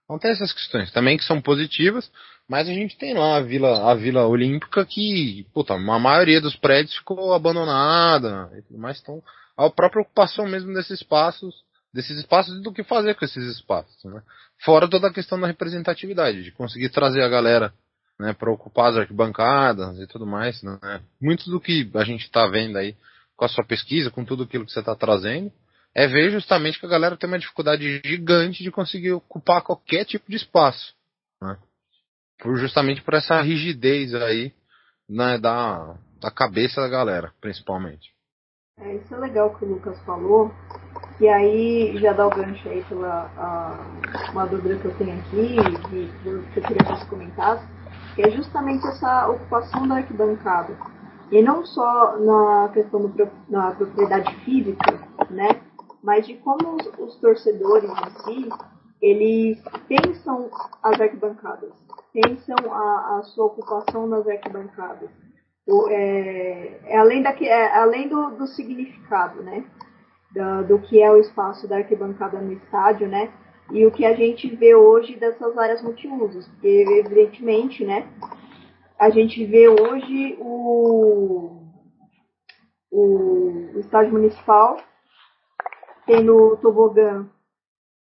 [0.08, 2.10] Então tem essas questões também que são positivas,
[2.48, 6.56] mas a gente tem lá a Vila, a Vila Olímpica que, puta, a maioria dos
[6.56, 9.22] prédios ficou abandonada e tudo mais, então
[9.58, 11.54] a própria ocupação mesmo desses espaços,
[11.94, 14.22] desses espaços do que fazer com esses espaços, né?
[14.64, 17.74] Fora toda a questão da representatividade, de conseguir trazer a galera
[18.20, 20.62] né, para ocupar as arquibancadas e tudo mais.
[20.64, 21.02] Né?
[21.22, 22.96] Muito do que a gente está vendo aí
[23.36, 25.52] com a sua pesquisa, com tudo aquilo que você está trazendo,
[25.98, 30.30] é ver justamente que a galera tem uma dificuldade gigante de conseguir ocupar qualquer tipo
[30.30, 30.94] de espaço.
[31.42, 31.58] Né?
[32.38, 34.54] Por, justamente por essa rigidez aí
[35.10, 38.14] né, da, da cabeça da galera, principalmente.
[38.80, 40.54] É, isso é legal que o Lucas falou,
[41.20, 45.56] e aí já dá o gancho aí pela a, uma dúvida que eu tenho aqui,
[45.90, 47.66] que, que eu queria que você comentasse,
[48.14, 50.78] que é justamente essa ocupação da arquibancada.
[51.32, 53.12] E não só na questão
[53.50, 55.00] da propriedade física,
[55.32, 55.67] né?
[56.08, 58.50] Mas de como os, os torcedores em si,
[59.02, 60.50] eles pensam
[60.82, 61.74] as arquibancadas,
[62.14, 65.10] pensam a, a sua ocupação nas arquibancadas.
[65.68, 69.66] O, é, é, além, da, é além do, do significado, né?
[70.32, 73.30] do, do que é o espaço da arquibancada no estádio, né?
[73.74, 78.08] E o que a gente vê hoje dessas áreas multiusos, porque evidentemente, né?
[78.98, 81.64] A gente vê hoje o,
[82.90, 84.78] o estádio municipal
[86.08, 87.28] tendo o tobogã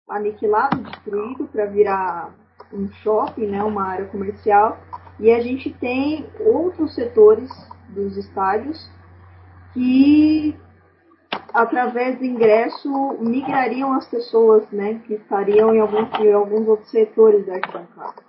[0.07, 2.35] aniquilado, destruído para virar
[2.71, 4.77] um shopping, né, uma área comercial,
[5.19, 7.49] e a gente tem outros setores
[7.89, 8.91] dos estádios
[9.73, 10.55] que
[11.53, 17.45] através do ingresso migrariam as pessoas, né, que estariam em alguns, em alguns outros setores
[17.45, 18.23] da arquibancada.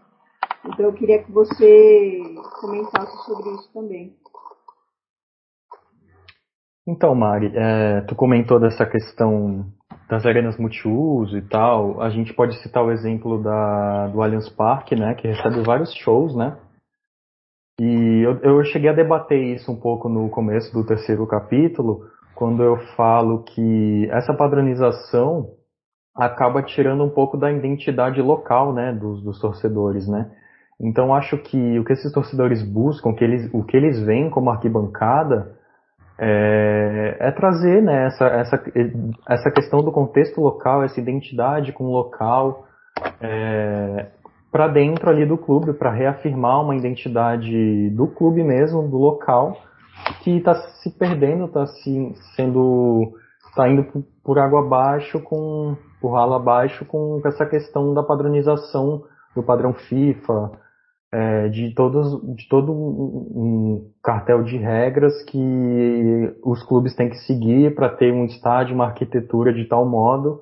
[0.64, 2.22] Então eu queria que você
[2.60, 4.16] comentasse sobre isso também.
[6.88, 9.66] Então, Mari, é, tu comentou dessa questão
[10.08, 12.00] das arenas multiuso e tal.
[12.00, 16.36] A gente pode citar o exemplo da, do Allianz Parque, né, que recebe vários shows,
[16.36, 16.56] né?
[17.80, 22.62] E eu, eu cheguei a debater isso um pouco no começo do terceiro capítulo, quando
[22.62, 25.50] eu falo que essa padronização
[26.14, 30.30] acaba tirando um pouco da identidade local, né, dos, dos torcedores, né?
[30.80, 34.50] Então acho que o que esses torcedores buscam, que eles, o que eles veem como
[34.50, 35.56] arquibancada,
[36.18, 38.62] é, é trazer né, essa, essa,
[39.28, 42.66] essa questão do contexto local, essa identidade com o local
[43.20, 44.06] é,
[44.50, 49.58] para dentro ali do clube, para reafirmar uma identidade do clube mesmo, do local,
[50.22, 53.12] que está se perdendo, está se, sendo,
[53.48, 59.02] está indo por, água abaixo, com, por ralo abaixo com essa questão da padronização
[59.34, 60.52] do padrão FIFA,
[61.12, 67.74] é, de, todos, de todo um, cartel de regras que os clubes têm que seguir
[67.74, 70.40] para ter um estádio, uma arquitetura de tal modo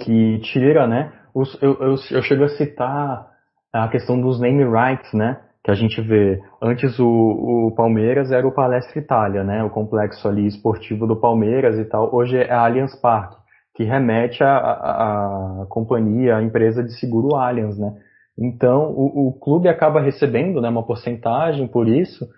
[0.00, 1.12] que tira, né?
[1.34, 3.28] Os, eu, eu, eu chego a citar
[3.72, 5.40] a questão dos name rights, né?
[5.62, 6.40] Que a gente vê.
[6.62, 9.62] Antes o, o Palmeiras era o Palestra Itália, né?
[9.62, 12.14] O complexo ali esportivo do Palmeiras e tal.
[12.14, 13.36] Hoje é a Allianz Parque,
[13.74, 17.92] que remete à companhia, à empresa de seguro Allianz, né?
[18.38, 22.28] Então, o, o clube acaba recebendo né, uma porcentagem por isso,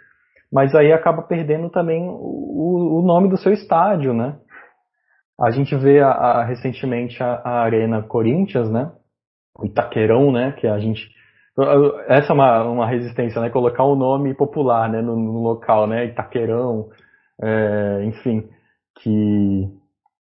[0.52, 4.38] mas aí acaba perdendo também o, o nome do seu estádio, né?
[5.40, 8.90] A gente vê a, a, recentemente a, a, Arena Corinthians, né?
[9.56, 10.52] O Itaquerão, né?
[10.52, 11.16] Que a gente
[12.08, 13.50] essa é uma, uma resistência, né?
[13.50, 15.02] Colocar um nome popular, né?
[15.02, 16.06] No, no local, né?
[16.06, 16.88] Itaquerão,
[17.42, 18.48] é, enfim,
[19.00, 19.68] que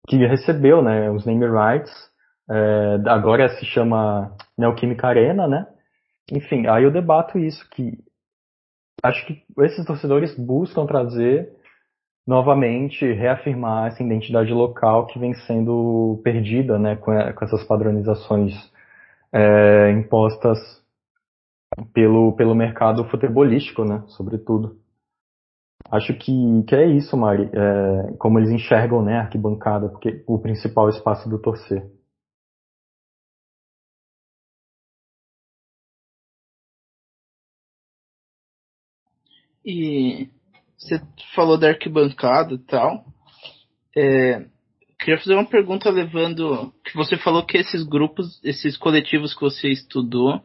[0.07, 1.09] que recebeu, né?
[1.11, 1.91] Os name rights
[2.49, 5.67] é, agora se chama Neoquímica Arena, né?
[6.31, 7.97] Enfim, aí eu debato isso, que
[9.03, 11.51] acho que esses torcedores buscam trazer
[12.27, 18.53] novamente, reafirmar essa identidade local que vem sendo perdida, né, com, com essas padronizações
[19.33, 20.59] é, impostas
[21.91, 24.77] pelo, pelo mercado futebolístico, né, sobretudo.
[25.89, 30.37] Acho que, que é isso, Mari, é, como eles enxergam né, a arquibancada, porque o
[30.37, 31.89] principal espaço do torcer.
[39.69, 40.27] E
[40.75, 40.99] você
[41.35, 43.05] falou da arquibancada e tal.
[43.95, 44.47] É,
[44.99, 46.73] queria fazer uma pergunta levando.
[46.83, 50.41] Que você falou que esses grupos, esses coletivos que você estudou,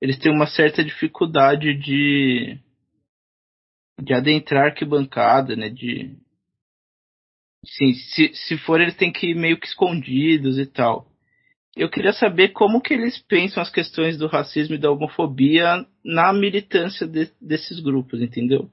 [0.00, 2.58] eles têm uma certa dificuldade de.
[4.00, 5.68] de adentrar arquibancada, né?
[5.68, 6.16] De.
[7.66, 11.06] Sim, se, se for, eles têm que ir meio que escondidos e tal.
[11.76, 16.32] Eu queria saber como que eles pensam as questões do racismo e da homofobia na
[16.32, 18.68] militância de, desses grupos, entendeu?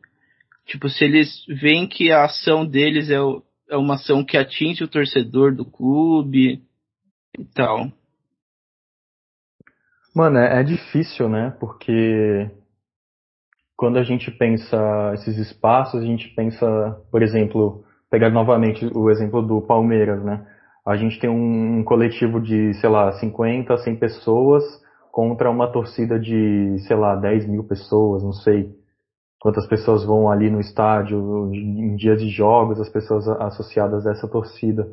[0.66, 3.18] Tipo, se eles veem que a ação deles é,
[3.70, 6.62] é uma ação que atinge o torcedor do clube
[7.38, 7.92] e tal.
[10.16, 11.56] Mano, é, é difícil, né?
[11.60, 12.50] Porque
[13.76, 16.68] quando a gente pensa esses espaços, a gente pensa,
[17.12, 20.46] por exemplo, pegar novamente o exemplo do Palmeiras, né?
[20.90, 24.64] a gente tem um, coletivo de, sei lá, 50, 100 pessoas
[25.20, 28.74] contra uma torcida de, sei lá, 10 mil pessoas, não sei
[29.38, 34.30] quantas pessoas vão ali no estádio em dia de jogos, as pessoas associadas a essa
[34.30, 34.88] torcida.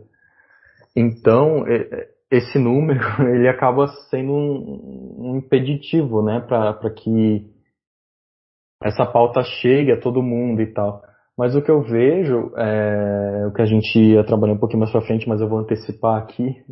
[0.97, 1.65] Então,
[2.29, 2.99] esse número
[3.33, 7.49] ele acaba sendo um, um impeditivo, né, para que
[8.83, 11.05] essa pauta chegue a todo mundo e tal.
[11.39, 14.91] Mas o que eu vejo, é, o que a gente ia trabalhar um pouquinho mais
[14.91, 16.65] para frente, mas eu vou antecipar aqui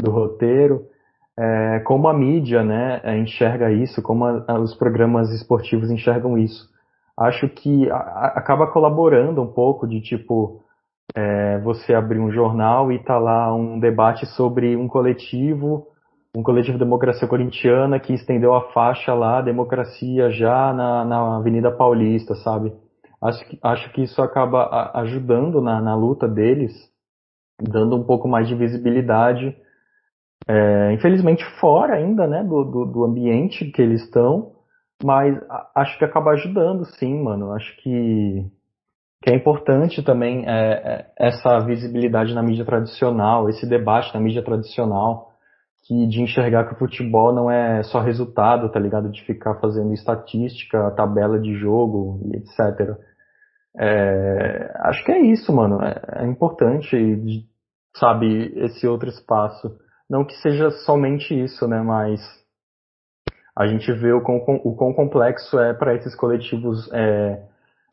[0.00, 0.91] do roteiro,
[1.38, 6.68] é, como a mídia né, é, enxerga isso, como a, os programas esportivos enxergam isso.
[7.16, 10.62] Acho que a, acaba colaborando um pouco de tipo
[11.14, 15.86] é, você abrir um jornal e tá lá um debate sobre um coletivo,
[16.36, 22.34] um coletivo Democracia Corintiana que estendeu a faixa lá, democracia já na, na Avenida Paulista,
[22.36, 22.72] sabe?
[23.20, 26.72] Acho que, acho que isso acaba ajudando na, na luta deles
[27.60, 29.56] dando um pouco mais de visibilidade,
[30.48, 34.52] é, infelizmente fora ainda, né, do, do, do ambiente que eles estão,
[35.02, 35.36] mas
[35.74, 37.52] acho que acaba ajudando, sim, mano.
[37.52, 38.44] Acho que,
[39.22, 44.42] que é importante também é, é, essa visibilidade na mídia tradicional, esse debate na mídia
[44.42, 45.32] tradicional,
[45.84, 49.10] que de enxergar que o futebol não é só resultado, tá ligado?
[49.10, 52.96] De ficar fazendo estatística, tabela de jogo e etc.
[53.76, 55.82] É, acho que é isso, mano.
[55.82, 57.44] É, é importante,
[57.96, 59.76] sabe, esse outro espaço.
[60.12, 61.80] Não que seja somente isso, né?
[61.80, 62.20] Mas
[63.56, 67.42] a gente vê o quão, o quão complexo é para esses coletivos é,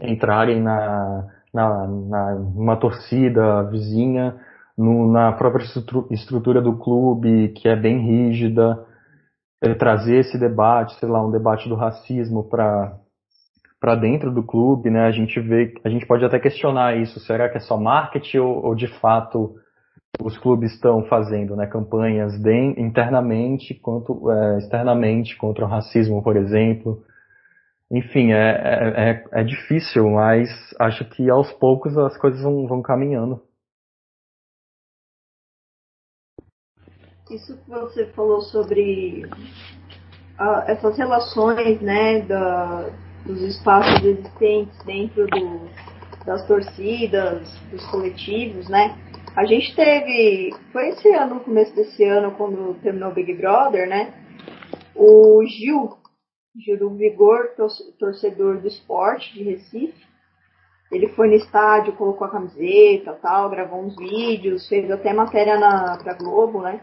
[0.01, 4.37] entrarem na, na, na, numa torcida vizinha,
[4.77, 5.63] no, na própria
[6.11, 8.85] estrutura do clube, que é bem rígida,
[9.63, 12.97] é, trazer esse debate, sei lá, um debate do racismo para
[13.79, 15.05] para dentro do clube, né?
[15.05, 17.17] A gente vê, a gente pode até questionar isso.
[17.21, 19.55] Será que é só marketing ou, ou de fato
[20.21, 21.65] os clubes estão fazendo, né?
[21.65, 27.03] Campanhas de, internamente quanto é, externamente contra o racismo, por exemplo.
[27.91, 32.81] Enfim, é, é, é, é difícil, mas acho que aos poucos as coisas vão, vão
[32.81, 33.41] caminhando.
[37.31, 39.23] Isso que você falou sobre
[40.67, 42.89] essas relações, né, da,
[43.25, 45.69] dos espaços existentes dentro do,
[46.25, 48.97] das torcidas, dos coletivos, né?
[49.39, 53.87] A gente teve, foi esse ano, no começo desse ano, quando terminou o Big Brother,
[53.87, 54.13] né?
[54.93, 55.95] O Gil,
[56.57, 57.51] Gil do Vigor,
[57.97, 60.05] torcedor do esporte de Recife,
[60.91, 65.97] ele foi no estádio, colocou a camiseta tal, gravou uns vídeos, fez até matéria na,
[66.03, 66.81] pra Globo, né?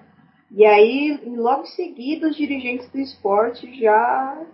[0.50, 4.46] E aí, logo em seguida, os dirigentes do esporte já.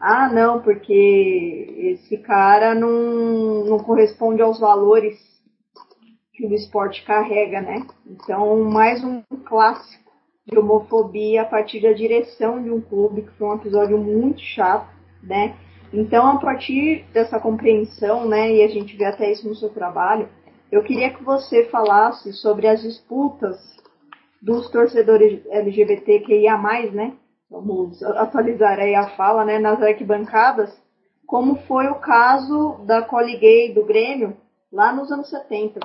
[0.00, 5.33] Ah, não, porque esse cara não, não corresponde aos valores
[6.34, 7.86] que o esporte carrega, né?
[8.04, 10.12] Então, mais um clássico
[10.44, 14.88] de homofobia a partir da direção de um clube, que foi um episódio muito chato,
[15.22, 15.56] né?
[15.92, 20.28] Então, a partir dessa compreensão, né, e a gente vê até isso no seu trabalho,
[20.72, 23.56] eu queria que você falasse sobre as disputas
[24.42, 26.58] dos torcedores LGBTQIA+,
[26.90, 27.14] né?
[27.48, 29.60] Vamos atualizar aí a fala, né?
[29.60, 30.76] Nas arquibancadas,
[31.26, 34.36] como foi o caso da Coli Gay do Grêmio
[34.72, 35.78] lá nos anos 70.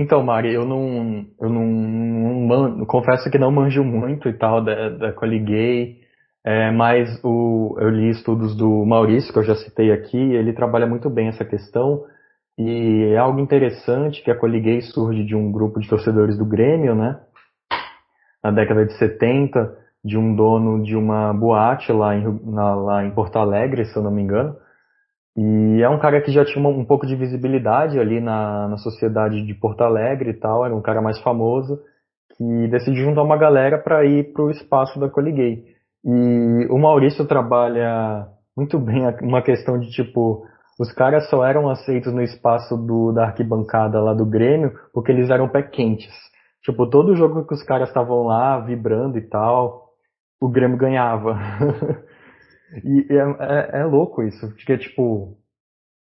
[0.00, 4.88] Então, Mari, eu não, eu não, não confesso que não manjo muito e tal da,
[4.88, 5.98] da Coli Gay,
[6.42, 10.86] é, mas o, eu li estudos do Maurício, que eu já citei aqui, ele trabalha
[10.86, 12.02] muito bem essa questão,
[12.56, 16.94] e é algo interessante que a Coliguei surge de um grupo de torcedores do Grêmio,
[16.94, 17.20] né?
[18.42, 23.10] Na década de 70, de um dono de uma boate lá em, na, lá em
[23.10, 24.56] Porto Alegre, se eu não me engano.
[25.36, 29.44] E é um cara que já tinha um pouco de visibilidade ali na, na sociedade
[29.46, 31.78] de Porto Alegre e tal, era um cara mais famoso,
[32.36, 35.64] que decidiu juntar uma galera para ir para o espaço da Coliguei.
[36.04, 38.26] E o Maurício trabalha
[38.56, 40.44] muito bem uma questão de tipo,
[40.78, 45.30] os caras só eram aceitos no espaço do, da arquibancada lá do Grêmio porque eles
[45.30, 46.12] eram pé quentes.
[46.62, 49.90] Tipo, todo jogo que os caras estavam lá vibrando e tal,
[50.40, 51.38] o Grêmio ganhava.
[52.84, 55.36] e é, é, é, louco isso, porque tipo,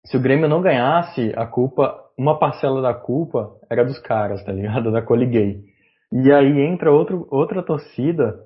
[0.06, 4.52] se o Grêmio não ganhasse, a culpa, uma parcela da culpa era dos caras, tá
[4.52, 4.90] ligado?
[4.92, 5.64] Da Coliguei.
[6.12, 8.40] E aí entra outro, outra torcida,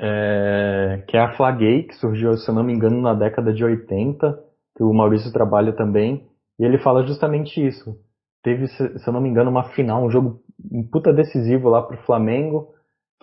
[0.00, 3.64] é, que é a Flaguei, que surgiu, se eu não me engano, na década de
[3.64, 4.38] 80,
[4.76, 6.26] que o Maurício trabalha também,
[6.58, 7.96] e ele fala justamente isso.
[8.42, 11.96] Teve, se eu não me engano, uma final, um jogo um puta decisivo lá pro
[12.04, 12.68] Flamengo,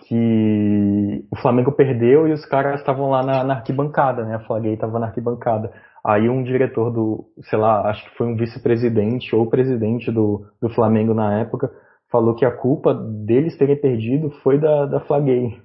[0.06, 4.36] que o Flamengo perdeu e os caras estavam lá na, na, arquibancada, né?
[4.36, 5.72] A Flaguei estava na arquibancada.
[6.04, 10.70] Aí um diretor do, sei lá, acho que foi um vice-presidente ou presidente do, do
[10.70, 11.70] Flamengo na época,
[12.10, 15.60] falou que a culpa deles terem perdido foi da, da Flaguei.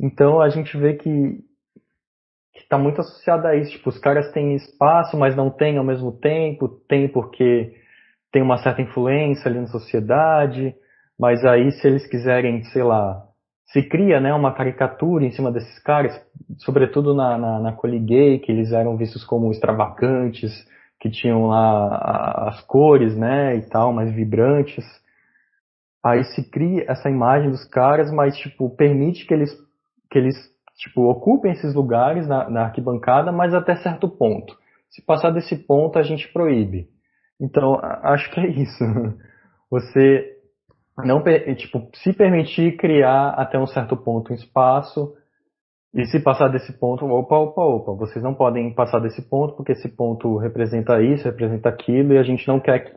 [0.00, 1.38] Então a gente vê que
[2.54, 3.72] que está muito associada a isso.
[3.72, 6.68] Tipo, os caras têm espaço, mas não têm ao mesmo tempo.
[6.88, 7.74] Tem porque
[8.32, 10.74] tem uma certa influência ali na sociedade.
[11.18, 13.22] Mas aí, se eles quiserem, sei lá,
[13.66, 16.20] se cria né, uma caricatura em cima desses caras,
[16.58, 20.52] sobretudo na, na, na que eles eram vistos como extravagantes,
[21.00, 24.84] que tinham lá as cores, né, e tal, mais vibrantes.
[26.04, 29.50] Aí se cria essa imagem dos caras, mas, tipo, permite que eles,
[30.10, 30.36] que eles
[30.76, 34.56] tipo, ocupem esses lugares na, na arquibancada, mas até certo ponto.
[34.90, 36.88] Se passar desse ponto, a gente proíbe.
[37.40, 38.84] Então, acho que é isso.
[39.70, 40.33] Você
[40.98, 41.22] não
[41.56, 45.14] tipo, se permitir criar até um certo ponto um espaço
[45.92, 49.72] e se passar desse ponto, opa, opa, opa, vocês não podem passar desse ponto porque
[49.72, 52.96] esse ponto representa isso, representa aquilo e a gente não quer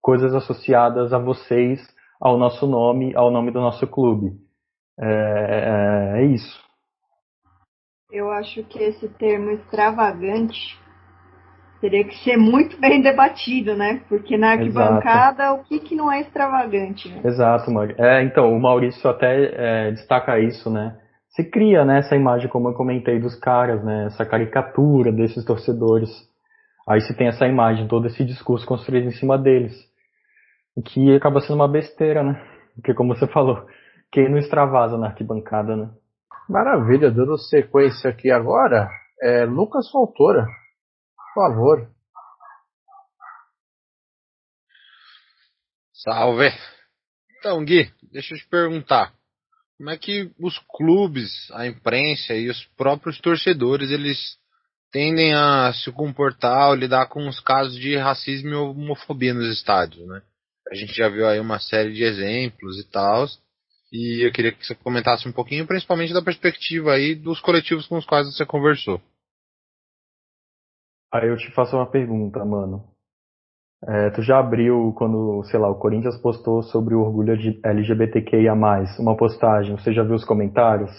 [0.00, 1.80] coisas associadas a vocês,
[2.20, 4.32] ao nosso nome, ao nome do nosso clube.
[4.98, 6.64] É, é, é isso.
[8.10, 10.78] Eu acho que esse termo extravagante
[11.80, 14.00] teria que ser muito bem debatido, né?
[14.08, 15.60] Porque na arquibancada, Exato.
[15.60, 17.08] o que, que não é extravagante?
[17.08, 17.20] Né?
[17.24, 18.04] Exato, Maurício.
[18.04, 20.96] É, então, o Maurício até é, destaca isso, né?
[21.30, 24.06] Se cria né, essa imagem, como eu comentei, dos caras, né?
[24.06, 26.10] Essa caricatura desses torcedores.
[26.88, 29.74] Aí se tem essa imagem, todo esse discurso construído em cima deles.
[30.74, 32.40] O que acaba sendo uma besteira, né?
[32.74, 33.66] Porque como você falou,
[34.12, 35.88] quem não extravasa na arquibancada, né?
[36.48, 38.88] Maravilha, dando sequência aqui agora,
[39.20, 40.46] é Lucas Fontoura
[41.36, 41.86] favor.
[45.92, 46.50] Salve.
[47.38, 49.12] Então, Gui, deixa eu te perguntar.
[49.76, 54.38] Como é que os clubes, a imprensa e os próprios torcedores, eles
[54.90, 60.06] tendem a se comportar ou lidar com os casos de racismo e homofobia nos estádios,
[60.08, 60.22] né?
[60.70, 63.26] A gente já viu aí uma série de exemplos e tal.
[63.92, 67.98] E eu queria que você comentasse um pouquinho, principalmente da perspectiva aí dos coletivos com
[67.98, 69.00] os quais você conversou.
[71.22, 72.84] Aí eu te faço uma pergunta, mano.
[73.86, 78.54] É, tu já abriu quando, sei lá, o Corinthians postou sobre o orgulho de LGBTQIA+,
[78.98, 80.90] uma postagem, você já viu os comentários?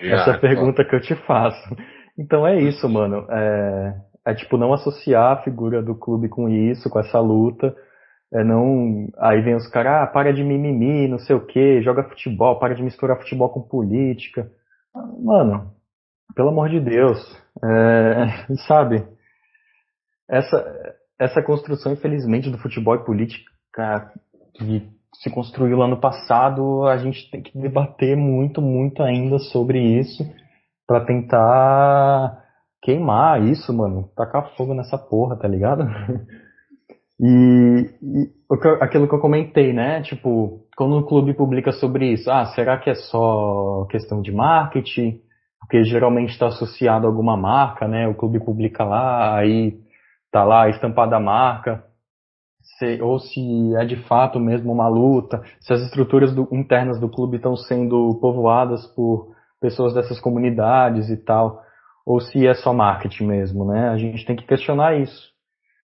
[0.00, 1.76] Já, Essa é a pergunta que eu te faço.
[2.18, 3.26] Então é isso, mano.
[3.30, 3.94] É,
[4.26, 7.74] é tipo não associar a figura do clube com isso, com essa luta.
[8.32, 9.08] É não.
[9.18, 12.74] Aí vem os caras, ah, para de mimimi, não sei o que, joga futebol, para
[12.74, 14.50] de misturar futebol com política.
[15.22, 15.72] Mano,
[16.34, 17.18] pelo amor de Deus,
[17.62, 19.04] é, sabe?
[20.28, 24.12] Essa, essa construção, infelizmente, do futebol e política
[24.54, 29.78] que se construiu lá no passado, a gente tem que debater muito, muito ainda sobre
[29.78, 30.24] isso
[30.86, 32.42] para tentar
[32.82, 34.10] queimar isso, mano.
[34.16, 35.84] Tacar fogo nessa porra, tá ligado?
[37.20, 38.30] e, e
[38.80, 40.02] aquilo que eu comentei, né?
[40.02, 45.20] Tipo, quando o clube publica sobre isso, ah, será que é só questão de marketing?
[45.60, 48.06] Porque geralmente está associado a alguma marca, né?
[48.06, 49.78] O clube publica lá, aí
[50.36, 51.82] tá lá estampada a marca,
[52.78, 57.08] se, ou se é de fato mesmo uma luta, se as estruturas do, internas do
[57.08, 61.62] clube estão sendo povoadas por pessoas dessas comunidades e tal,
[62.04, 63.88] ou se é só marketing mesmo, né?
[63.88, 65.34] A gente tem que questionar isso.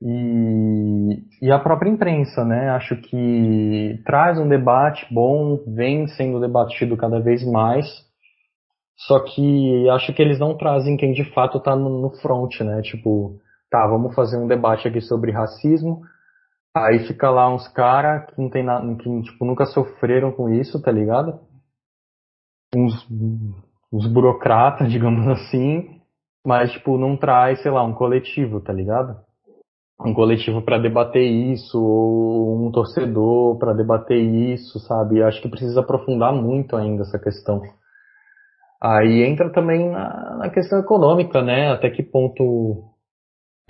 [0.02, 2.68] E, e a própria imprensa, né?
[2.70, 7.86] Acho que traz um debate bom, vem sendo debatido cada vez mais,
[9.06, 12.82] só que acho que eles não trazem quem de fato está no, no front, né?
[12.82, 13.40] Tipo,
[13.72, 16.02] tá, vamos fazer um debate aqui sobre racismo.
[16.76, 20.80] Aí fica lá uns caras que não tem nada, que tipo, nunca sofreram com isso,
[20.80, 21.40] tá ligado?
[22.76, 22.94] Uns,
[23.90, 26.00] uns burocratas, digamos assim,
[26.46, 29.16] mas tipo, não traz, sei lá, um coletivo, tá ligado?
[30.04, 35.22] Um coletivo para debater isso, ou um torcedor para debater isso, sabe?
[35.22, 37.62] Acho que precisa aprofundar muito ainda essa questão.
[38.82, 41.70] Aí entra também na, na questão econômica, né?
[41.70, 42.91] Até que ponto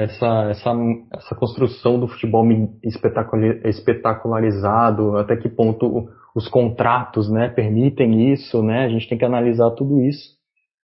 [0.04, 0.72] essa, essa,
[1.12, 2.46] essa construção do futebol
[2.82, 8.84] espetacularizado, até que ponto os contratos né, permitem isso, né?
[8.84, 10.36] A gente tem que analisar tudo isso,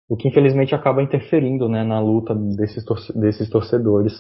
[0.10, 4.14] o que infelizmente acaba interferindo né, na luta desses, torce desses torcedores.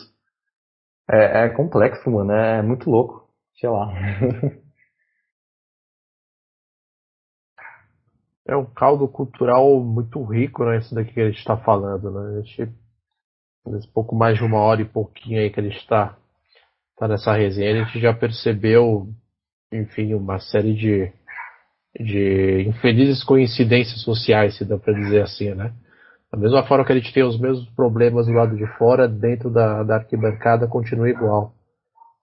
[1.10, 3.28] É, é complexo, mano, é muito louco,
[3.60, 3.92] sei lá.
[8.50, 10.78] É um caldo cultural muito rico, né?
[10.78, 12.38] Isso daqui que a gente está falando, né?
[12.38, 12.74] A gente
[13.94, 16.18] pouco mais de uma hora e pouquinho aí que ele está,
[16.94, 19.08] está nessa resenha, a gente já percebeu,
[19.72, 21.12] enfim, uma série de,
[22.00, 25.74] de infelizes coincidências sociais, se dá para dizer assim, né?
[26.32, 29.50] Da mesma forma que a gente tem os mesmos problemas do lado de fora, dentro
[29.50, 31.54] da, da arquibancada continua igual.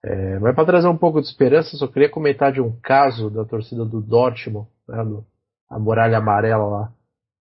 [0.03, 3.43] É, mas para trazer um pouco de esperança, só queria comentar de um caso da
[3.43, 5.25] torcida do Dortmund, né, do,
[5.69, 6.93] a muralha amarela lá,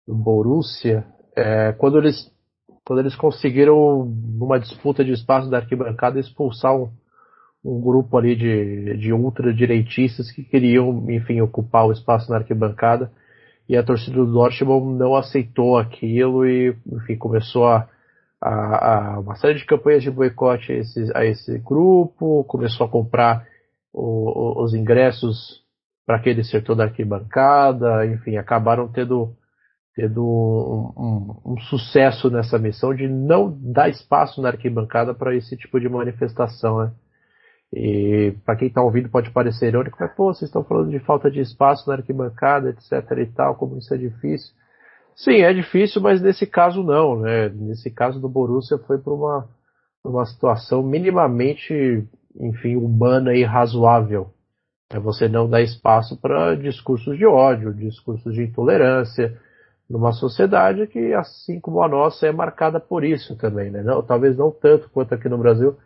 [0.07, 1.05] do Borussia,
[1.37, 2.31] é, quando eles
[2.85, 6.91] quando eles conseguiram, numa disputa de espaço da arquibancada, expulsar um,
[7.65, 13.11] um grupo ali de, de ultradireitistas que queriam, enfim, ocupar o espaço na arquibancada.
[13.67, 17.89] E a torcida do Dortmund não aceitou aquilo e, enfim, começou a,
[18.39, 22.91] a, a uma série de campanhas de boicote a esse, a esse grupo, começou a
[22.91, 23.47] comprar
[23.91, 25.65] o, os ingressos
[26.05, 29.35] para aquele setor da arquibancada, enfim, acabaram tendo
[29.95, 35.57] tendo um, um, um, sucesso nessa missão de não dar espaço na arquibancada para esse
[35.57, 36.93] tipo de manifestação, né?
[37.73, 41.31] E para quem está ouvindo pode parecer irônico, mas pô, vocês estão falando de falta
[41.31, 44.55] de espaço na arquibancada, etc e tal, como isso é difícil.
[45.17, 47.49] Sim, é difícil, mas nesse caso não, né?
[47.49, 49.49] Nesse caso do Borussia foi para uma,
[50.05, 52.09] uma situação minimamente
[52.41, 54.31] enfim, humana e razoável.
[54.91, 59.39] É você não dar espaço para discursos de ódio, discursos de intolerância,
[59.89, 63.83] numa sociedade que, assim como a nossa, é marcada por isso também, né?
[63.83, 65.77] Não, talvez não tanto quanto aqui no Brasil,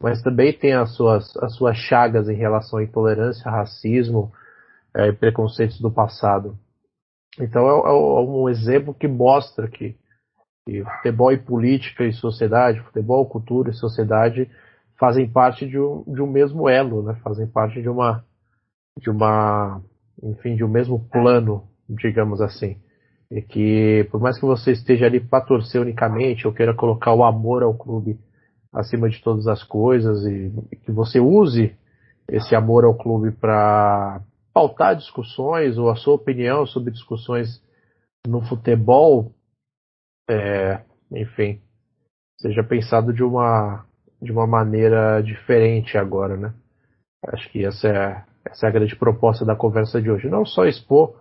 [0.00, 4.32] mas também tem as suas, as suas chagas em relação à intolerância, racismo
[4.94, 6.56] é, e preconceitos do passado.
[7.38, 9.96] Então é, é, um exemplo que mostra que,
[10.66, 14.50] que futebol e política e sociedade, futebol, cultura e sociedade
[14.98, 17.14] fazem parte de um, de um mesmo elo, né?
[17.22, 18.24] Fazem parte de uma
[18.98, 19.80] de uma
[20.22, 22.78] enfim de um mesmo plano, digamos assim.
[23.30, 27.24] E que por mais que você esteja ali para torcer unicamente ou queira colocar o
[27.24, 28.18] amor ao clube
[28.72, 31.76] acima de todas as coisas e, e que você use
[32.28, 34.20] esse amor ao clube para
[34.52, 37.62] pautar discussões ou a sua opinião sobre discussões
[38.26, 39.32] no futebol,
[40.28, 40.82] é,
[41.12, 41.60] enfim,
[42.40, 43.84] seja pensado de uma
[44.20, 46.52] de uma maneira diferente agora, né?
[47.28, 50.28] Acho que essa é, essa é a grande proposta da conversa de hoje.
[50.28, 51.14] Não só expor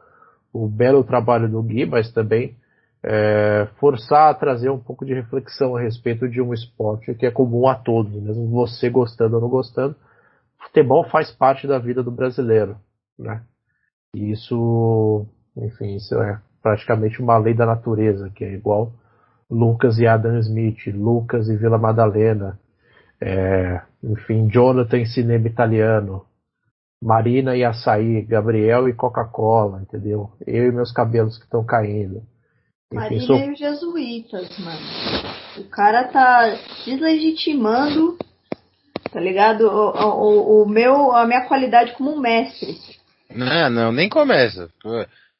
[0.53, 2.55] o belo trabalho do Gui, mas também
[3.03, 7.31] é, forçar a trazer um pouco de reflexão a respeito de um esporte que é
[7.31, 9.95] comum a todos, mesmo você gostando ou não gostando.
[10.61, 12.77] Futebol faz parte da vida do brasileiro,
[13.17, 13.41] né?
[14.13, 18.91] E isso, enfim, isso é praticamente uma lei da natureza, que é igual
[19.49, 22.59] Lucas e Adam Smith, Lucas e Vila Madalena,
[23.21, 26.25] é, enfim, Jonathan e cinema italiano,
[27.01, 30.31] Marina e açaí, Gabriel e Coca-Cola, entendeu?
[30.45, 32.21] Eu e meus cabelos que estão caindo.
[32.91, 33.37] Enfim, Marina sou...
[33.37, 34.79] e os jesuítas, mano.
[35.57, 38.17] O cara tá deslegitimando,
[39.11, 39.61] tá ligado?
[39.61, 42.77] O, o, o meu, a minha qualidade como mestre.
[43.33, 44.69] Não, não, nem começa.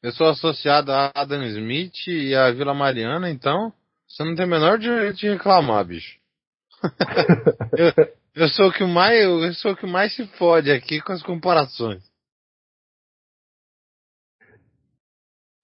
[0.02, 3.72] Eu sou associado a Adam Smith e a Vila Mariana, então
[4.08, 6.18] você não tem o menor direito de reclamar, bicho.
[7.76, 7.92] eu,
[8.34, 11.22] eu, sou o que mais, eu sou o que mais se fode aqui com as
[11.22, 12.02] comparações.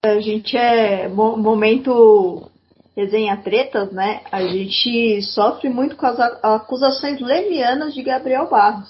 [0.03, 2.49] A gente é momento
[2.95, 4.21] resenha tretas, né?
[4.31, 8.89] A gente sofre muito com as acusações levianas de Gabriel Barros.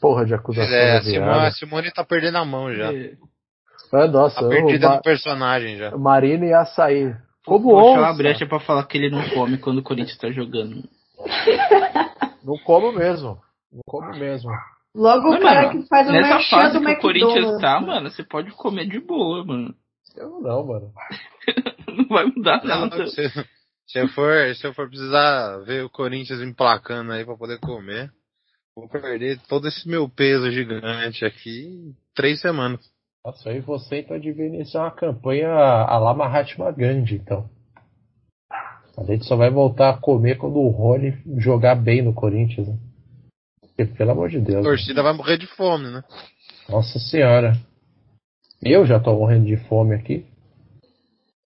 [0.00, 0.74] Porra de acusação.
[0.74, 2.90] É, a Simone, a Simone tá perdendo a mão já.
[3.92, 5.96] Ah, nossa, tá perdida no personagem já.
[5.96, 7.14] Marina e açaí.
[7.46, 10.82] Como Vou uma brecha pra falar que ele não come quando o Corinthians tá jogando.
[12.48, 13.38] Não como mesmo.
[13.70, 14.50] Não como mesmo.
[14.94, 18.50] Logo o cara que faz o Nessa fase que o Corinthians tá, mano, você pode
[18.52, 19.74] comer de boa, mano.
[20.16, 20.90] Eu não, mano.
[21.94, 23.06] não vai mudar nada.
[23.08, 23.28] Se,
[23.86, 28.10] se, eu for, se eu for precisar ver o Corinthians emplacando aí pra poder comer,
[28.74, 32.80] vou perder todo esse meu peso gigante aqui em três semanas.
[33.22, 37.46] Nossa, aí você então devia iniciar uma campanha a la Mahatma Gandhi, então.
[38.98, 42.76] A gente só vai voltar a comer quando o Rony jogar bem no Corinthians, né?
[43.60, 44.58] Porque, pelo amor de Deus.
[44.58, 45.02] A torcida né?
[45.02, 46.02] vai morrer de fome, né?
[46.68, 47.56] Nossa senhora.
[48.60, 50.26] Eu já tô morrendo de fome aqui.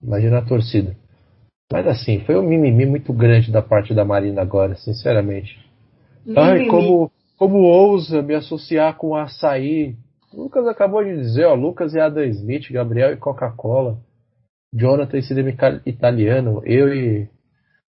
[0.01, 0.97] Imagina a torcida.
[1.73, 5.59] Mas assim, foi um mimimi muito grande da parte da Marina agora, sinceramente.
[6.37, 9.97] Ai, como, como ousa me associar com açaí?
[10.33, 13.99] O Lucas acabou de dizer, ó, Lucas e Adam Smith, Gabriel e Coca-Cola,
[14.73, 15.51] Jonathan e cinema
[15.85, 17.29] italiano, eu e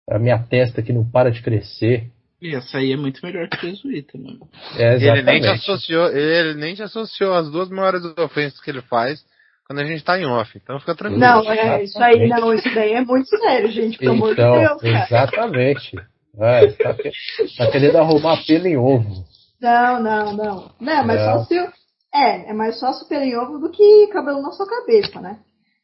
[0.09, 2.09] a minha testa que não para de crescer.
[2.41, 4.47] E essa aí é muito melhor que o jesuíta, mano.
[4.77, 8.81] É, ele nem te associou, ele nem te associou as duas maiores ofensas que ele
[8.81, 9.23] faz
[9.65, 10.51] quando a gente tá em off.
[10.61, 11.21] Então fica tranquilo.
[11.21, 14.41] Não, é, isso aí não, isso daí é muito sério, gente, pelo então, amor de
[14.41, 14.81] então, Deus.
[14.81, 15.05] Cara.
[15.05, 15.95] Exatamente.
[16.37, 16.95] É, tá,
[17.57, 19.23] tá, querendo arrumar pelo em ovo.
[19.61, 20.71] Não, não, não.
[20.81, 21.39] Não, mas não.
[21.39, 21.55] só se.
[22.13, 25.39] É, é mais fácil pelo em ovo do que cabelo na sua cabeça, né?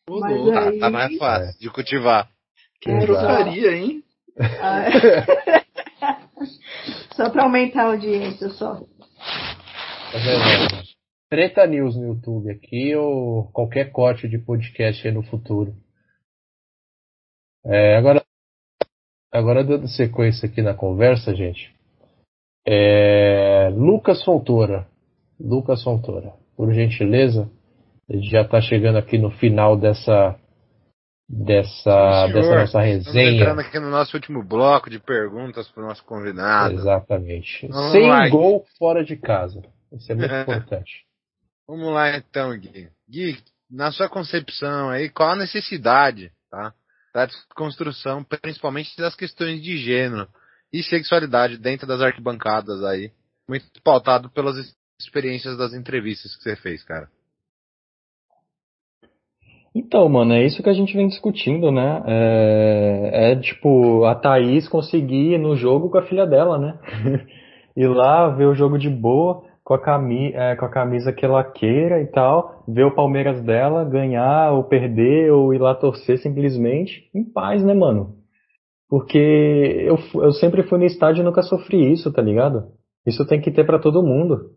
[0.09, 0.51] Mas aí...
[0.51, 2.27] tá, tá mais fácil de cultivar.
[2.81, 4.03] Que é, hein?
[4.39, 4.85] Ah,
[7.15, 8.75] só para aumentar a audiência, só.
[8.75, 8.85] Tá
[11.29, 15.75] Treta News no YouTube aqui ou qualquer corte de podcast aí no futuro.
[17.65, 18.23] É, agora,
[19.31, 21.73] agora dando sequência aqui na conversa, gente.
[22.65, 24.87] É, Lucas Fontoura.
[25.39, 27.49] Lucas Fontoura, por gentileza.
[28.09, 30.37] Gente já está chegando aqui no final dessa
[31.29, 33.31] dessa, Sim, dessa nossa resenha.
[33.31, 36.73] Entrando aqui no nosso último bloco de perguntas para o nosso convidado.
[36.73, 37.67] Exatamente.
[37.67, 38.27] Vamos Sem lá.
[38.29, 39.61] gol fora de casa.
[39.91, 41.05] Isso é muito importante.
[41.67, 42.89] Vamos lá então, Gui.
[43.07, 43.37] Gui,
[43.69, 46.73] na sua concepção aí, qual a necessidade tá,
[47.13, 50.27] da desconstrução, principalmente das questões de gênero
[50.73, 53.11] e sexualidade dentro das arquibancadas aí,
[53.47, 54.55] muito pautado pelas
[54.99, 57.07] experiências das entrevistas que você fez, cara?
[59.79, 62.03] Então, mano, é isso que a gente vem discutindo, né?
[62.05, 66.77] É, é tipo, a Thaís conseguir ir no jogo com a filha dela, né?
[67.77, 71.23] ir lá ver o jogo de boa, com a, cami é, com a camisa que
[71.23, 76.17] ela queira e tal, ver o Palmeiras dela ganhar ou perder ou ir lá torcer
[76.17, 78.15] simplesmente, em paz, né, mano?
[78.89, 82.63] Porque eu, eu sempre fui no estádio e nunca sofri isso, tá ligado?
[83.07, 84.51] Isso tem que ter para todo mundo.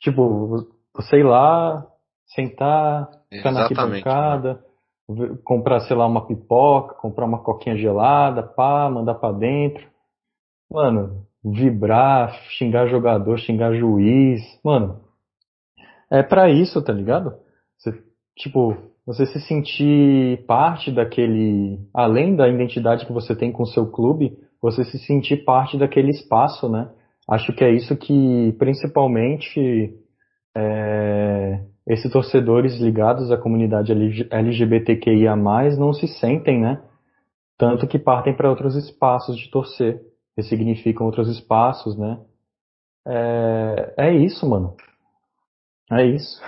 [0.00, 0.66] Tipo,
[1.12, 1.86] ir lá,
[2.34, 4.64] sentar, ficar na arquibancada,
[5.44, 9.86] comprar, sei lá, uma pipoca, comprar uma coquinha gelada, pá, mandar pra dentro.
[10.70, 14.42] Mano, vibrar, xingar jogador, xingar juiz.
[14.64, 15.00] Mano,
[16.10, 17.34] é para isso, tá ligado?
[17.78, 17.92] Você,
[18.36, 18.76] tipo,
[19.06, 21.78] você se sentir parte daquele.
[21.94, 26.10] Além da identidade que você tem com o seu clube, você se sentir parte daquele
[26.10, 26.90] espaço, né?
[27.28, 29.94] Acho que é isso que, principalmente,
[30.56, 33.92] é, esses torcedores ligados à comunidade
[34.30, 36.82] LGBTQIA+, não se sentem, né?
[37.56, 40.00] Tanto que partem para outros espaços de torcer
[40.36, 42.20] ressignificam outros espaços, né?
[43.06, 44.76] É, é isso, mano.
[45.90, 46.40] É isso.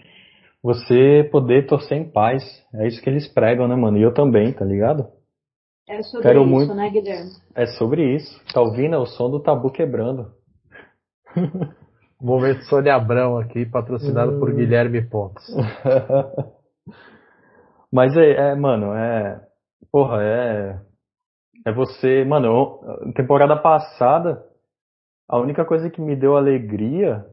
[0.62, 2.42] Você poder torcer em paz.
[2.74, 3.98] É isso que eles pregam, né, mano?
[3.98, 5.06] E eu também, tá ligado?
[5.88, 6.74] É sobre Quero isso, muito...
[6.74, 7.30] né, Guilherme?
[7.54, 8.42] É sobre isso.
[8.52, 8.94] Tá ouvindo?
[8.94, 10.32] É o som do tabu quebrando.
[12.20, 14.56] Momento Sônia Abrão aqui, patrocinado por hum.
[14.56, 15.44] Guilherme Pontes.
[17.92, 19.40] Mas é, é, mano, é.
[19.92, 20.78] Porra, é.
[21.64, 22.80] É você, mano,
[23.14, 24.42] temporada passada,
[25.28, 27.24] a única coisa que me deu alegria,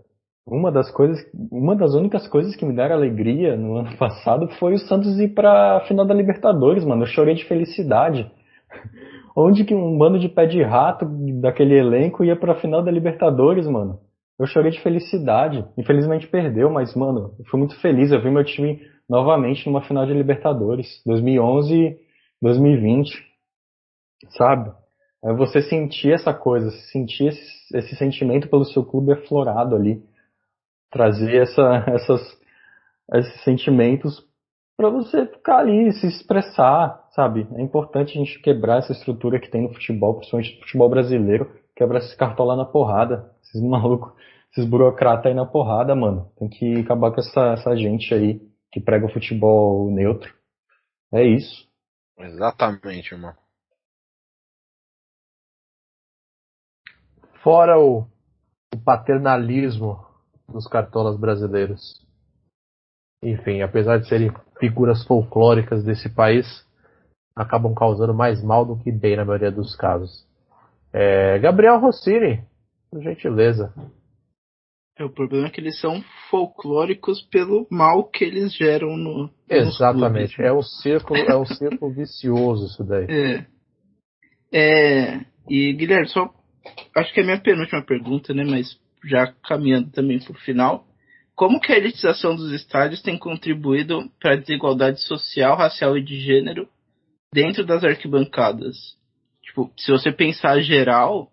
[0.45, 1.19] uma das coisas,
[1.51, 5.30] uma das únicas coisas que me deram alegria no ano passado foi o Santos ir
[5.30, 7.03] pra final da Libertadores, mano.
[7.03, 8.30] Eu chorei de felicidade.
[9.35, 11.05] Onde que um bando de pé de rato
[11.41, 13.99] daquele elenco ia pra final da Libertadores, mano?
[14.39, 15.65] Eu chorei de felicidade.
[15.77, 18.11] Infelizmente perdeu, mas, mano, eu fui muito feliz.
[18.11, 21.01] Eu vi meu time novamente numa final de Libertadores.
[21.05, 21.99] 2011
[22.41, 23.34] 2020
[24.31, 24.72] sabe?
[25.23, 30.03] É você sentir essa coisa, sentir esse, esse sentimento pelo seu clube aflorado ali,
[30.91, 32.22] trazer essa, essas,
[33.14, 34.22] esses sentimentos
[34.76, 37.47] para você ficar ali, se expressar, sabe?
[37.55, 41.49] É importante a gente quebrar essa estrutura que tem no futebol, principalmente no futebol brasileiro,
[41.76, 44.13] quebrar esses cartola na porrada, esses malucos,
[44.51, 46.31] esses burocratas aí na porrada, mano.
[46.38, 50.34] Tem que acabar com essa, essa gente aí que prega o futebol neutro.
[51.13, 51.67] É isso.
[52.17, 53.34] Exatamente, irmão.
[57.43, 58.07] Fora o,
[58.73, 60.03] o paternalismo
[60.47, 62.01] dos cartolas brasileiros.
[63.21, 66.45] Enfim, apesar de serem figuras folclóricas desse país,
[67.35, 70.27] acabam causando mais mal do que bem na maioria dos casos.
[70.91, 72.45] É, Gabriel Rossini,
[72.94, 73.74] por gentileza.
[74.98, 79.30] É, o problema é que eles são folclóricos pelo mal que eles geram no.
[79.49, 80.40] Exatamente.
[80.40, 83.07] É um círculo, é um círculo vicioso isso daí.
[83.10, 83.45] É.
[84.53, 85.26] é.
[85.49, 86.32] E Guilherme, só
[86.95, 88.44] acho que é a minha penúltima pergunta, né?
[88.44, 90.86] Mas já caminhando também para o final.
[91.36, 96.20] Como que a elitização dos estádios tem contribuído para a desigualdade social, racial e de
[96.20, 96.70] gênero
[97.34, 98.78] dentro das arquibancadas?
[99.41, 101.32] Tipo, se você pensar geral,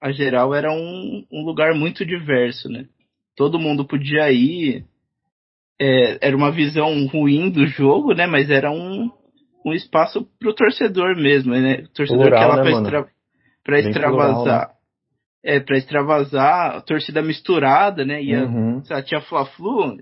[0.00, 2.86] a geral era um, um lugar muito diverso, né?
[3.36, 4.84] Todo mundo podia ir.
[5.80, 8.26] É, era uma visão ruim do jogo, né?
[8.26, 9.10] Mas era um,
[9.64, 11.82] um espaço para o torcedor mesmo, né?
[11.84, 13.08] O torcedor Plural, que ela né, para
[13.62, 14.34] para extravasar.
[14.34, 14.74] Plural, né?
[15.42, 18.22] É, para extravasar, a torcida misturada, né?
[18.22, 18.82] E uhum.
[18.90, 19.96] a, tinha Fla-Flu,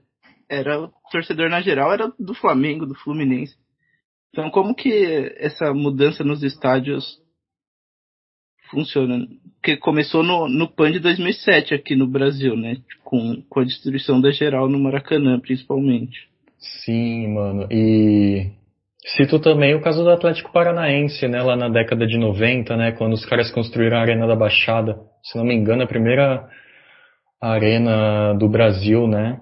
[0.48, 3.54] era o torcedor na geral era do Flamengo, do Fluminense.
[4.30, 7.04] Então, como que essa mudança nos estádios
[8.70, 9.26] funciona?
[9.68, 12.78] Porque começou no, no PAN de 2007 aqui no Brasil, né?
[13.04, 16.26] Com, com a destruição da geral no Maracanã, principalmente.
[16.58, 17.68] Sim, mano.
[17.70, 18.46] E
[19.04, 23.12] Cito também o caso do Atlético Paranaense, né, lá na década de 90, né, quando
[23.12, 24.96] os caras construíram a Arena da Baixada.
[25.22, 26.48] Se não me engano, a primeira
[27.38, 29.38] arena do Brasil, né?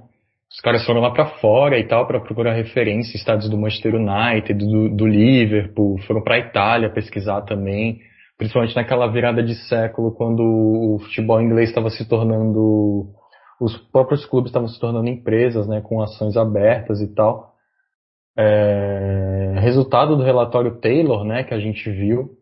[0.51, 4.55] Os caras foram lá para fora e tal para procurar referência, estádios do Manchester United,
[4.55, 8.01] do, do Liverpool, foram para Itália pesquisar também,
[8.39, 13.15] principalmente naquela virada de século quando o futebol inglês estava se tornando
[13.61, 17.55] os próprios clubes estavam se tornando empresas, né, com ações abertas e tal.
[18.39, 22.37] É, resultado do relatório Taylor, né, que a gente viu,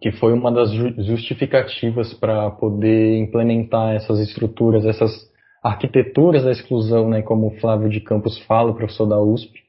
[0.00, 5.10] que foi uma das justificativas para poder implementar essas estruturas, essas
[5.62, 9.64] arquiteturas da exclusão, né, como o Flávio de Campos fala, professor da USP,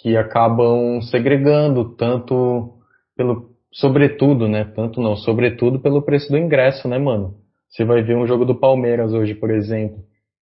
[0.00, 2.78] que acabam segregando tanto
[3.16, 7.34] pelo, sobretudo, né, tanto não, sobretudo pelo preço do ingresso, né, mano?
[7.68, 9.98] Você vai ver um jogo do Palmeiras hoje, por exemplo,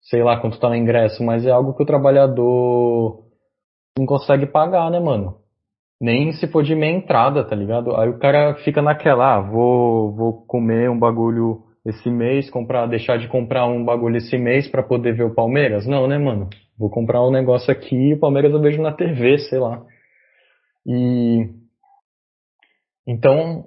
[0.01, 3.25] sei lá quanto tá o ingresso, mas é algo que o trabalhador
[3.97, 5.35] não consegue pagar, né, mano?
[5.99, 7.95] Nem se for de meia entrada, tá ligado?
[7.97, 13.17] Aí o cara fica naquela, ah, vou, vou comer um bagulho esse mês, comprar, deixar
[13.17, 15.85] de comprar um bagulho esse mês para poder ver o Palmeiras?
[15.85, 16.49] Não, né, mano?
[16.77, 19.81] Vou comprar um negócio aqui, o Palmeiras eu vejo na TV, sei lá.
[20.85, 21.49] E
[23.07, 23.65] então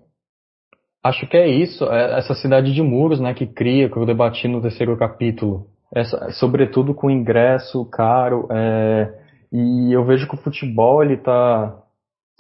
[1.02, 4.46] acho que é isso, é essa cidade de muros, né, que cria, que eu debati
[4.46, 5.66] no terceiro capítulo.
[5.94, 9.12] Essa, sobretudo com ingresso caro, é,
[9.52, 11.76] e eu vejo que o futebol ele tá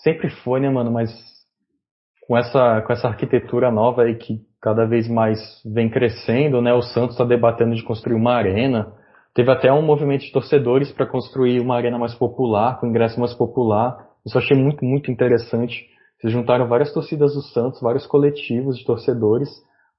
[0.00, 1.10] sempre foi, né, mano, mas
[2.26, 6.72] com essa com essa arquitetura nova aí que cada vez mais vem crescendo, né?
[6.72, 8.92] O Santos está debatendo de construir uma arena.
[9.34, 13.32] Teve até um movimento de torcedores para construir uma arena mais popular, com ingresso mais
[13.32, 13.96] popular.
[14.24, 15.86] Isso eu achei muito, muito interessante.
[16.20, 19.48] Se juntaram várias torcidas do Santos, vários coletivos de torcedores,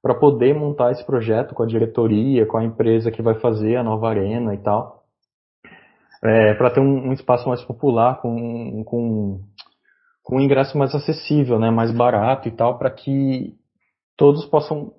[0.02, 3.84] para poder montar esse projeto com a diretoria, com a empresa que vai fazer a
[3.84, 5.04] nova arena e tal.
[6.24, 9.42] É, para ter um, um, espaço mais popular, com, com,
[10.24, 13.56] com um ingresso mais acessível, né, mais barato e tal, para que
[14.16, 14.94] todos possam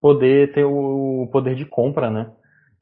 [0.00, 2.30] poder ter o poder de compra, né?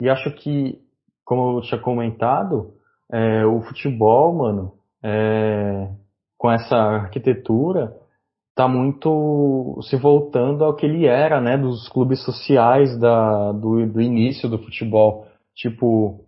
[0.00, 0.80] E acho que,
[1.24, 2.74] como eu tinha comentado,
[3.12, 4.72] é, o futebol, mano,
[5.02, 5.88] é,
[6.42, 7.96] com essa arquitetura,
[8.52, 11.56] tá muito se voltando ao que ele era, né?
[11.56, 16.26] Dos clubes sociais da, do, do início do futebol, tipo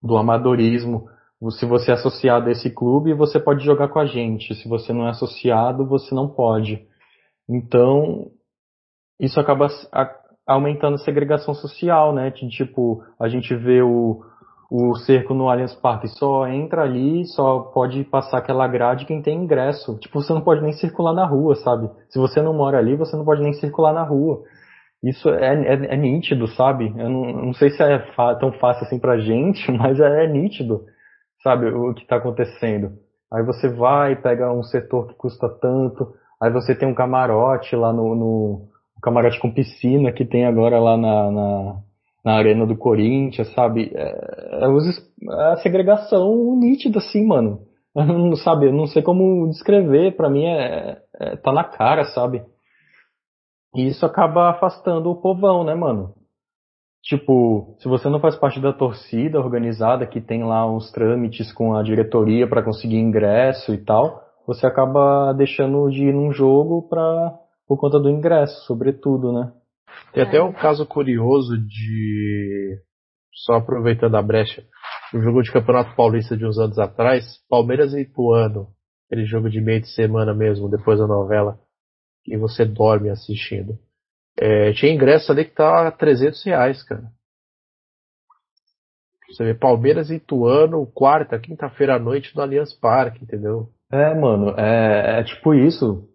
[0.00, 1.08] do amadorismo.
[1.58, 4.54] Se você é associado a esse clube, você pode jogar com a gente.
[4.54, 6.86] Se você não é associado, você não pode.
[7.48, 8.30] Então,
[9.18, 9.66] isso acaba
[10.46, 12.30] aumentando a segregação social, né?
[12.30, 14.22] Tipo, a gente vê o,
[14.70, 19.42] o cerco no Allianz Parque, só entra ali, só pode passar aquela grade quem tem
[19.42, 19.98] ingresso.
[19.98, 21.90] Tipo, você não pode nem circular na rua, sabe?
[22.10, 24.42] Se você não mora ali, você não pode nem circular na rua.
[25.02, 26.92] Isso é, é, é nítido, sabe?
[26.96, 27.98] Eu não, não sei se é
[28.38, 30.84] tão fácil assim pra gente, mas é, é nítido,
[31.42, 31.66] sabe?
[31.68, 32.92] O que tá acontecendo.
[33.32, 36.12] Aí você vai, pega um setor que custa tanto,
[36.42, 40.80] aí você tem um camarote lá no, no o camarote com piscina que tem agora
[40.80, 41.76] lá na, na,
[42.28, 43.90] na arena do Corinthians, sabe?
[43.94, 47.60] É, é, é a segregação nítida, assim, mano.
[47.94, 52.44] Não sabe, eu não sei como descrever, para mim é, é, tá na cara, sabe?
[53.74, 56.14] E isso acaba afastando o povão, né, mano?
[57.02, 61.74] Tipo, se você não faz parte da torcida organizada que tem lá uns trâmites com
[61.74, 67.38] a diretoria para conseguir ingresso e tal, você acaba deixando de ir num jogo pra
[67.66, 69.52] por conta do ingresso, sobretudo, né?
[70.12, 72.78] Tem até um caso curioso de.
[73.44, 74.64] Só aproveitando a brecha,
[75.14, 78.68] o jogo de Campeonato Paulista de uns anos atrás, Palmeiras e Ituano,
[79.06, 81.58] aquele jogo de meio de semana mesmo, depois da novela,
[82.24, 83.78] que você dorme assistindo.
[84.36, 87.04] É, tinha ingresso ali que tá 300 reais, cara.
[89.28, 93.68] Você vê Palmeiras e Ituano, quarta, quinta-feira à noite no Allianz Parque, entendeu?
[93.92, 96.07] É, mano, é, é tipo isso.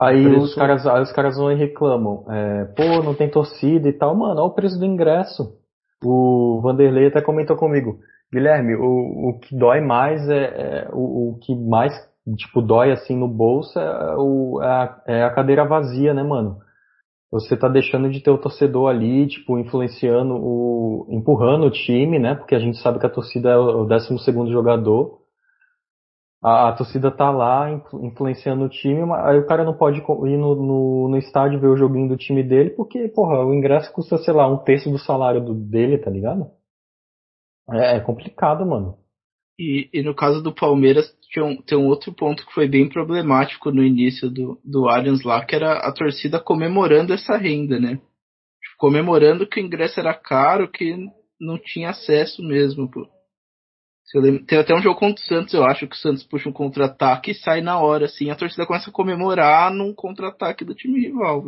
[0.00, 3.92] Aí os caras, aí os caras vão e reclamam, é, pô, não tem torcida e
[3.92, 5.58] tal, mano, olha o preço do ingresso.
[6.04, 7.98] O Vanderlei até comentou comigo,
[8.32, 11.92] Guilherme, o, o que dói mais é, é o, o, que mais,
[12.36, 16.58] tipo, dói assim no bolso é, o, é, a, é a cadeira vazia, né, mano?
[17.32, 22.36] Você tá deixando de ter o torcedor ali, tipo, influenciando o, empurrando o time, né?
[22.36, 25.17] Porque a gente sabe que a torcida é o 12 segundo jogador
[26.42, 27.70] a, a, torcida tá lá
[28.02, 31.76] influenciando o time, aí o cara não pode ir no, no, no, estádio ver o
[31.76, 35.44] joguinho do time dele, porque, porra, o ingresso custa, sei lá, um terço do salário
[35.44, 36.48] do, dele, tá ligado?
[37.70, 38.96] É, é complicado, mano.
[39.58, 42.88] E, e, no caso do Palmeiras, tinha um, tem um outro ponto que foi bem
[42.88, 48.00] problemático no início do, do Allianz lá, que era a torcida comemorando essa renda, né?
[48.78, 50.96] Comemorando que o ingresso era caro, que
[51.40, 53.04] não tinha acesso mesmo, pô.
[54.46, 57.32] Tem até um jogo contra o Santos, eu acho que o Santos puxa um contra-ataque
[57.32, 58.30] e sai na hora, assim.
[58.30, 61.42] A torcida começa a comemorar num contra-ataque do time rival.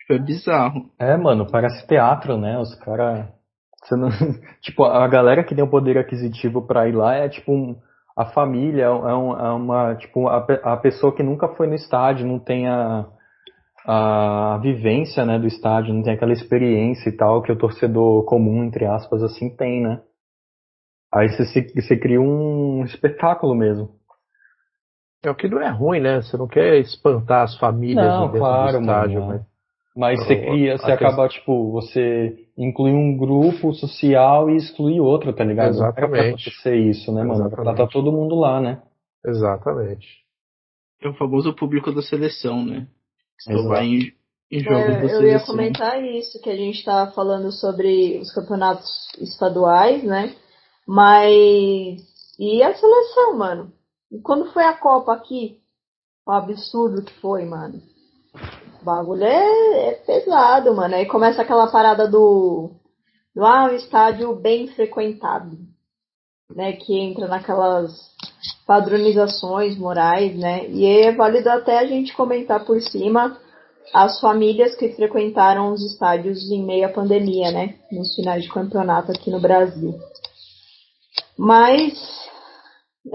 [0.00, 0.90] Tipo, é bizarro.
[0.98, 2.58] É, mano, parece teatro, né?
[2.58, 3.26] Os caras.
[3.92, 4.10] Não...
[4.60, 7.74] tipo, a galera que tem o poder aquisitivo pra ir lá é tipo um...
[8.14, 9.94] a família, é, um, é uma.
[9.94, 13.06] Tipo, a, a pessoa que nunca foi no estádio, não tem a,
[13.86, 18.64] a vivência né, do estádio, não tem aquela experiência e tal que o torcedor comum,
[18.64, 20.02] entre aspas, assim, tem, né?
[21.12, 23.90] Aí você, você cria um espetáculo mesmo.
[25.22, 26.22] É o que não é ruim, né?
[26.22, 29.50] Você não quer espantar as famílias não, dentro claro, do estádio, mano, mas...
[29.96, 35.42] Mas você cria, você acaba, tipo, você inclui um grupo social e exclui outro, tá
[35.42, 35.70] ligado?
[35.70, 36.00] Exatamente.
[36.00, 37.40] Não é pra acontecer isso, né, mano?
[37.46, 37.64] Exatamente.
[37.64, 38.80] Pra tá todo mundo lá, né?
[39.26, 40.06] Exatamente.
[41.02, 42.86] É o famoso público da seleção, né?
[43.36, 44.12] Estou lá em,
[44.50, 45.22] em jogos é, da seleção.
[45.22, 48.88] Eu ia comentar isso, que a gente tava falando sobre os campeonatos
[49.18, 50.34] estaduais, né?
[50.90, 52.02] Mas.
[52.36, 53.72] E a seleção, mano?
[54.10, 55.60] E quando foi a Copa aqui?
[56.26, 57.80] O absurdo que foi, mano.
[58.82, 60.96] O bagulho é, é pesado, mano.
[60.96, 62.72] Aí começa aquela parada do,
[63.32, 65.56] do ah, um estádio bem frequentado,
[66.56, 66.72] né?
[66.72, 67.92] Que entra naquelas
[68.66, 70.68] padronizações morais, né?
[70.70, 73.38] E é válido até a gente comentar por cima
[73.94, 77.76] as famílias que frequentaram os estádios em meio à pandemia, né?
[77.92, 79.94] Nos finais de campeonato aqui no Brasil.
[81.38, 81.92] Mas.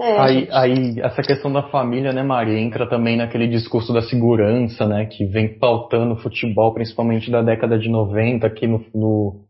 [0.00, 0.52] É, aí, gente...
[0.52, 5.24] aí, essa questão da família, né, Maria, entra também naquele discurso da segurança, né, que
[5.26, 9.44] vem pautando o futebol, principalmente da década de 90 aqui no, no,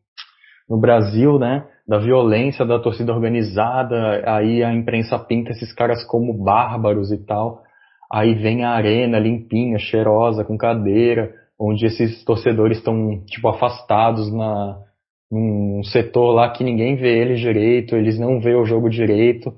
[0.68, 6.34] no Brasil, né, da violência da torcida organizada, aí a imprensa pinta esses caras como
[6.34, 7.62] bárbaros e tal.
[8.12, 14.78] Aí vem a arena limpinha, cheirosa, com cadeira, onde esses torcedores estão tipo afastados na
[15.30, 19.52] num setor lá que ninguém vê eles direito, eles não vê o jogo direito,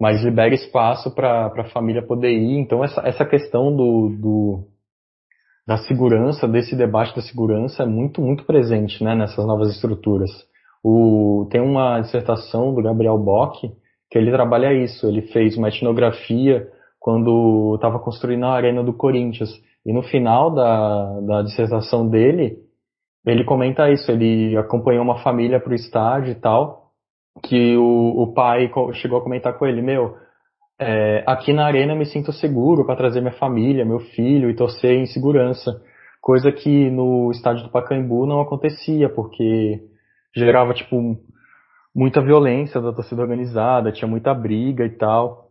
[0.00, 2.58] mas libera espaço para a família poder ir.
[2.58, 4.64] Então essa, essa questão do, do
[5.66, 10.30] da segurança, desse debate da segurança é muito muito presente, né, nessas novas estruturas.
[10.82, 13.70] O, tem uma dissertação do Gabriel Bock
[14.10, 15.06] que ele trabalha isso.
[15.06, 16.66] Ele fez uma etnografia
[16.98, 19.50] quando estava construindo a arena do Corinthians.
[19.86, 22.58] E no final da, da dissertação dele,
[23.24, 24.10] ele comenta isso.
[24.10, 26.90] Ele acompanhou uma família para o estádio e tal,
[27.42, 30.16] que o, o pai chegou a comentar com ele, meu,
[30.78, 34.92] é, aqui na arena me sinto seguro para trazer minha família, meu filho e torcer
[34.92, 35.80] em segurança.
[36.22, 39.80] Coisa que no estádio do Pacaembu não acontecia, porque
[40.34, 41.18] gerava, tipo,
[41.94, 45.50] muita violência da torcida organizada, tinha muita briga e tal.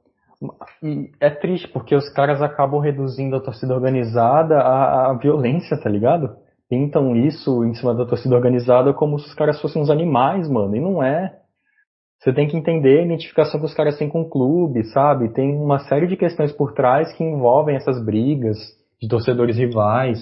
[0.81, 5.89] E é triste porque os caras acabam reduzindo a torcida organizada à, à violência, tá
[5.89, 6.35] ligado?
[6.69, 10.75] Pintam isso em cima da torcida organizada como se os caras fossem uns animais, mano.
[10.75, 11.35] E não é.
[12.19, 15.29] Você tem que entender a identificação que os caras têm com o clube, sabe?
[15.29, 18.57] Tem uma série de questões por trás que envolvem essas brigas
[19.01, 20.19] de torcedores rivais.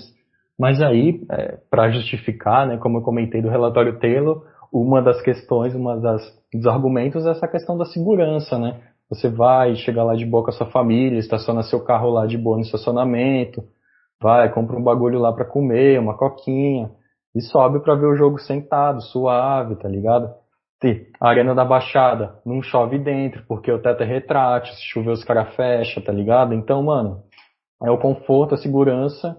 [0.58, 5.76] Mas aí, é, para justificar, né, como eu comentei do relatório Taylor, uma das questões,
[5.76, 6.22] uma das
[6.54, 8.80] dos argumentos é essa questão da segurança, né?
[9.10, 12.38] Você vai, chega lá de boa com a sua família, estaciona seu carro lá de
[12.38, 13.64] boa no estacionamento,
[14.22, 16.90] vai, compra um bagulho lá para comer, uma coquinha,
[17.36, 20.34] e sobe para ver o jogo sentado, suave, tá ligado?
[21.20, 25.24] A arena da Baixada, não chove dentro, porque o teto é retrátil, se chover os
[25.24, 26.54] caras fecham, tá ligado?
[26.54, 27.24] Então, mano,
[27.84, 29.38] é o conforto, a segurança,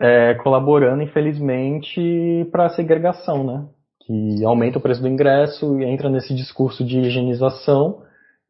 [0.00, 3.66] é, colaborando, infelizmente, para a segregação, né?
[4.06, 8.02] Que aumenta o preço do ingresso e entra nesse discurso de higienização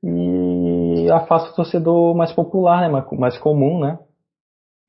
[0.03, 3.99] e afasta o torcedor mais popular, né, mais comum, né,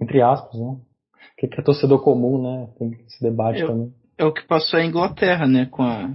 [0.02, 0.68] entre aspas, né.
[0.68, 2.70] O que é torcedor comum, né?
[2.78, 3.94] Tem esse debate é, também.
[4.18, 6.10] É o que passou a Inglaterra, né, com a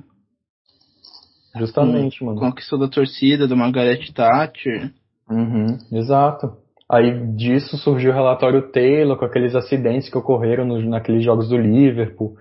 [1.56, 2.38] Justamente, com, mano.
[2.38, 4.92] Com a questão da torcida, do Margaret Thatcher.
[5.30, 6.56] Uhum, exato.
[6.90, 12.36] Aí disso surgiu o relatório Taylor, com aqueles acidentes que ocorreram naqueles jogos do Liverpool,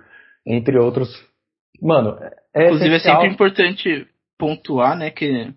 [0.45, 1.09] entre outros.
[1.81, 2.17] Mano,
[2.53, 3.17] é Inclusive essencial...
[3.17, 4.07] é sempre importante
[4.37, 5.53] pontuar, né, que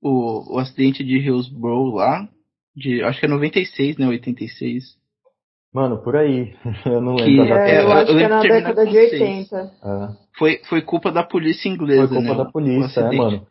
[0.00, 2.28] o, o acidente de Hillsborough lá,
[2.76, 4.97] de, acho que é 96, né, 86.
[5.72, 6.54] Mano, por aí.
[6.86, 7.46] Eu não lembro.
[7.46, 9.56] Que, é, eu acho que é na década de 80.
[9.56, 10.08] É.
[10.38, 13.46] Foi, foi culpa da polícia inglesa, Foi culpa né, da polícia, é, mano.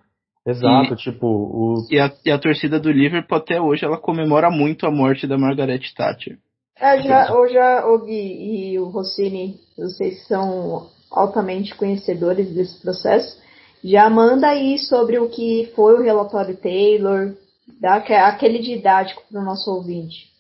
[0.46, 1.86] Exato, e, tipo, o...
[1.92, 5.38] E a, e a torcida do Liverpool até hoje, ela comemora muito a morte da
[5.38, 6.38] Margaret Thatcher.
[6.80, 13.42] É, já, ou já, o Gui e o Rossini, vocês são altamente conhecedores desse processo.
[13.84, 17.34] Já manda aí sobre o que foi o relatório Taylor,
[17.82, 20.37] dá aquele didático para o nosso ouvinte.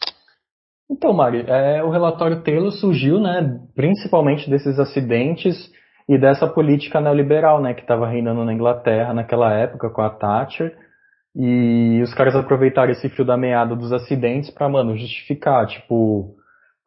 [0.89, 5.69] Então, Mari, é, o relatório Taylor surgiu, né, principalmente desses acidentes
[6.07, 10.73] e dessa política neoliberal, né, que estava reinando na Inglaterra naquela época com a Thatcher.
[11.35, 16.35] E os caras aproveitaram esse fio da meada dos acidentes para, mano, justificar, tipo,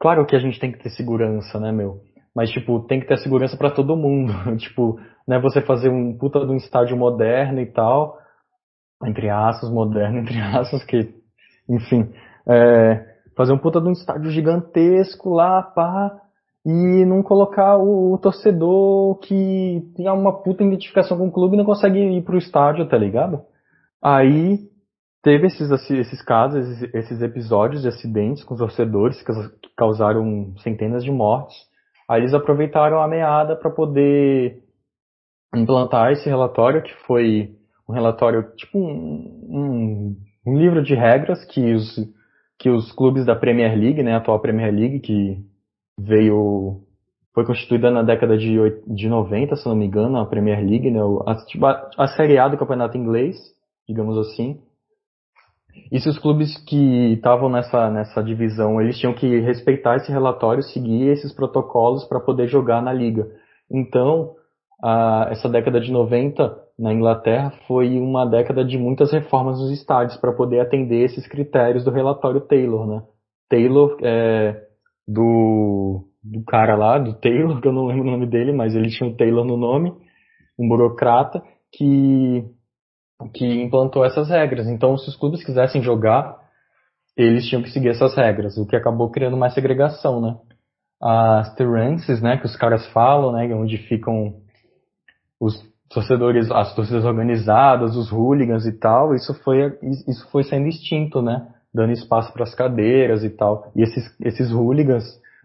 [0.00, 2.00] claro que a gente tem que ter segurança, né, meu?
[2.34, 4.32] Mas, tipo, tem que ter segurança para todo mundo.
[4.56, 4.98] tipo,
[5.28, 8.18] né, você fazer um puta de um estádio moderno e tal,
[9.04, 11.14] entre aspas, moderno, entre aspas, que,
[11.68, 12.10] enfim,
[12.48, 16.20] é, fazer um puta de um estádio gigantesco lá, pá,
[16.64, 21.58] e não colocar o, o, torcedor que tem uma puta identificação com o clube e
[21.58, 23.42] não consegue ir pro estádio, tá ligado?
[24.02, 24.58] Aí
[25.22, 29.32] teve esses, esses casos, esses, esses episódios de acidentes com os torcedores que
[29.76, 31.56] causaram centenas de mortes.
[32.08, 34.62] Aí eles aproveitaram a meada para poder
[35.54, 37.56] implantar esse relatório, que foi
[37.88, 40.16] um relatório, tipo um, um,
[40.46, 41.96] um, livro de regras que os,
[42.60, 45.38] que os clubes da Premier League, né, a atual Premier League, que
[45.98, 46.82] veio,
[47.34, 48.54] foi constituída na década de,
[48.86, 52.38] de 90, se não me engano, a Premier League, né, a, tipo, a, a Série
[52.38, 53.36] A do campeonato inglês,
[53.88, 54.60] digamos assim,
[55.90, 60.62] E se os clubes que estavam nessa, nessa divisão, eles tinham que respeitar esse relatório,
[60.62, 63.26] seguir esses protocolos para poder jogar na liga.
[63.70, 64.34] Então,
[64.82, 70.16] a, essa década de 90 na Inglaterra foi uma década de muitas reformas nos estádios
[70.18, 73.02] para poder atender esses critérios do relatório Taylor, né?
[73.50, 74.66] Taylor é
[75.06, 78.88] do, do cara lá, do Taylor, que eu não lembro o nome dele, mas ele
[78.88, 79.92] tinha o Taylor no nome,
[80.58, 82.44] um burocrata que
[83.34, 84.66] que implantou essas regras.
[84.66, 86.38] Então, se os clubes quisessem jogar,
[87.14, 90.38] eles tinham que seguir essas regras, o que acabou criando mais segregação, né?
[90.98, 94.40] As terrances, né, que os caras falam, né, onde ficam
[95.38, 101.20] os torcedores, as torcidas organizadas, os hooligans e tal, isso foi isso foi sendo extinto,
[101.20, 101.46] né?
[101.74, 103.70] Dando espaço para as cadeiras e tal.
[103.76, 105.04] E esses esses hooligans,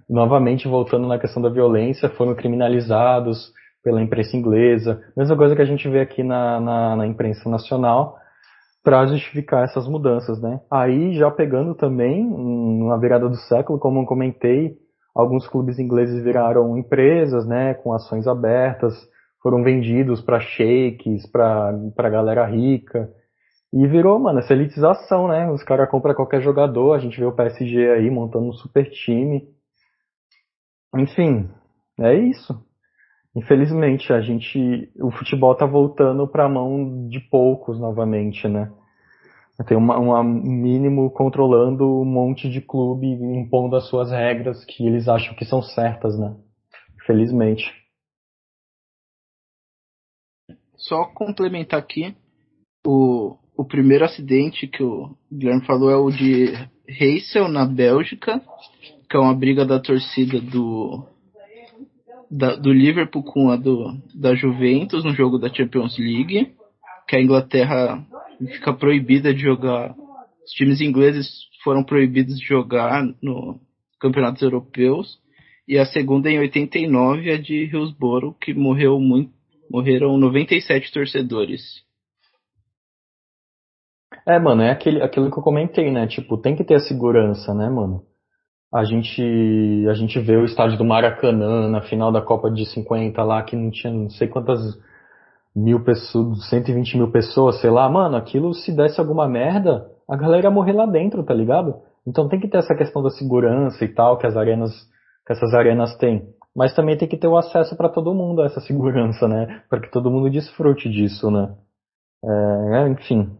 [0.09, 3.51] novamente voltando na questão da violência, foram criminalizados,
[3.85, 8.17] pela imprensa inglesa, mesma coisa que a gente vê aqui na, na, na imprensa nacional,
[8.83, 10.59] para justificar essas mudanças, né?
[10.71, 12.27] Aí já pegando também,
[12.87, 14.75] na virada do século, como eu comentei,
[15.13, 18.93] alguns clubes ingleses viraram empresas, né, com ações abertas,
[19.45, 20.39] foram vendidos para
[21.31, 23.07] para para galera rica,
[23.71, 25.51] e virou, mano, essa elitização, né?
[25.51, 29.47] Os caras compram qualquer jogador, a gente vê o PSG aí montando um super time.
[30.97, 31.47] Enfim,
[31.99, 32.59] é isso.
[33.35, 38.71] Infelizmente, a gente, o futebol está voltando para a mão de poucos novamente, né?
[39.67, 45.35] Tem um mínimo controlando um monte de clube, impondo as suas regras que eles acham
[45.35, 46.35] que são certas, né?
[46.99, 47.84] Infelizmente.
[50.87, 52.15] Só complementar aqui,
[52.85, 56.53] o, o primeiro acidente que o Guilherme falou é o de
[56.87, 58.39] Heysel, na Bélgica,
[59.09, 61.03] que é uma briga da torcida do
[62.29, 66.53] da, do Liverpool com a do, da Juventus no jogo da Champions League,
[67.07, 68.05] que a Inglaterra
[68.53, 69.95] fica proibida de jogar.
[70.43, 71.27] Os times ingleses
[71.63, 73.59] foram proibidos de jogar no
[73.99, 75.19] campeonatos europeus.
[75.67, 79.31] E a segunda em 89 é de Hillsborough, que morreu muito,
[79.75, 81.83] morreram 97 torcedores.
[84.25, 86.07] É, mano, é aquele, aquilo que eu comentei, né?
[86.07, 88.03] Tipo, tem que ter a segurança, né, mano?
[88.73, 89.21] A gente,
[89.89, 93.55] a gente vê o estádio do Maracanã na final da Copa de 50 lá, que
[93.55, 94.59] não tinha não sei quantas
[95.53, 100.43] mil pessoas, 120 mil pessoas, sei lá, mano, aquilo se desse alguma merda, a galera
[100.43, 101.75] ia morrer lá dentro, tá ligado?
[102.07, 104.71] Então tem que ter essa questão da segurança e tal, que as arenas,
[105.27, 106.33] que essas arenas têm.
[106.55, 109.63] Mas também tem que ter o acesso para todo mundo a essa segurança, né?
[109.69, 111.53] Para que todo mundo desfrute disso, né?
[112.23, 113.37] É, enfim,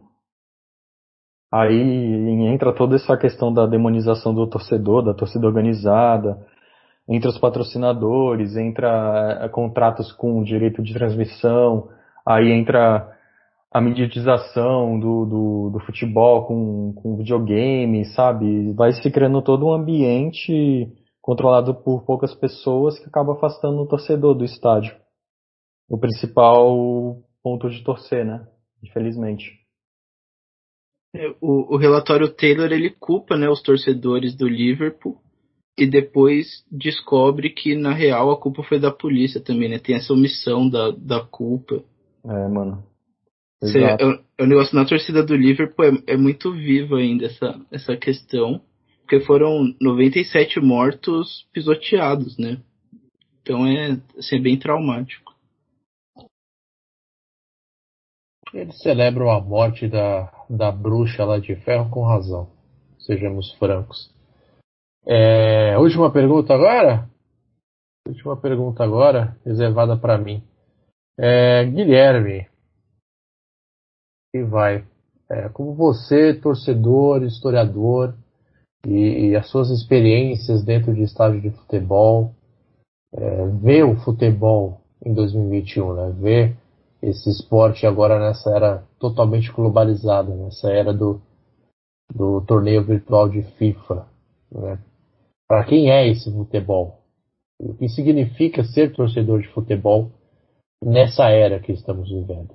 [1.52, 6.38] Aí entra toda essa questão da demonização do torcedor, da torcida organizada,
[7.08, 11.88] entre os patrocinadores, entra é, contratos com direito de transmissão,
[12.26, 13.10] aí entra
[13.72, 18.72] a mediatização do, do, do futebol com, com videogame, sabe?
[18.72, 20.88] Vai se criando todo um ambiente
[21.26, 24.94] controlado por poucas pessoas que acaba afastando o torcedor do estádio.
[25.90, 28.46] O principal ponto de torcer, né?
[28.80, 29.50] Infelizmente.
[31.40, 35.20] O, o relatório Taylor ele culpa né, os torcedores do Liverpool
[35.76, 39.80] e depois descobre que na real a culpa foi da polícia também, né?
[39.80, 41.82] Tem essa omissão da, da culpa.
[42.24, 42.84] É, mano.
[43.64, 43.96] É,
[44.38, 48.60] é um negócio na torcida do Liverpool é, é muito vivo ainda essa, essa questão,
[49.06, 52.60] porque foram 97 mortos pisoteados, né?
[53.40, 55.32] Então é assim, é bem traumático.
[58.52, 62.50] Eles celebram a morte da, da bruxa lá de ferro com razão.
[62.98, 64.12] Sejamos francos.
[65.06, 67.08] É, última pergunta agora?
[68.08, 70.42] Última pergunta agora, reservada para mim.
[71.16, 72.48] É, Guilherme,
[74.34, 74.84] e vai.
[75.30, 78.16] É, como você, torcedor, historiador,
[78.86, 82.32] e, e, as suas experiências dentro de estádio de futebol,
[83.12, 86.14] é, vê o futebol em 2021, né?
[86.20, 86.56] Vê
[87.02, 91.20] esse esporte agora nessa era totalmente globalizada, nessa era do,
[92.14, 94.06] do torneio virtual de FIFA.
[94.52, 94.78] Né?
[95.48, 97.02] Para quem é esse futebol?
[97.58, 100.12] O que significa ser torcedor de futebol
[100.82, 102.54] nessa era que estamos vivendo?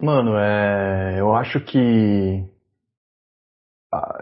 [0.00, 2.44] Mano, é, eu acho que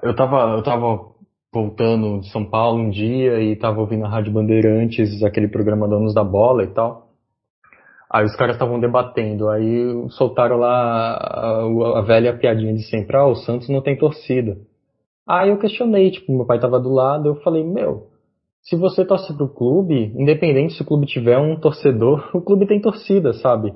[0.03, 1.15] eu tava, eu tava
[1.53, 6.13] voltando de São Paulo um dia e tava ouvindo a Rádio Bandeirantes, aquele programa Donos
[6.13, 7.05] da Bola e tal.
[8.11, 13.27] Aí os caras estavam debatendo, aí soltaram lá a, a, velha piadinha de sempre, ah,
[13.27, 14.59] o Santos não tem torcida.
[15.27, 18.09] Aí eu questionei, tipo, meu pai tava do lado, eu falei, meu,
[18.63, 22.81] se você torce pro clube, independente se o clube tiver um torcedor, o clube tem
[22.81, 23.75] torcida, sabe?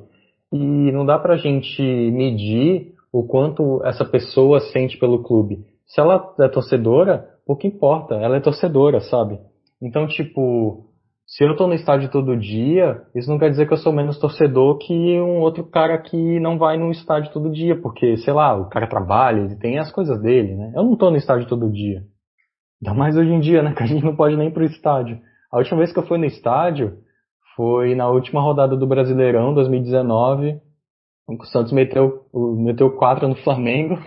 [0.52, 5.64] E não dá pra gente medir o quanto essa pessoa sente pelo clube.
[5.89, 9.39] Se ela é torcedora, pouco importa, ela é torcedora, sabe?
[9.82, 10.89] Então, tipo,
[11.27, 14.19] se eu tô no estádio todo dia, isso não quer dizer que eu sou menos
[14.19, 18.56] torcedor que um outro cara que não vai no estádio todo dia, porque, sei lá,
[18.56, 20.73] o cara trabalha, ele tem as coisas dele, né?
[20.74, 22.02] Eu não tô no estádio todo dia.
[22.82, 23.73] Ainda mais hoje em dia, né?
[23.77, 25.20] Que a gente não pode nem ir pro estádio.
[25.52, 26.98] A última vez que eu fui no estádio
[27.55, 30.60] foi na última rodada do Brasileirão, 2019.
[31.28, 33.98] O Santos meteu, meteu 4 no Flamengo.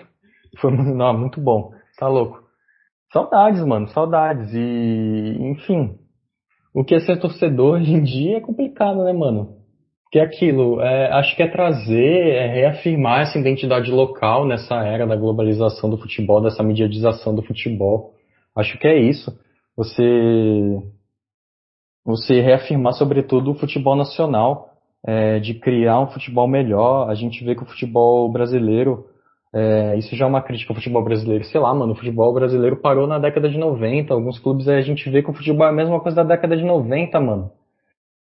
[0.60, 1.72] Foi não, muito bom.
[1.98, 2.42] Tá louco.
[3.12, 4.54] Saudades, mano, saudades.
[4.54, 5.96] E, enfim,
[6.74, 9.58] o que é ser torcedor hoje em dia é complicado, né, mano?
[10.12, 15.08] Que é aquilo, é, acho que é trazer, é reafirmar essa identidade local nessa era
[15.08, 18.14] da globalização do futebol, dessa mediatização do futebol.
[18.54, 19.32] Acho que é isso.
[19.76, 20.04] Você,
[22.06, 24.72] você reafirmar, sobretudo, o futebol nacional,
[25.06, 27.10] é, de criar um futebol melhor.
[27.10, 29.06] A gente vê que o futebol brasileiro
[29.54, 31.44] é, isso já é uma crítica ao futebol brasileiro.
[31.44, 34.14] Sei lá, mano, o futebol brasileiro parou na década de 90.
[34.14, 36.64] Alguns clubes a gente vê que o futebol é a mesma coisa da década de
[36.64, 37.52] 90, mano.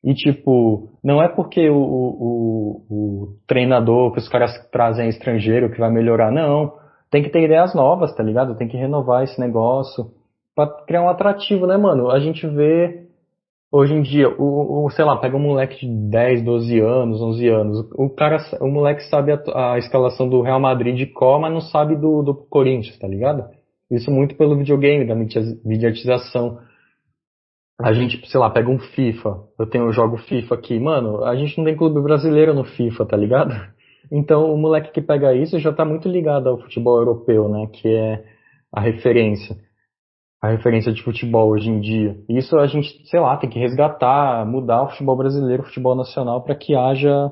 [0.04, 5.72] E tipo, não é porque o, o, o treinador que os caras trazem é estrangeiro
[5.72, 6.74] que vai melhorar, não.
[7.12, 8.56] Tem que ter ideias novas, tá ligado?
[8.56, 10.12] Tem que renovar esse negócio
[10.56, 12.10] pra criar um atrativo, né, mano?
[12.10, 13.09] A gente vê
[13.72, 17.48] Hoje em dia, o, o, sei lá, pega um moleque de 10, 12 anos, 11
[17.50, 21.54] anos, o cara, o moleque sabe a, a escalação do Real Madrid de cor, mas
[21.54, 23.48] não sabe do, do Corinthians, tá ligado?
[23.92, 26.60] Isso muito pelo videogame, da mediatização.
[27.80, 31.36] A gente, sei lá, pega um FIFA, eu tenho eu jogo FIFA aqui, mano, a
[31.36, 33.54] gente não tem clube brasileiro no FIFA, tá ligado?
[34.12, 37.88] Então o moleque que pega isso já tá muito ligado ao futebol europeu, né, que
[37.88, 38.24] é
[38.72, 39.56] a referência
[40.42, 42.18] a referência de futebol hoje em dia.
[42.30, 46.42] Isso a gente, sei lá, tem que resgatar, mudar o futebol brasileiro, o futebol nacional,
[46.42, 47.32] para que haja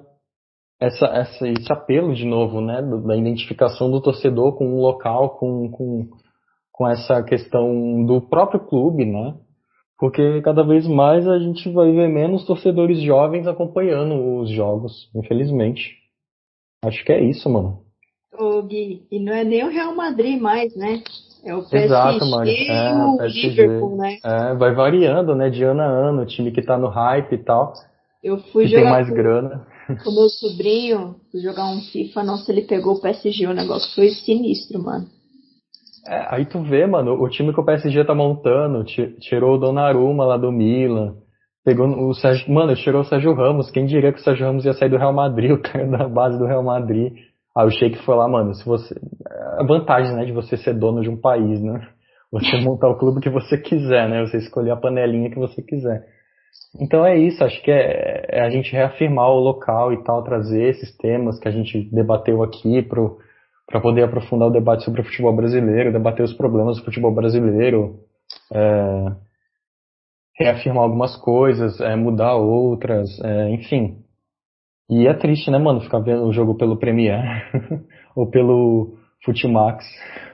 [0.79, 5.71] essa, essa, esse apelo de novo, né, da identificação do torcedor com o local, com,
[5.71, 6.09] com,
[6.71, 9.35] com essa questão do próprio clube, né?
[9.97, 15.95] Porque cada vez mais a gente vai ver menos torcedores jovens acompanhando os jogos, infelizmente.
[16.83, 17.81] Acho que é isso, mano.
[18.37, 21.01] Ô Gui, e não é nem o Real Madrid mais, né?
[21.47, 22.51] É o PSG Exato, mano.
[22.51, 23.47] É, o PSG.
[23.47, 24.17] Liverpool, né?
[24.21, 27.37] É, vai variando, né, de ano a ano, o time que tá no hype e
[27.37, 27.71] tal.
[28.21, 29.67] Eu fui que jogar tem mais com, grana.
[30.03, 34.09] com meu sobrinho, fui jogar um FIFA, nossa, ele pegou o PSG, o negócio foi
[34.09, 35.05] sinistro, mano.
[36.05, 38.83] É, aí tu vê, mano, o time que o PSG tá montando,
[39.21, 41.15] tirou o Donnarumma lá do Milan,
[41.63, 44.73] pegou o Sérgio, mano, tirou o Sérgio Ramos, quem diria que o Sérgio Ramos ia
[44.73, 47.13] sair do Real Madrid, o cara da base do Real Madrid.
[47.57, 48.93] Aí o Sheik foi lá, mano, se você.
[49.57, 51.87] A vantagem, né, de você ser dono de um país, né?
[52.31, 54.21] Você montar o clube que você quiser, né?
[54.25, 56.05] Você escolher a panelinha que você quiser.
[56.79, 60.69] Então é isso, acho que é, é a gente reafirmar o local e tal, trazer
[60.69, 65.35] esses temas que a gente debateu aqui para poder aprofundar o debate sobre o futebol
[65.35, 67.99] brasileiro, debater os problemas do futebol brasileiro,
[68.53, 69.05] é,
[70.37, 74.03] reafirmar algumas coisas, é, mudar outras, é, enfim.
[74.89, 77.43] E é triste, né, mano, ficar vendo o jogo pelo Premiere
[78.15, 79.85] ou pelo Futimax.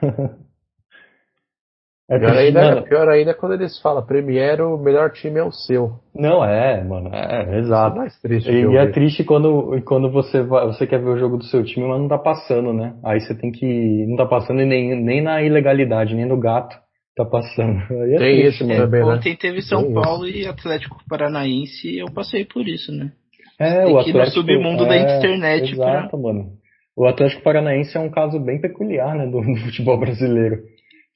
[2.08, 2.82] é pior, triste, ainda, mano.
[2.84, 5.94] pior ainda é quando eles falam Premiere, o melhor time é o seu.
[6.14, 7.96] Não, é, mano, é, é exato.
[7.96, 11.36] É mais triste e é triste quando, quando você, vai, você quer ver o jogo
[11.36, 12.94] do seu time, mas não tá passando, né?
[13.04, 14.06] Aí você tem que.
[14.06, 16.76] Não tá passando nem, nem na ilegalidade, nem no gato
[17.16, 17.80] tá passando.
[18.02, 19.14] Aí é tem triste, isso também, né?
[19.14, 20.38] Ontem teve São tem Paulo isso.
[20.38, 23.10] e Atlético Paranaense e eu passei por isso, né?
[23.58, 24.18] É, o Atlético.
[24.18, 25.72] no submundo é, da internet.
[25.72, 26.18] Exato, pra...
[26.18, 26.52] mano.
[26.96, 30.62] O Atlético Paranaense é um caso bem peculiar, né, do, do, futebol brasileiro.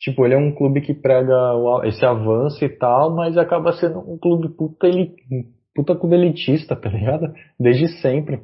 [0.01, 1.35] Tipo, ele é um clube que prega
[1.85, 5.15] esse avanço e tal, mas acaba sendo um clube puta, ele,
[5.75, 7.33] puta clube elitista, tá ligado?
[7.59, 8.41] Desde sempre.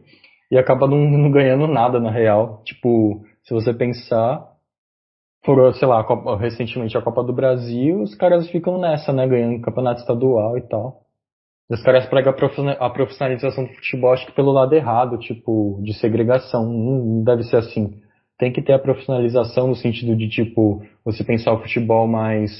[0.51, 2.63] E acaba não, não ganhando nada, na real.
[2.65, 4.45] Tipo, se você pensar,
[5.45, 9.27] por, sei lá, a Copa, recentemente a Copa do Brasil, os caras ficam nessa, né,
[9.27, 11.04] ganhando campeonato estadual e tal.
[11.69, 12.35] Os caras pregam
[12.79, 16.67] a profissionalização do futebol, acho que pelo lado errado, tipo, de segregação.
[16.67, 18.01] Não deve ser assim.
[18.39, 22.51] Tem que ter a profissionalização no sentido de, tipo, você pensar o futebol mais,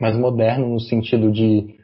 [0.00, 1.76] mais moderno, no sentido de,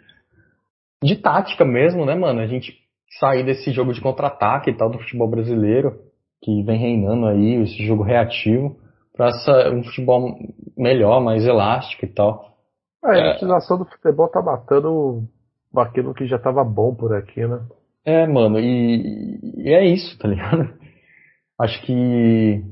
[1.02, 2.40] de tática mesmo, né, mano?
[2.40, 2.74] A gente
[3.20, 6.00] sair desse jogo de contra-ataque e tal do futebol brasileiro,
[6.42, 8.76] que vem reinando aí, esse jogo reativo,
[9.14, 9.28] para
[9.72, 10.34] um futebol
[10.76, 12.56] melhor, mais elástico e tal.
[13.04, 13.80] A elitização é...
[13.80, 15.22] do futebol tá matando
[15.80, 17.60] aquilo que já tava bom por aqui, né?
[18.04, 20.72] É, mano, e, e é isso, tá ligado?
[21.58, 22.62] Acho que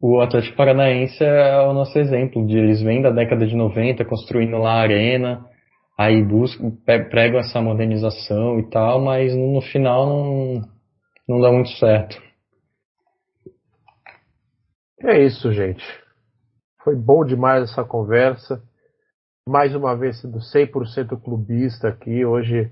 [0.00, 4.56] o Atlético Paranaense é o nosso exemplo, de eles vêm da década de 90 construindo
[4.58, 5.44] lá a arena,
[5.98, 10.62] aí buscam, pregam essa modernização e tal, mas no final não,
[11.28, 12.20] não dá muito certo.
[15.02, 15.84] É isso, gente.
[16.82, 18.62] Foi bom demais essa conversa.
[19.48, 22.24] Mais uma vez sendo 100% clubista aqui.
[22.24, 22.68] Hoje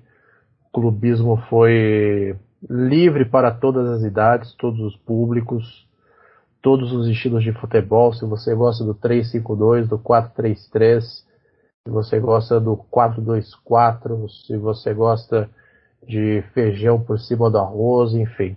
[0.67, 2.37] o clubismo foi
[2.69, 5.89] livre para todas as idades, todos os públicos,
[6.61, 8.13] todos os estilos de futebol.
[8.13, 15.49] Se você gosta do 352, do 433, se você gosta do 424, se você gosta
[16.05, 18.57] de feijão por cima do arroz, enfim.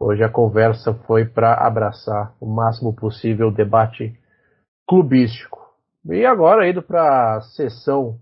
[0.00, 4.18] Hoje a conversa foi para abraçar o máximo possível o debate
[4.84, 5.65] clubístico.
[6.08, 8.18] E agora indo para a sessão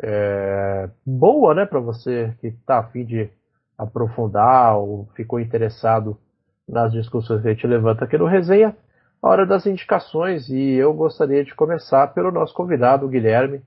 [0.00, 3.30] é, boa, né, para você que está afim de
[3.76, 6.16] aprofundar ou ficou interessado
[6.68, 8.76] nas discussões que a gente levanta aqui no Resenha,
[9.22, 10.48] a hora das indicações.
[10.48, 13.60] E eu gostaria de começar pelo nosso convidado, Guilherme,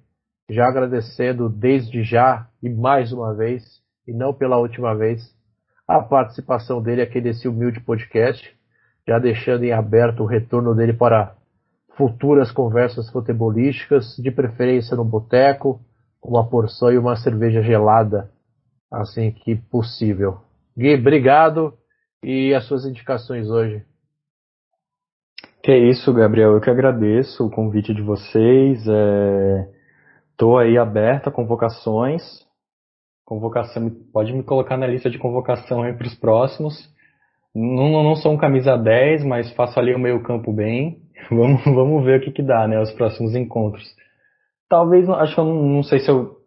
[0.49, 3.64] já agradecendo desde já e mais uma vez,
[4.07, 5.22] e não pela última vez,
[5.88, 8.49] a participação dele aqui nesse humilde podcast,
[9.07, 11.36] já deixando em aberto o retorno dele para
[12.00, 15.82] futuras conversas futebolísticas, de preferência no boteco,
[16.24, 18.32] uma porção e uma cerveja gelada,
[18.90, 20.38] assim que possível.
[20.78, 21.74] Gui, obrigado
[22.24, 23.84] e as suas indicações hoje.
[25.62, 26.54] Que é isso, Gabriel.
[26.54, 28.80] Eu que agradeço o convite de vocês.
[30.32, 30.64] Estou é...
[30.64, 32.24] aí aberto a convocações.
[33.26, 36.74] Convocação, pode me colocar na lista de convocação para os próximos.
[37.54, 41.02] Não, não sou um camisa 10, mas faço ali o meio campo bem.
[41.30, 42.80] Vamos, vamos ver o que, que dá, né?
[42.80, 43.84] Os próximos encontros.
[44.68, 46.38] Talvez, acho que eu não, não sei se eu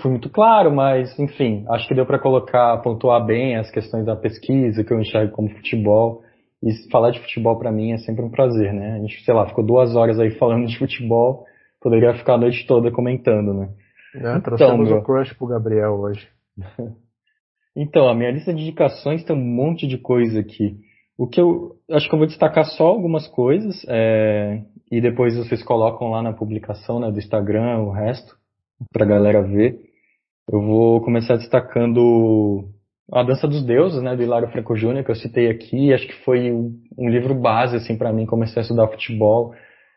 [0.00, 4.16] fui muito claro, mas enfim, acho que deu para colocar, pontuar bem as questões da
[4.16, 6.22] pesquisa que eu enxergo como futebol.
[6.62, 8.96] E falar de futebol para mim é sempre um prazer, né?
[8.96, 11.44] A gente, sei lá, ficou duas horas aí falando de futebol,
[11.80, 13.68] poderia ficar a noite toda comentando, né?
[14.14, 16.28] É, trouxemos então, o crush pro Gabriel hoje.
[17.76, 20.76] então, a minha lista de indicações tem um monte de coisa aqui.
[21.18, 25.64] O que eu acho que eu vou destacar só algumas coisas é, e depois vocês
[25.64, 28.36] colocam lá na publicação né, do Instagram o resto
[28.92, 29.80] para a galera ver.
[30.48, 32.68] Eu vou começar destacando
[33.10, 35.92] a Dança dos Deuses, né, do Hilário Franco Júnior, que eu citei aqui.
[35.92, 39.52] Acho que foi um livro base assim para mim comecei a estudar futebol.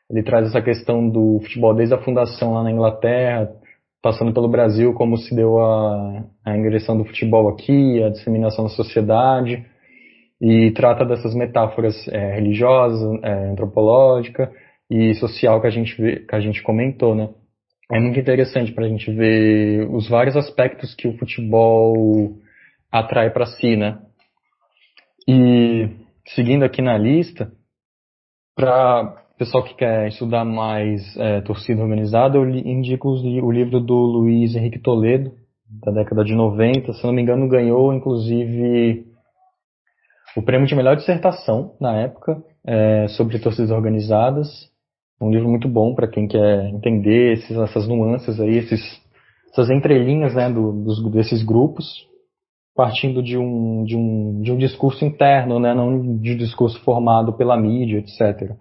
[0.09, 3.51] Ele traz essa questão do futebol desde a fundação lá na Inglaterra,
[4.01, 8.71] passando pelo Brasil, como se deu a, a ingressão do futebol aqui, a disseminação na
[8.71, 9.63] sociedade,
[10.41, 14.51] e trata dessas metáforas é, religiosas, é, antropológica
[14.89, 17.29] e social que a gente vê, que a gente comentou, né?
[17.91, 22.37] É muito interessante para a gente ver os vários aspectos que o futebol
[22.91, 23.99] atrai para si, né?
[25.27, 25.89] E
[26.29, 27.51] seguindo aqui na lista,
[28.55, 34.55] para pessoal que quer estudar mais é, torcida organizada, eu indico o livro do Luiz
[34.55, 35.31] Henrique Toledo,
[35.83, 36.93] da década de 90.
[36.93, 39.10] Se não me engano, ganhou inclusive
[40.35, 44.69] o prêmio de melhor dissertação na época é, sobre torcidas organizadas.
[45.21, 48.81] Um livro muito bom para quem quer entender esses, essas nuances aí, esses,
[49.51, 52.07] essas entrelinhas né, do, dos, desses grupos,
[52.75, 57.33] partindo de um, de, um, de um discurso interno, né, não de um discurso formado
[57.33, 58.55] pela mídia, etc.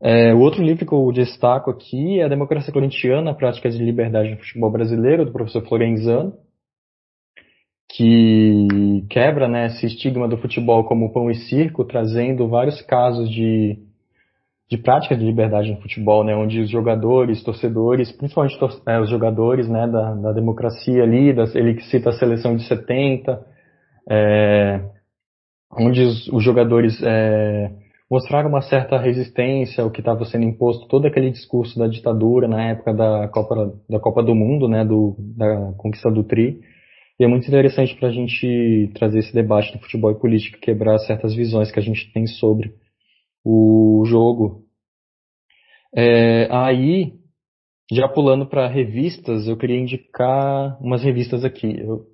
[0.00, 4.30] É, o outro livro que eu destaco aqui é A Democracia Corintiana, Práticas de Liberdade
[4.30, 6.32] no Futebol Brasileiro, do professor Florenzano,
[7.96, 13.78] que quebra né, esse estigma do futebol como pão e circo, trazendo vários casos de,
[14.70, 19.68] de práticas de liberdade no futebol, né, onde os jogadores, torcedores, principalmente é, os jogadores
[19.68, 23.38] né, da, da democracia ali, das, ele cita a seleção de 70,
[24.10, 24.80] é,
[25.78, 27.72] onde os, os jogadores é,
[28.10, 32.70] mostraram uma certa resistência ao que estava sendo imposto, todo aquele discurso da ditadura na
[32.70, 36.71] época da Copa, da Copa do Mundo, né, do, da conquista do Tri.
[37.22, 40.98] E é muito interessante para a gente trazer esse debate do futebol e política, quebrar
[40.98, 42.74] certas visões que a gente tem sobre
[43.44, 44.64] o jogo.
[45.94, 47.12] É, aí,
[47.92, 51.78] já pulando para revistas, eu queria indicar umas revistas aqui.
[51.78, 52.06] Eu,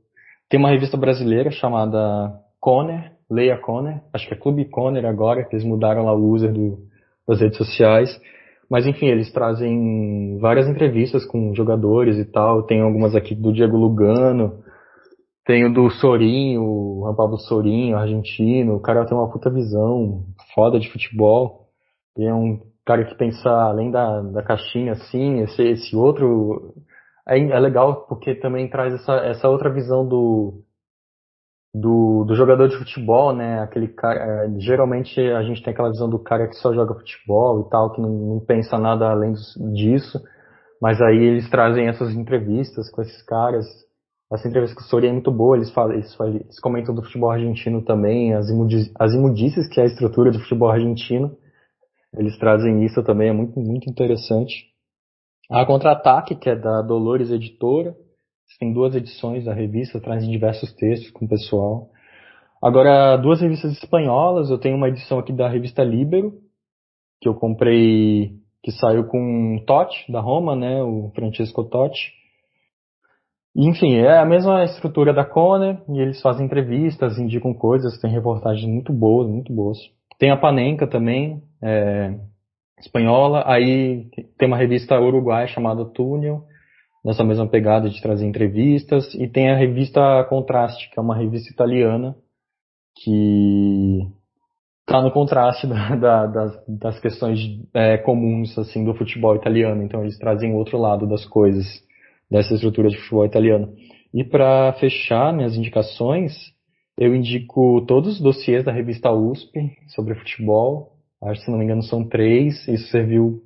[0.46, 5.56] tem uma revista brasileira chamada Conner, Leia Conner, acho que é Clube Conner agora, que
[5.56, 6.80] eles mudaram lá o user do,
[7.26, 8.10] das redes sociais.
[8.70, 12.64] Mas enfim, eles trazem várias entrevistas com jogadores e tal.
[12.64, 14.67] Tem algumas aqui do Diego Lugano,
[15.48, 18.74] tem o do Sorinho, o Juan Pablo Sorinho, argentino.
[18.74, 21.70] O cara tem uma puta visão foda de futebol.
[22.18, 25.40] E é um cara que pensa além da, da caixinha, assim.
[25.40, 26.74] Esse, esse outro
[27.26, 30.64] é, é legal porque também traz essa, essa outra visão do,
[31.74, 33.62] do, do jogador de futebol, né?
[33.62, 37.62] Aquele cara, é, geralmente a gente tem aquela visão do cara que só joga futebol
[37.62, 39.32] e tal, que não, não pensa nada além
[39.72, 40.22] disso.
[40.78, 43.87] Mas aí eles trazem essas entrevistas com esses caras.
[44.30, 47.30] Essa entrevista com o Soria é muito boa, eles, falam, eles, eles comentam do futebol
[47.30, 51.34] argentino também, as, imudi as que é a estrutura do futebol argentino.
[52.16, 54.66] Eles trazem isso também, é muito, muito interessante.
[55.50, 57.94] A Contra-Ataque, que é da Dolores Editora.
[58.58, 61.90] Tem duas edições da revista, trazem diversos textos com o pessoal.
[62.62, 64.50] Agora, duas revistas espanholas.
[64.50, 66.34] Eu tenho uma edição aqui da revista Libero,
[67.20, 68.32] que eu comprei,
[68.62, 70.82] que saiu com Totti, da Roma, né?
[70.82, 72.17] O Francesco Totti.
[73.60, 78.64] Enfim, é a mesma estrutura da Conner, e eles fazem entrevistas, indicam coisas, tem reportagens
[78.64, 79.76] muito boas, muito boas.
[80.16, 82.14] Tem a Panenka também, é,
[82.78, 84.08] espanhola, aí
[84.38, 86.44] tem uma revista uruguaia chamada Túnel,
[87.04, 91.52] nessa mesma pegada de trazer entrevistas, e tem a revista Contraste, que é uma revista
[91.52, 92.14] italiana,
[93.02, 94.06] que
[94.86, 97.40] está no contraste da, da, das, das, questões
[97.74, 99.82] é, comuns assim do futebol italiano.
[99.82, 101.66] Então eles trazem outro lado das coisas
[102.30, 103.74] dessa estrutura de futebol italiano.
[104.12, 106.32] E para fechar minhas indicações,
[106.98, 110.92] eu indico todos os dossiês da revista USP sobre futebol.
[111.22, 112.66] Acho se não me engano são três.
[112.66, 113.42] Isso serviu,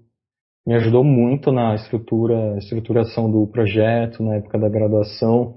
[0.67, 5.57] me ajudou muito na estrutura, estruturação do projeto na época da graduação,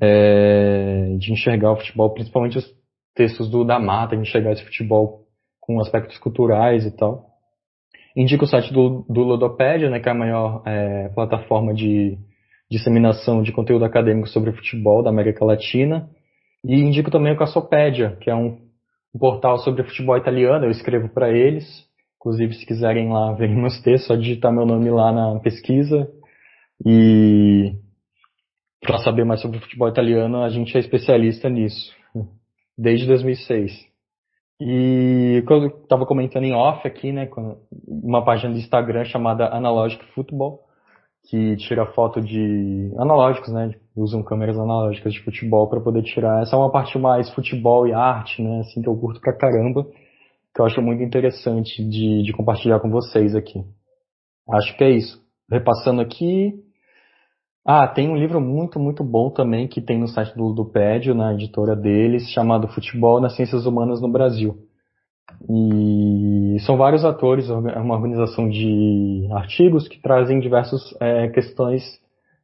[0.00, 2.76] é, de enxergar o futebol, principalmente os
[3.14, 5.26] textos do da Mata, de enxergar esse futebol
[5.60, 7.26] com aspectos culturais e tal.
[8.16, 12.18] Indico o site do, do Ludopédia, né, que é a maior é, plataforma de
[12.70, 16.08] disseminação de conteúdo acadêmico sobre futebol da América Latina.
[16.64, 18.58] E indico também o Cassopédia, que é um,
[19.14, 21.64] um portal sobre futebol italiano, eu escrevo para eles.
[22.18, 26.08] Inclusive, se quiserem lá ver meus textos, só digitar meu nome lá na pesquisa.
[26.84, 27.72] E
[28.80, 31.94] para saber mais sobre futebol italiano, a gente é especialista nisso,
[32.76, 33.72] desde 2006.
[34.60, 37.28] E quando eu estava comentando em off aqui, né,
[37.86, 40.65] uma página do Instagram chamada Analogic Football,
[41.26, 43.74] que tira foto de analógicos, né?
[43.96, 46.42] Usam câmeras analógicas de futebol para poder tirar.
[46.42, 48.60] Essa é uma parte mais futebol e arte, né?
[48.60, 49.84] Assim que eu curto pra caramba,
[50.54, 53.64] que eu acho muito interessante de, de compartilhar com vocês aqui.
[54.48, 55.20] Acho que é isso.
[55.50, 56.54] Repassando aqui.
[57.66, 61.34] Ah, tem um livro muito, muito bom também que tem no site do Ludopédio, na
[61.34, 64.56] editora deles, chamado Futebol nas Ciências Humanas no Brasil.
[65.48, 71.82] E são vários atores, é uma organização de artigos que trazem diversas é, questões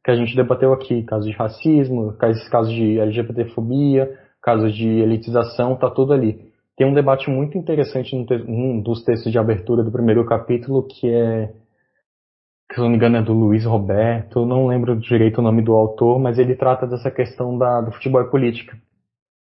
[0.03, 5.89] que a gente debateu aqui, casos de racismo, casos de LGBTfobia, casos de elitização, tá
[5.89, 6.51] tudo ali.
[6.75, 8.13] Tem um debate muito interessante
[8.47, 11.53] num dos textos de abertura do primeiro capítulo, que é,
[12.73, 16.19] se não me engano, é do Luiz Roberto, não lembro direito o nome do autor,
[16.19, 18.77] mas ele trata dessa questão da, do futebol e política.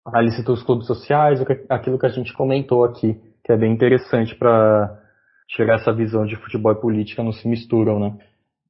[0.06, 4.36] Ali citou os clubes sociais, aquilo que a gente comentou aqui que é bem interessante
[4.36, 5.00] para
[5.50, 8.18] chegar essa visão de futebol e política não se misturam, né?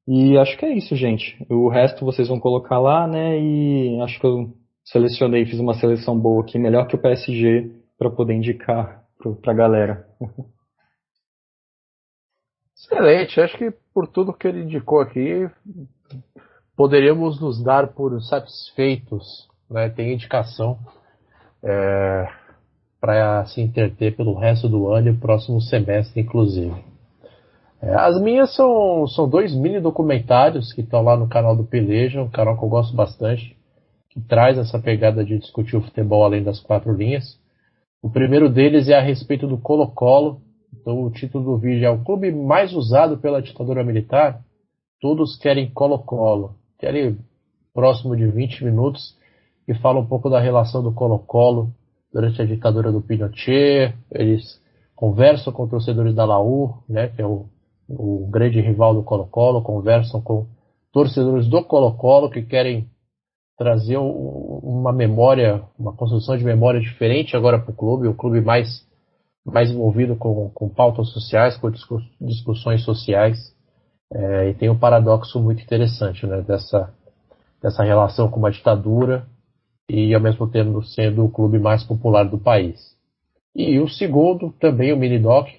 [0.08, 1.38] E acho que é isso, gente.
[1.50, 3.40] O resto vocês vão colocar lá, né?
[3.40, 4.54] E acho que eu
[4.84, 9.04] selecionei, fiz uma seleção boa aqui, melhor que o PSG, para poder indicar
[9.42, 10.08] para a galera.
[12.76, 13.40] Excelente.
[13.40, 15.48] Acho que por tudo que ele indicou aqui,
[16.76, 19.48] poderíamos nos dar por satisfeitos.
[19.70, 19.90] Né?
[19.90, 20.80] Tem indicação.
[21.64, 22.28] É,
[23.02, 26.76] para se interter pelo resto do ano e o próximo semestre, inclusive.
[27.82, 32.22] É, as minhas são, são dois mini documentários que estão lá no canal do Peleja,
[32.22, 33.58] um canal que eu gosto bastante,
[34.12, 37.40] que traz essa pegada de discutir o futebol além das quatro linhas.
[38.04, 40.40] O primeiro deles é a respeito do Colo-Colo.
[40.72, 44.42] Então, o título do vídeo é O clube mais usado pela ditadura militar?
[45.00, 46.56] Todos querem Colo-Colo.
[46.78, 47.18] Querem
[47.74, 49.16] próximo de 20 minutos
[49.68, 51.74] e fala um pouco da relação do Colo-Colo
[52.14, 54.62] durante a ditadura do Pinochet, eles
[54.96, 57.46] conversam com torcedores da Laú, né, que é o,
[57.90, 60.46] o grande rival do Colo-Colo, conversam com
[60.92, 62.88] torcedores do Colo-Colo que querem
[63.58, 68.86] trazer uma memória, uma construção de memória diferente agora para o clube, o clube mais,
[69.46, 71.72] mais envolvido com, com pautas sociais, com
[72.20, 73.38] discussões sociais.
[74.14, 76.94] É, e tem um paradoxo muito interessante né, dessa,
[77.62, 79.26] dessa relação com uma ditadura
[79.94, 82.96] e ao mesmo tempo sendo o clube mais popular do país.
[83.54, 85.50] E o segundo, também o mini doc,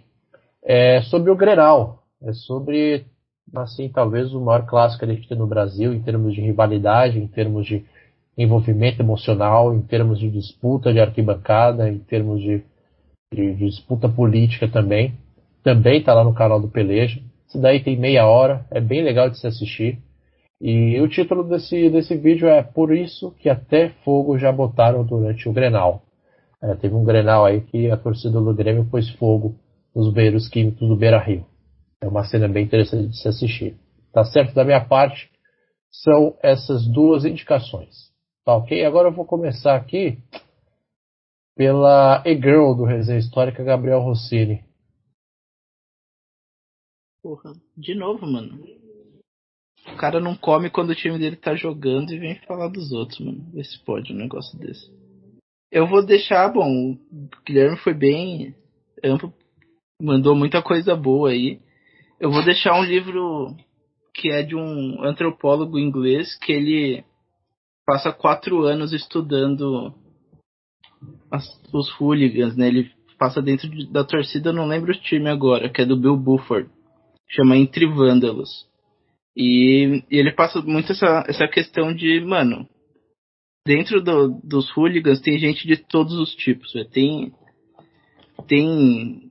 [0.65, 3.05] é sobre o Grenal, é sobre
[3.55, 7.19] assim talvez o maior clássico que a gente tem no Brasil em termos de rivalidade,
[7.19, 7.85] em termos de
[8.39, 12.63] envolvimento emocional, em termos de disputa de arquibancada, em termos de,
[13.35, 15.13] de, de disputa política também.
[15.63, 17.21] Também está lá no canal do Peleja.
[17.47, 19.99] Isso daí tem meia hora, é bem legal de se assistir.
[20.65, 25.49] E o título desse, desse vídeo é Por isso que até fogo já botaram durante
[25.49, 26.05] o Grenal.
[26.63, 29.57] É, teve um Grenal aí que a torcida do Grêmio pôs fogo
[29.93, 31.45] nos beiros químicos do Beira Rio.
[32.01, 33.77] É uma cena bem interessante de se assistir.
[34.13, 34.55] Tá certo?
[34.55, 35.29] Da minha parte,
[35.91, 38.13] são essas duas indicações.
[38.45, 38.85] Tá ok?
[38.85, 40.17] Agora eu vou começar aqui
[41.57, 44.65] pela E-Girl do Resenha Histórica, Gabriel Rossini.
[47.21, 48.82] Porra, de novo, mano.
[49.87, 53.19] O cara não come quando o time dele tá jogando e vem falar dos outros,
[53.21, 53.45] mano.
[53.53, 54.91] Vê se pode um negócio desse.
[55.71, 56.99] Eu vou deixar, bom, o
[57.45, 58.55] Guilherme foi bem
[59.03, 59.33] amplo,
[60.01, 61.61] mandou muita coisa boa aí.
[62.21, 63.57] Eu vou deixar um livro
[64.15, 67.05] que é de um antropólogo inglês que ele
[67.85, 69.95] passa quatro anos estudando
[71.31, 72.69] as, os hooligans, né?
[72.69, 76.17] Ele passa dentro de, da torcida, não lembro o time agora, que é do Bill
[76.17, 76.69] Buford.
[77.29, 78.69] Chama Entre Vândalos.
[79.37, 82.69] E, e, ele passa muito essa, essa questão de, mano,
[83.67, 86.75] dentro do, dos hooligans tem gente de todos os tipos.
[86.75, 86.85] Né?
[86.91, 87.33] Tem,
[88.47, 89.31] tem,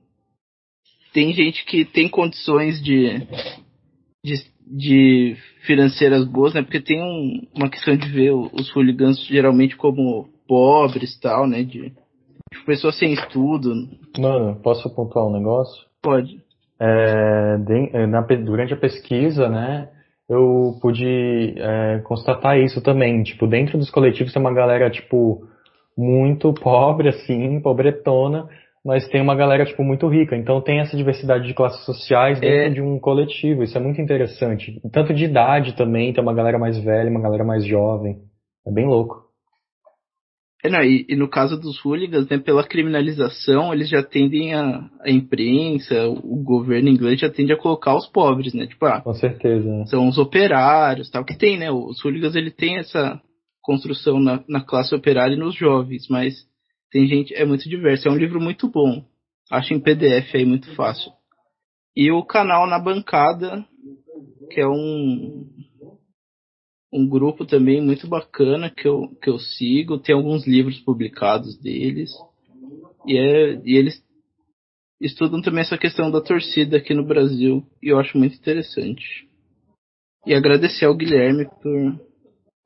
[1.12, 3.18] tem gente que tem condições de,
[4.24, 4.34] de,
[4.66, 6.62] de financeiras boas, né?
[6.62, 11.62] Porque tem um, uma questão de ver os hooligans geralmente como pobres tal, né?
[11.62, 13.72] De, de pessoas sem estudo.
[14.18, 15.86] Mano, posso pontuar um negócio?
[16.02, 16.41] Pode.
[16.84, 19.88] É, de, na, durante a pesquisa, né,
[20.28, 23.22] eu pude é, constatar isso também.
[23.22, 25.46] Tipo, dentro dos coletivos tem uma galera, tipo,
[25.96, 28.48] muito pobre, assim, pobretona,
[28.84, 30.36] mas tem uma galera, tipo, muito rica.
[30.36, 32.70] Então tem essa diversidade de classes sociais dentro é...
[32.70, 33.62] de um coletivo.
[33.62, 34.80] Isso é muito interessante.
[34.92, 38.18] Tanto de idade também, tem uma galera mais velha, uma galera mais jovem.
[38.66, 39.31] É bem louco.
[40.64, 44.88] É, não, e, e, no caso dos hooligans, né, pela criminalização, eles já tendem a,
[45.00, 48.68] a imprensa, o governo inglês já tende a colocar os pobres, né?
[48.68, 49.68] Tipo, ah, Com certeza.
[49.68, 49.86] Né?
[49.86, 51.70] São os operários, tal, que tem, né?
[51.72, 53.20] Os hooligans, ele tem essa
[53.60, 56.34] construção na, na classe operária e nos jovens, mas
[56.92, 58.06] tem gente, é muito diverso.
[58.06, 59.04] É um livro muito bom.
[59.50, 61.10] Acho em PDF aí muito fácil.
[61.96, 63.64] E o canal Na Bancada,
[64.50, 65.44] que é um,
[66.92, 69.98] um grupo também muito bacana que eu, que eu sigo.
[69.98, 72.10] Tem alguns livros publicados deles.
[73.06, 74.02] E, é, e eles
[75.00, 77.64] estudam também essa questão da torcida aqui no Brasil.
[77.82, 79.26] E eu acho muito interessante.
[80.26, 82.00] E agradecer ao Guilherme por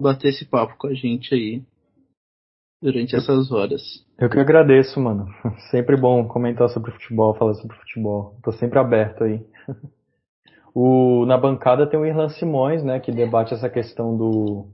[0.00, 1.62] bater esse papo com a gente aí
[2.82, 3.82] durante essas horas.
[4.18, 5.26] Eu que agradeço, mano.
[5.70, 8.38] Sempre bom comentar sobre futebol, falar sobre futebol.
[8.42, 9.40] Tô sempre aberto aí.
[10.78, 14.66] O, na bancada tem o Irlan Simões, né, que debate essa questão do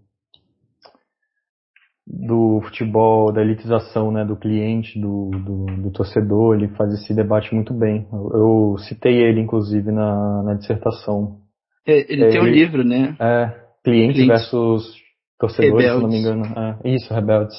[2.05, 7.55] do futebol, da elitização, né, do cliente, do, do, do torcedor, ele faz esse debate
[7.55, 8.09] muito bem.
[8.13, 11.39] Eu, eu citei ele, inclusive, na, na dissertação.
[11.87, 13.17] É, ele é, tem um livro, né?
[13.21, 14.27] É, cliente, cliente.
[14.27, 14.97] versus
[15.39, 15.97] torcedores, Rebeldes.
[15.97, 16.81] se não me engano.
[16.83, 17.57] É, isso, Rebeldes.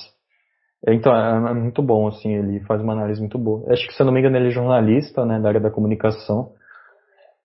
[0.85, 3.71] Então, é, é, muito bom, assim, ele faz uma análise muito boa.
[3.71, 6.51] Acho que, se eu não me engano, ele é jornalista, né, da área da comunicação.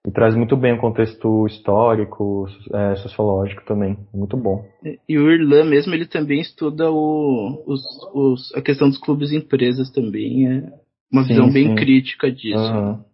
[0.09, 3.99] E traz muito bem o contexto histórico, é, sociológico também.
[4.15, 4.65] Muito bom.
[5.07, 7.83] E o Irlan mesmo, ele também estuda o, os,
[8.15, 10.49] os, a questão dos clubes e empresas também.
[10.49, 10.73] É
[11.13, 11.75] uma sim, visão bem sim.
[11.75, 12.73] crítica disso.
[12.73, 13.05] Uhum.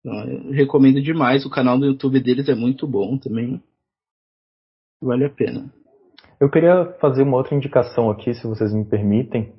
[0.00, 1.46] Então, recomendo demais.
[1.46, 3.62] O canal do YouTube deles é muito bom também.
[5.00, 5.72] Vale a pena.
[6.40, 9.52] Eu queria fazer uma outra indicação aqui, se vocês me permitem,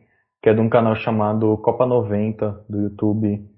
[0.43, 3.49] que é de um canal chamado Copa 90 do YouTube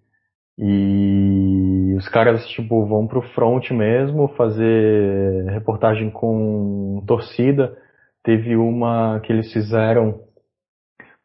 [0.58, 7.76] e os caras, tipo, vão pro front mesmo, fazer reportagem com torcida.
[8.24, 10.22] Teve uma que eles fizeram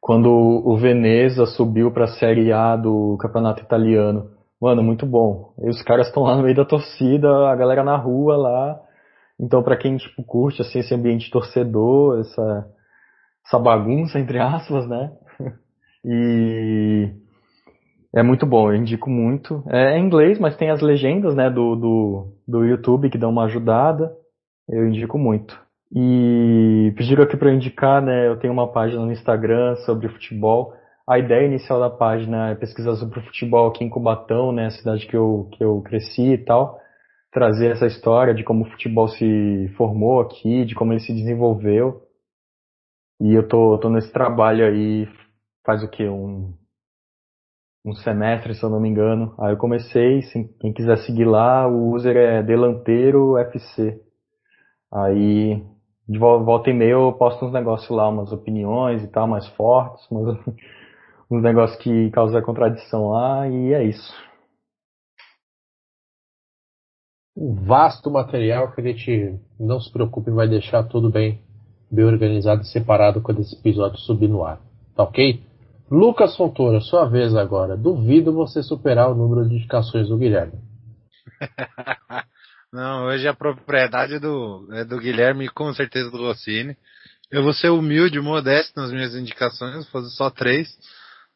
[0.00, 4.30] quando o Veneza subiu pra Série A do Campeonato Italiano.
[4.60, 5.52] Mano, muito bom.
[5.58, 8.80] E os caras estão lá no meio da torcida, a galera na rua lá.
[9.38, 12.66] Então, para quem, tipo, curte, assim, esse ambiente torcedor, essa,
[13.46, 15.12] essa bagunça, entre aspas, né?
[16.04, 17.12] e
[18.18, 19.62] é muito bom, eu indico muito.
[19.68, 23.30] É, é em inglês, mas tem as legendas né, do, do, do YouTube que dão
[23.30, 24.12] uma ajudada.
[24.68, 25.58] Eu indico muito.
[25.94, 28.28] E pediram aqui para indicar, né?
[28.28, 30.74] Eu tenho uma página no Instagram sobre futebol.
[31.08, 34.66] A ideia inicial da página é pesquisar sobre futebol aqui em Cubatão, né?
[34.66, 36.78] A cidade que eu, que eu cresci e tal.
[37.32, 42.02] Trazer essa história de como o futebol se formou aqui, de como ele se desenvolveu.
[43.20, 45.08] E eu tô, tô nesse trabalho aí
[45.64, 46.06] faz o que?
[46.06, 46.52] Um,
[47.88, 49.34] um semestre, se eu não me engano.
[49.38, 50.20] Aí eu comecei,
[50.60, 54.00] quem quiser seguir lá, o user é delanteiro FC.
[54.92, 55.62] Aí
[56.08, 60.06] de volta e meia eu posto uns negócios lá, umas opiniões e tal, mais fortes,
[60.10, 60.38] uns,
[61.30, 64.14] uns negócios que causam contradição lá, e é isso.
[67.36, 71.40] Um vasto material que a gente não se preocupe, vai deixar tudo bem,
[71.90, 74.60] bem organizado e separado quando esse episódio subir no ar.
[74.96, 75.47] Tá ok?
[75.90, 77.76] Lucas Fontoura, sua vez agora.
[77.76, 80.58] Duvido você superar o número de indicações do Guilherme.
[82.72, 86.76] Não, hoje a propriedade do, é do Guilherme e com certeza do Rossini.
[87.30, 90.68] Eu vou ser humilde, modesto nas minhas indicações, vou fazer só três.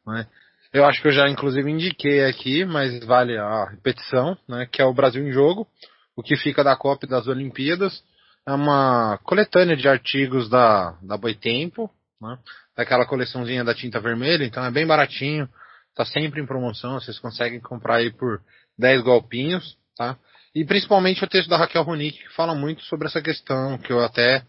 [0.06, 0.26] Né?
[0.72, 4.84] eu acho que eu já inclusive indiquei aqui, mas vale a repetição, né, que é
[4.84, 5.68] o Brasil em Jogo,
[6.16, 8.02] o que fica da Copa e das Olimpíadas.
[8.46, 11.90] É uma coletânea de artigos da, da Boitempo,
[12.20, 12.38] né,
[12.76, 15.48] daquela coleçãozinha da tinta vermelha, então é bem baratinho,
[15.94, 18.40] tá sempre em promoção, vocês conseguem comprar aí por
[18.78, 20.16] 10 golpinhos, tá?
[20.54, 24.00] E principalmente o texto da Raquel Ronick, que fala muito sobre essa questão, que eu
[24.00, 24.44] até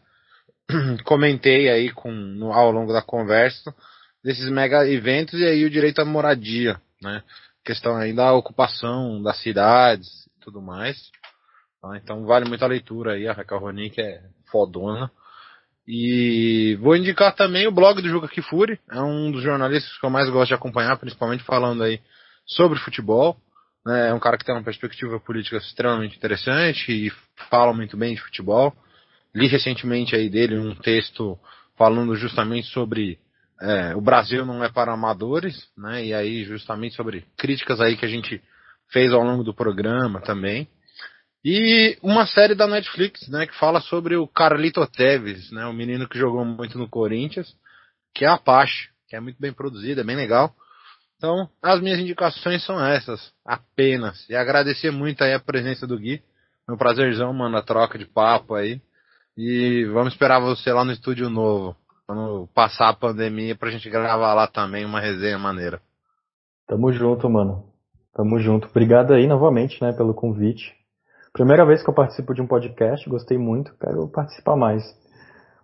[1.06, 3.74] comentei aí com, no, ao longo da conversa,
[4.24, 7.24] desses mega eventos e aí o direito à moradia, né?
[7.64, 10.98] Questão aí da ocupação das cidades e tudo mais.
[11.82, 11.98] Tá?
[11.98, 15.12] Então vale muito a leitura aí, a Raquel Ronick é fodona.
[15.88, 20.10] E vou indicar também o blog do Juca Kifuri, é um dos jornalistas que eu
[20.10, 22.00] mais gosto de acompanhar, principalmente falando aí
[22.46, 23.38] sobre futebol.
[23.86, 24.10] Né?
[24.10, 27.12] É um cara que tem uma perspectiva política extremamente interessante e
[27.50, 28.74] fala muito bem de futebol.
[29.36, 31.38] Li recentemente aí dele um texto
[31.78, 33.20] falando justamente sobre
[33.62, 36.06] é, o Brasil não é para amadores, né?
[36.06, 38.42] E aí justamente sobre críticas aí que a gente
[38.92, 40.68] fez ao longo do programa também.
[41.44, 46.08] E uma série da Netflix, né, que fala sobre o Carlito Teves, né, o menino
[46.08, 47.54] que jogou muito no Corinthians,
[48.14, 50.54] que é a Apache, que é muito bem produzida, é bem legal.
[51.18, 54.28] Então, as minhas indicações são essas, apenas.
[54.30, 56.22] E agradecer muito aí a presença do Gui.
[56.68, 58.82] É um prazerzão, mano, a troca de papo aí.
[59.38, 64.34] E vamos esperar você lá no estúdio novo, quando passar a pandemia, pra gente gravar
[64.34, 65.82] lá também uma resenha maneira.
[66.68, 67.66] Tamo junto, mano.
[68.14, 68.68] Tamo junto.
[68.68, 70.74] Obrigado aí novamente, né, pelo convite.
[71.34, 74.84] Primeira vez que eu participo de um podcast, gostei muito, quero participar mais.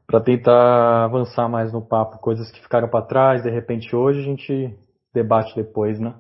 [0.08, 4.24] Para tentar avançar mais no papo, coisas que ficaram para trás, de repente hoje a
[4.24, 4.76] gente
[5.14, 6.16] debate depois, né?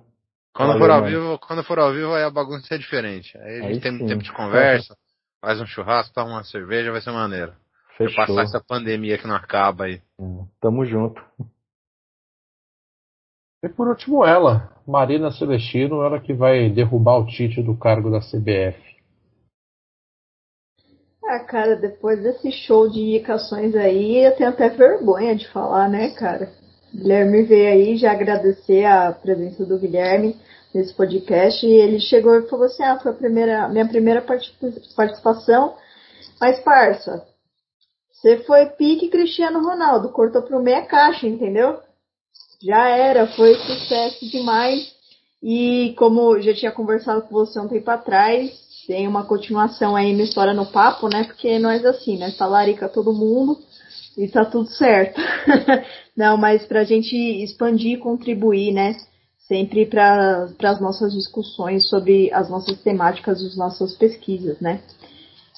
[0.53, 3.35] Quando Valeu, for ao vivo, quando for ao vivo aí a bagunça é diferente.
[3.39, 4.05] Aí a gente aí tem sim.
[4.05, 4.95] tempo de conversa,
[5.41, 7.51] faz um churrasco, toma uma cerveja, vai ser maneiro.
[7.97, 8.15] Fechou.
[8.15, 9.99] Pra passar essa pandemia que não acaba aí.
[10.19, 11.19] Hum, tamo junto.
[13.63, 18.19] E por último ela, Marina Celestino, ela que vai derrubar o Tite do cargo da
[18.19, 18.89] CBF.
[21.32, 26.09] Ah, cara, depois desse show de indicações aí, eu tenho até vergonha de falar, né,
[26.16, 26.51] cara?
[26.91, 30.35] Guilherme veio aí já agradecer a presença do Guilherme
[30.74, 34.25] nesse podcast e ele chegou e falou assim: Ah, foi a primeira, minha primeira
[34.95, 35.75] participação,
[36.41, 37.24] mas parça,
[38.11, 41.80] você foi pique Cristiano Ronaldo, cortou pro meia caixa, entendeu?
[42.59, 44.95] Já era, foi sucesso demais.
[45.43, 48.51] E como já tinha conversado com você um tempo atrás,
[48.90, 51.24] tem uma continuação aí na história no papo, né?
[51.24, 52.32] Porque nós assim, né?
[52.32, 53.59] Talarica todo mundo
[54.18, 55.22] e tá tudo certo.
[56.18, 58.98] Não, mas pra gente expandir e contribuir, né?
[59.48, 64.82] Sempre para as nossas discussões sobre as nossas temáticas, as nossas pesquisas, né?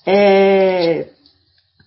[0.06, 1.08] É...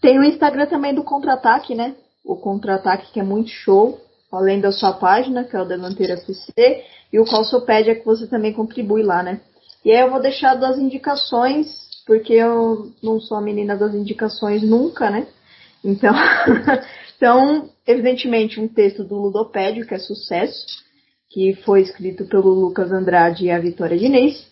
[0.01, 1.95] Tem o Instagram também do Contra-Ataque, né?
[2.25, 4.01] O Contra-Ataque que é muito show,
[4.33, 8.55] além da sua página, que é o Delanteira FC, e o Calçopédia que você também
[8.55, 9.43] contribui lá, né?
[9.85, 11.67] E aí eu vou deixar das indicações,
[12.07, 15.27] porque eu não sou a menina das indicações nunca, né?
[15.85, 16.15] Então,
[17.17, 20.67] então evidentemente, um texto do Ludopédio, que é sucesso,
[21.31, 24.47] que foi escrito pelo Lucas Andrade e a Vitória Diniz.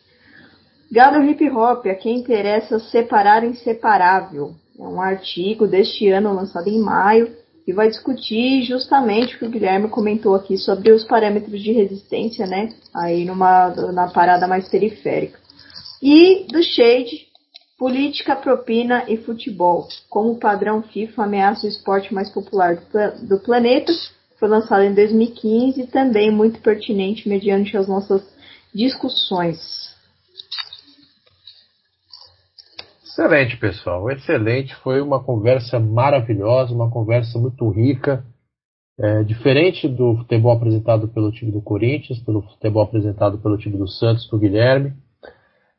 [0.91, 4.55] Gado Hip Hop, a quem interessa separar inseparável.
[4.78, 9.50] É um artigo deste ano lançado em maio e vai discutir justamente o que o
[9.50, 12.70] Guilherme comentou aqui sobre os parâmetros de resistência, né?
[12.94, 15.39] Aí numa na parada mais periférica.
[16.02, 17.28] E do Shade,
[17.78, 23.39] política, propina e futebol, como o padrão FIFA ameaça o esporte mais popular do, do
[23.39, 23.92] planeta.
[24.39, 28.23] Foi lançado em 2015 e também muito pertinente mediante as nossas
[28.74, 29.92] discussões.
[33.12, 34.10] Excelente, pessoal.
[34.10, 34.74] Excelente.
[34.76, 38.24] Foi uma conversa maravilhosa, uma conversa muito rica.
[38.99, 43.86] É, diferente do futebol apresentado pelo time do Corinthians, pelo futebol apresentado pelo time do
[43.86, 44.94] Santos, do Guilherme.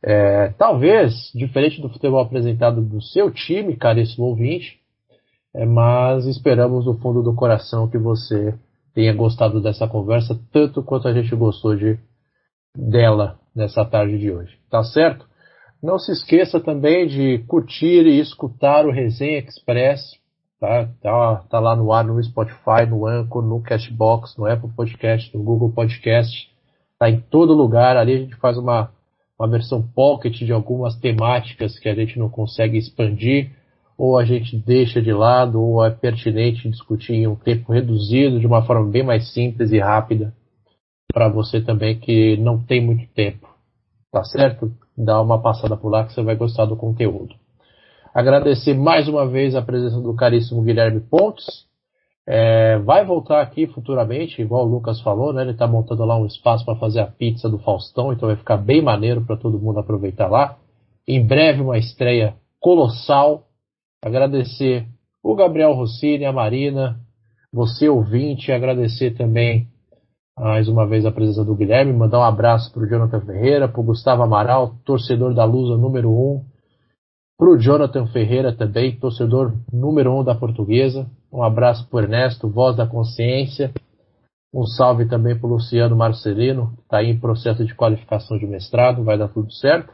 [0.03, 4.79] É, talvez diferente do futebol apresentado do seu time, caríssimo ouvinte,
[5.55, 8.53] é, mas esperamos do fundo do coração que você
[8.93, 11.97] tenha gostado dessa conversa tanto quanto a gente gostou de
[12.77, 14.55] dela nessa tarde de hoje.
[14.69, 15.32] Tá certo?
[15.83, 20.17] Não se esqueça também de curtir e escutar o Resenha Express.
[20.57, 25.35] Tá, tá, tá lá no ar no Spotify, no Anchor, no Cashbox, no Apple Podcast,
[25.35, 26.49] no Google Podcast.
[26.97, 27.97] Tá em todo lugar.
[27.97, 28.91] Ali a gente faz uma,
[29.37, 33.51] uma versão pocket de algumas temáticas que a gente não consegue expandir,
[33.97, 38.47] ou a gente deixa de lado, ou é pertinente discutir em um tempo reduzido, de
[38.47, 40.33] uma forma bem mais simples e rápida,
[41.13, 43.49] para você também que não tem muito tempo.
[44.09, 44.71] Tá certo?
[44.97, 47.35] Dá uma passada por lá que você vai gostar do conteúdo.
[48.13, 51.65] Agradecer mais uma vez a presença do caríssimo Guilherme Pontes.
[52.25, 55.41] É, vai voltar aqui futuramente, igual o Lucas falou, né?
[55.41, 58.57] Ele está montando lá um espaço para fazer a pizza do Faustão, então vai ficar
[58.57, 60.57] bem maneiro para todo mundo aproveitar lá.
[61.07, 63.47] Em breve uma estreia colossal.
[64.01, 64.85] Agradecer
[65.21, 66.99] o Gabriel Rossini, a Marina,
[67.51, 69.67] você ouvinte, agradecer também
[70.37, 73.79] mais uma vez a presença do Guilherme, mandar um abraço para o Jonathan Ferreira, para
[73.79, 76.45] o Gustavo Amaral, torcedor da Lusa número 1, um,
[77.37, 81.07] para o Jonathan Ferreira também, torcedor número 1 um da Portuguesa.
[81.31, 83.71] Um abraço para Ernesto, voz da consciência.
[84.53, 89.03] Um salve também para o Luciano Marcelino, que está em processo de qualificação de mestrado,
[89.03, 89.91] vai dar tudo certo.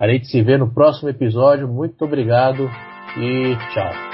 [0.00, 1.68] A gente se vê no próximo episódio.
[1.68, 2.68] Muito obrigado
[3.16, 4.13] e tchau.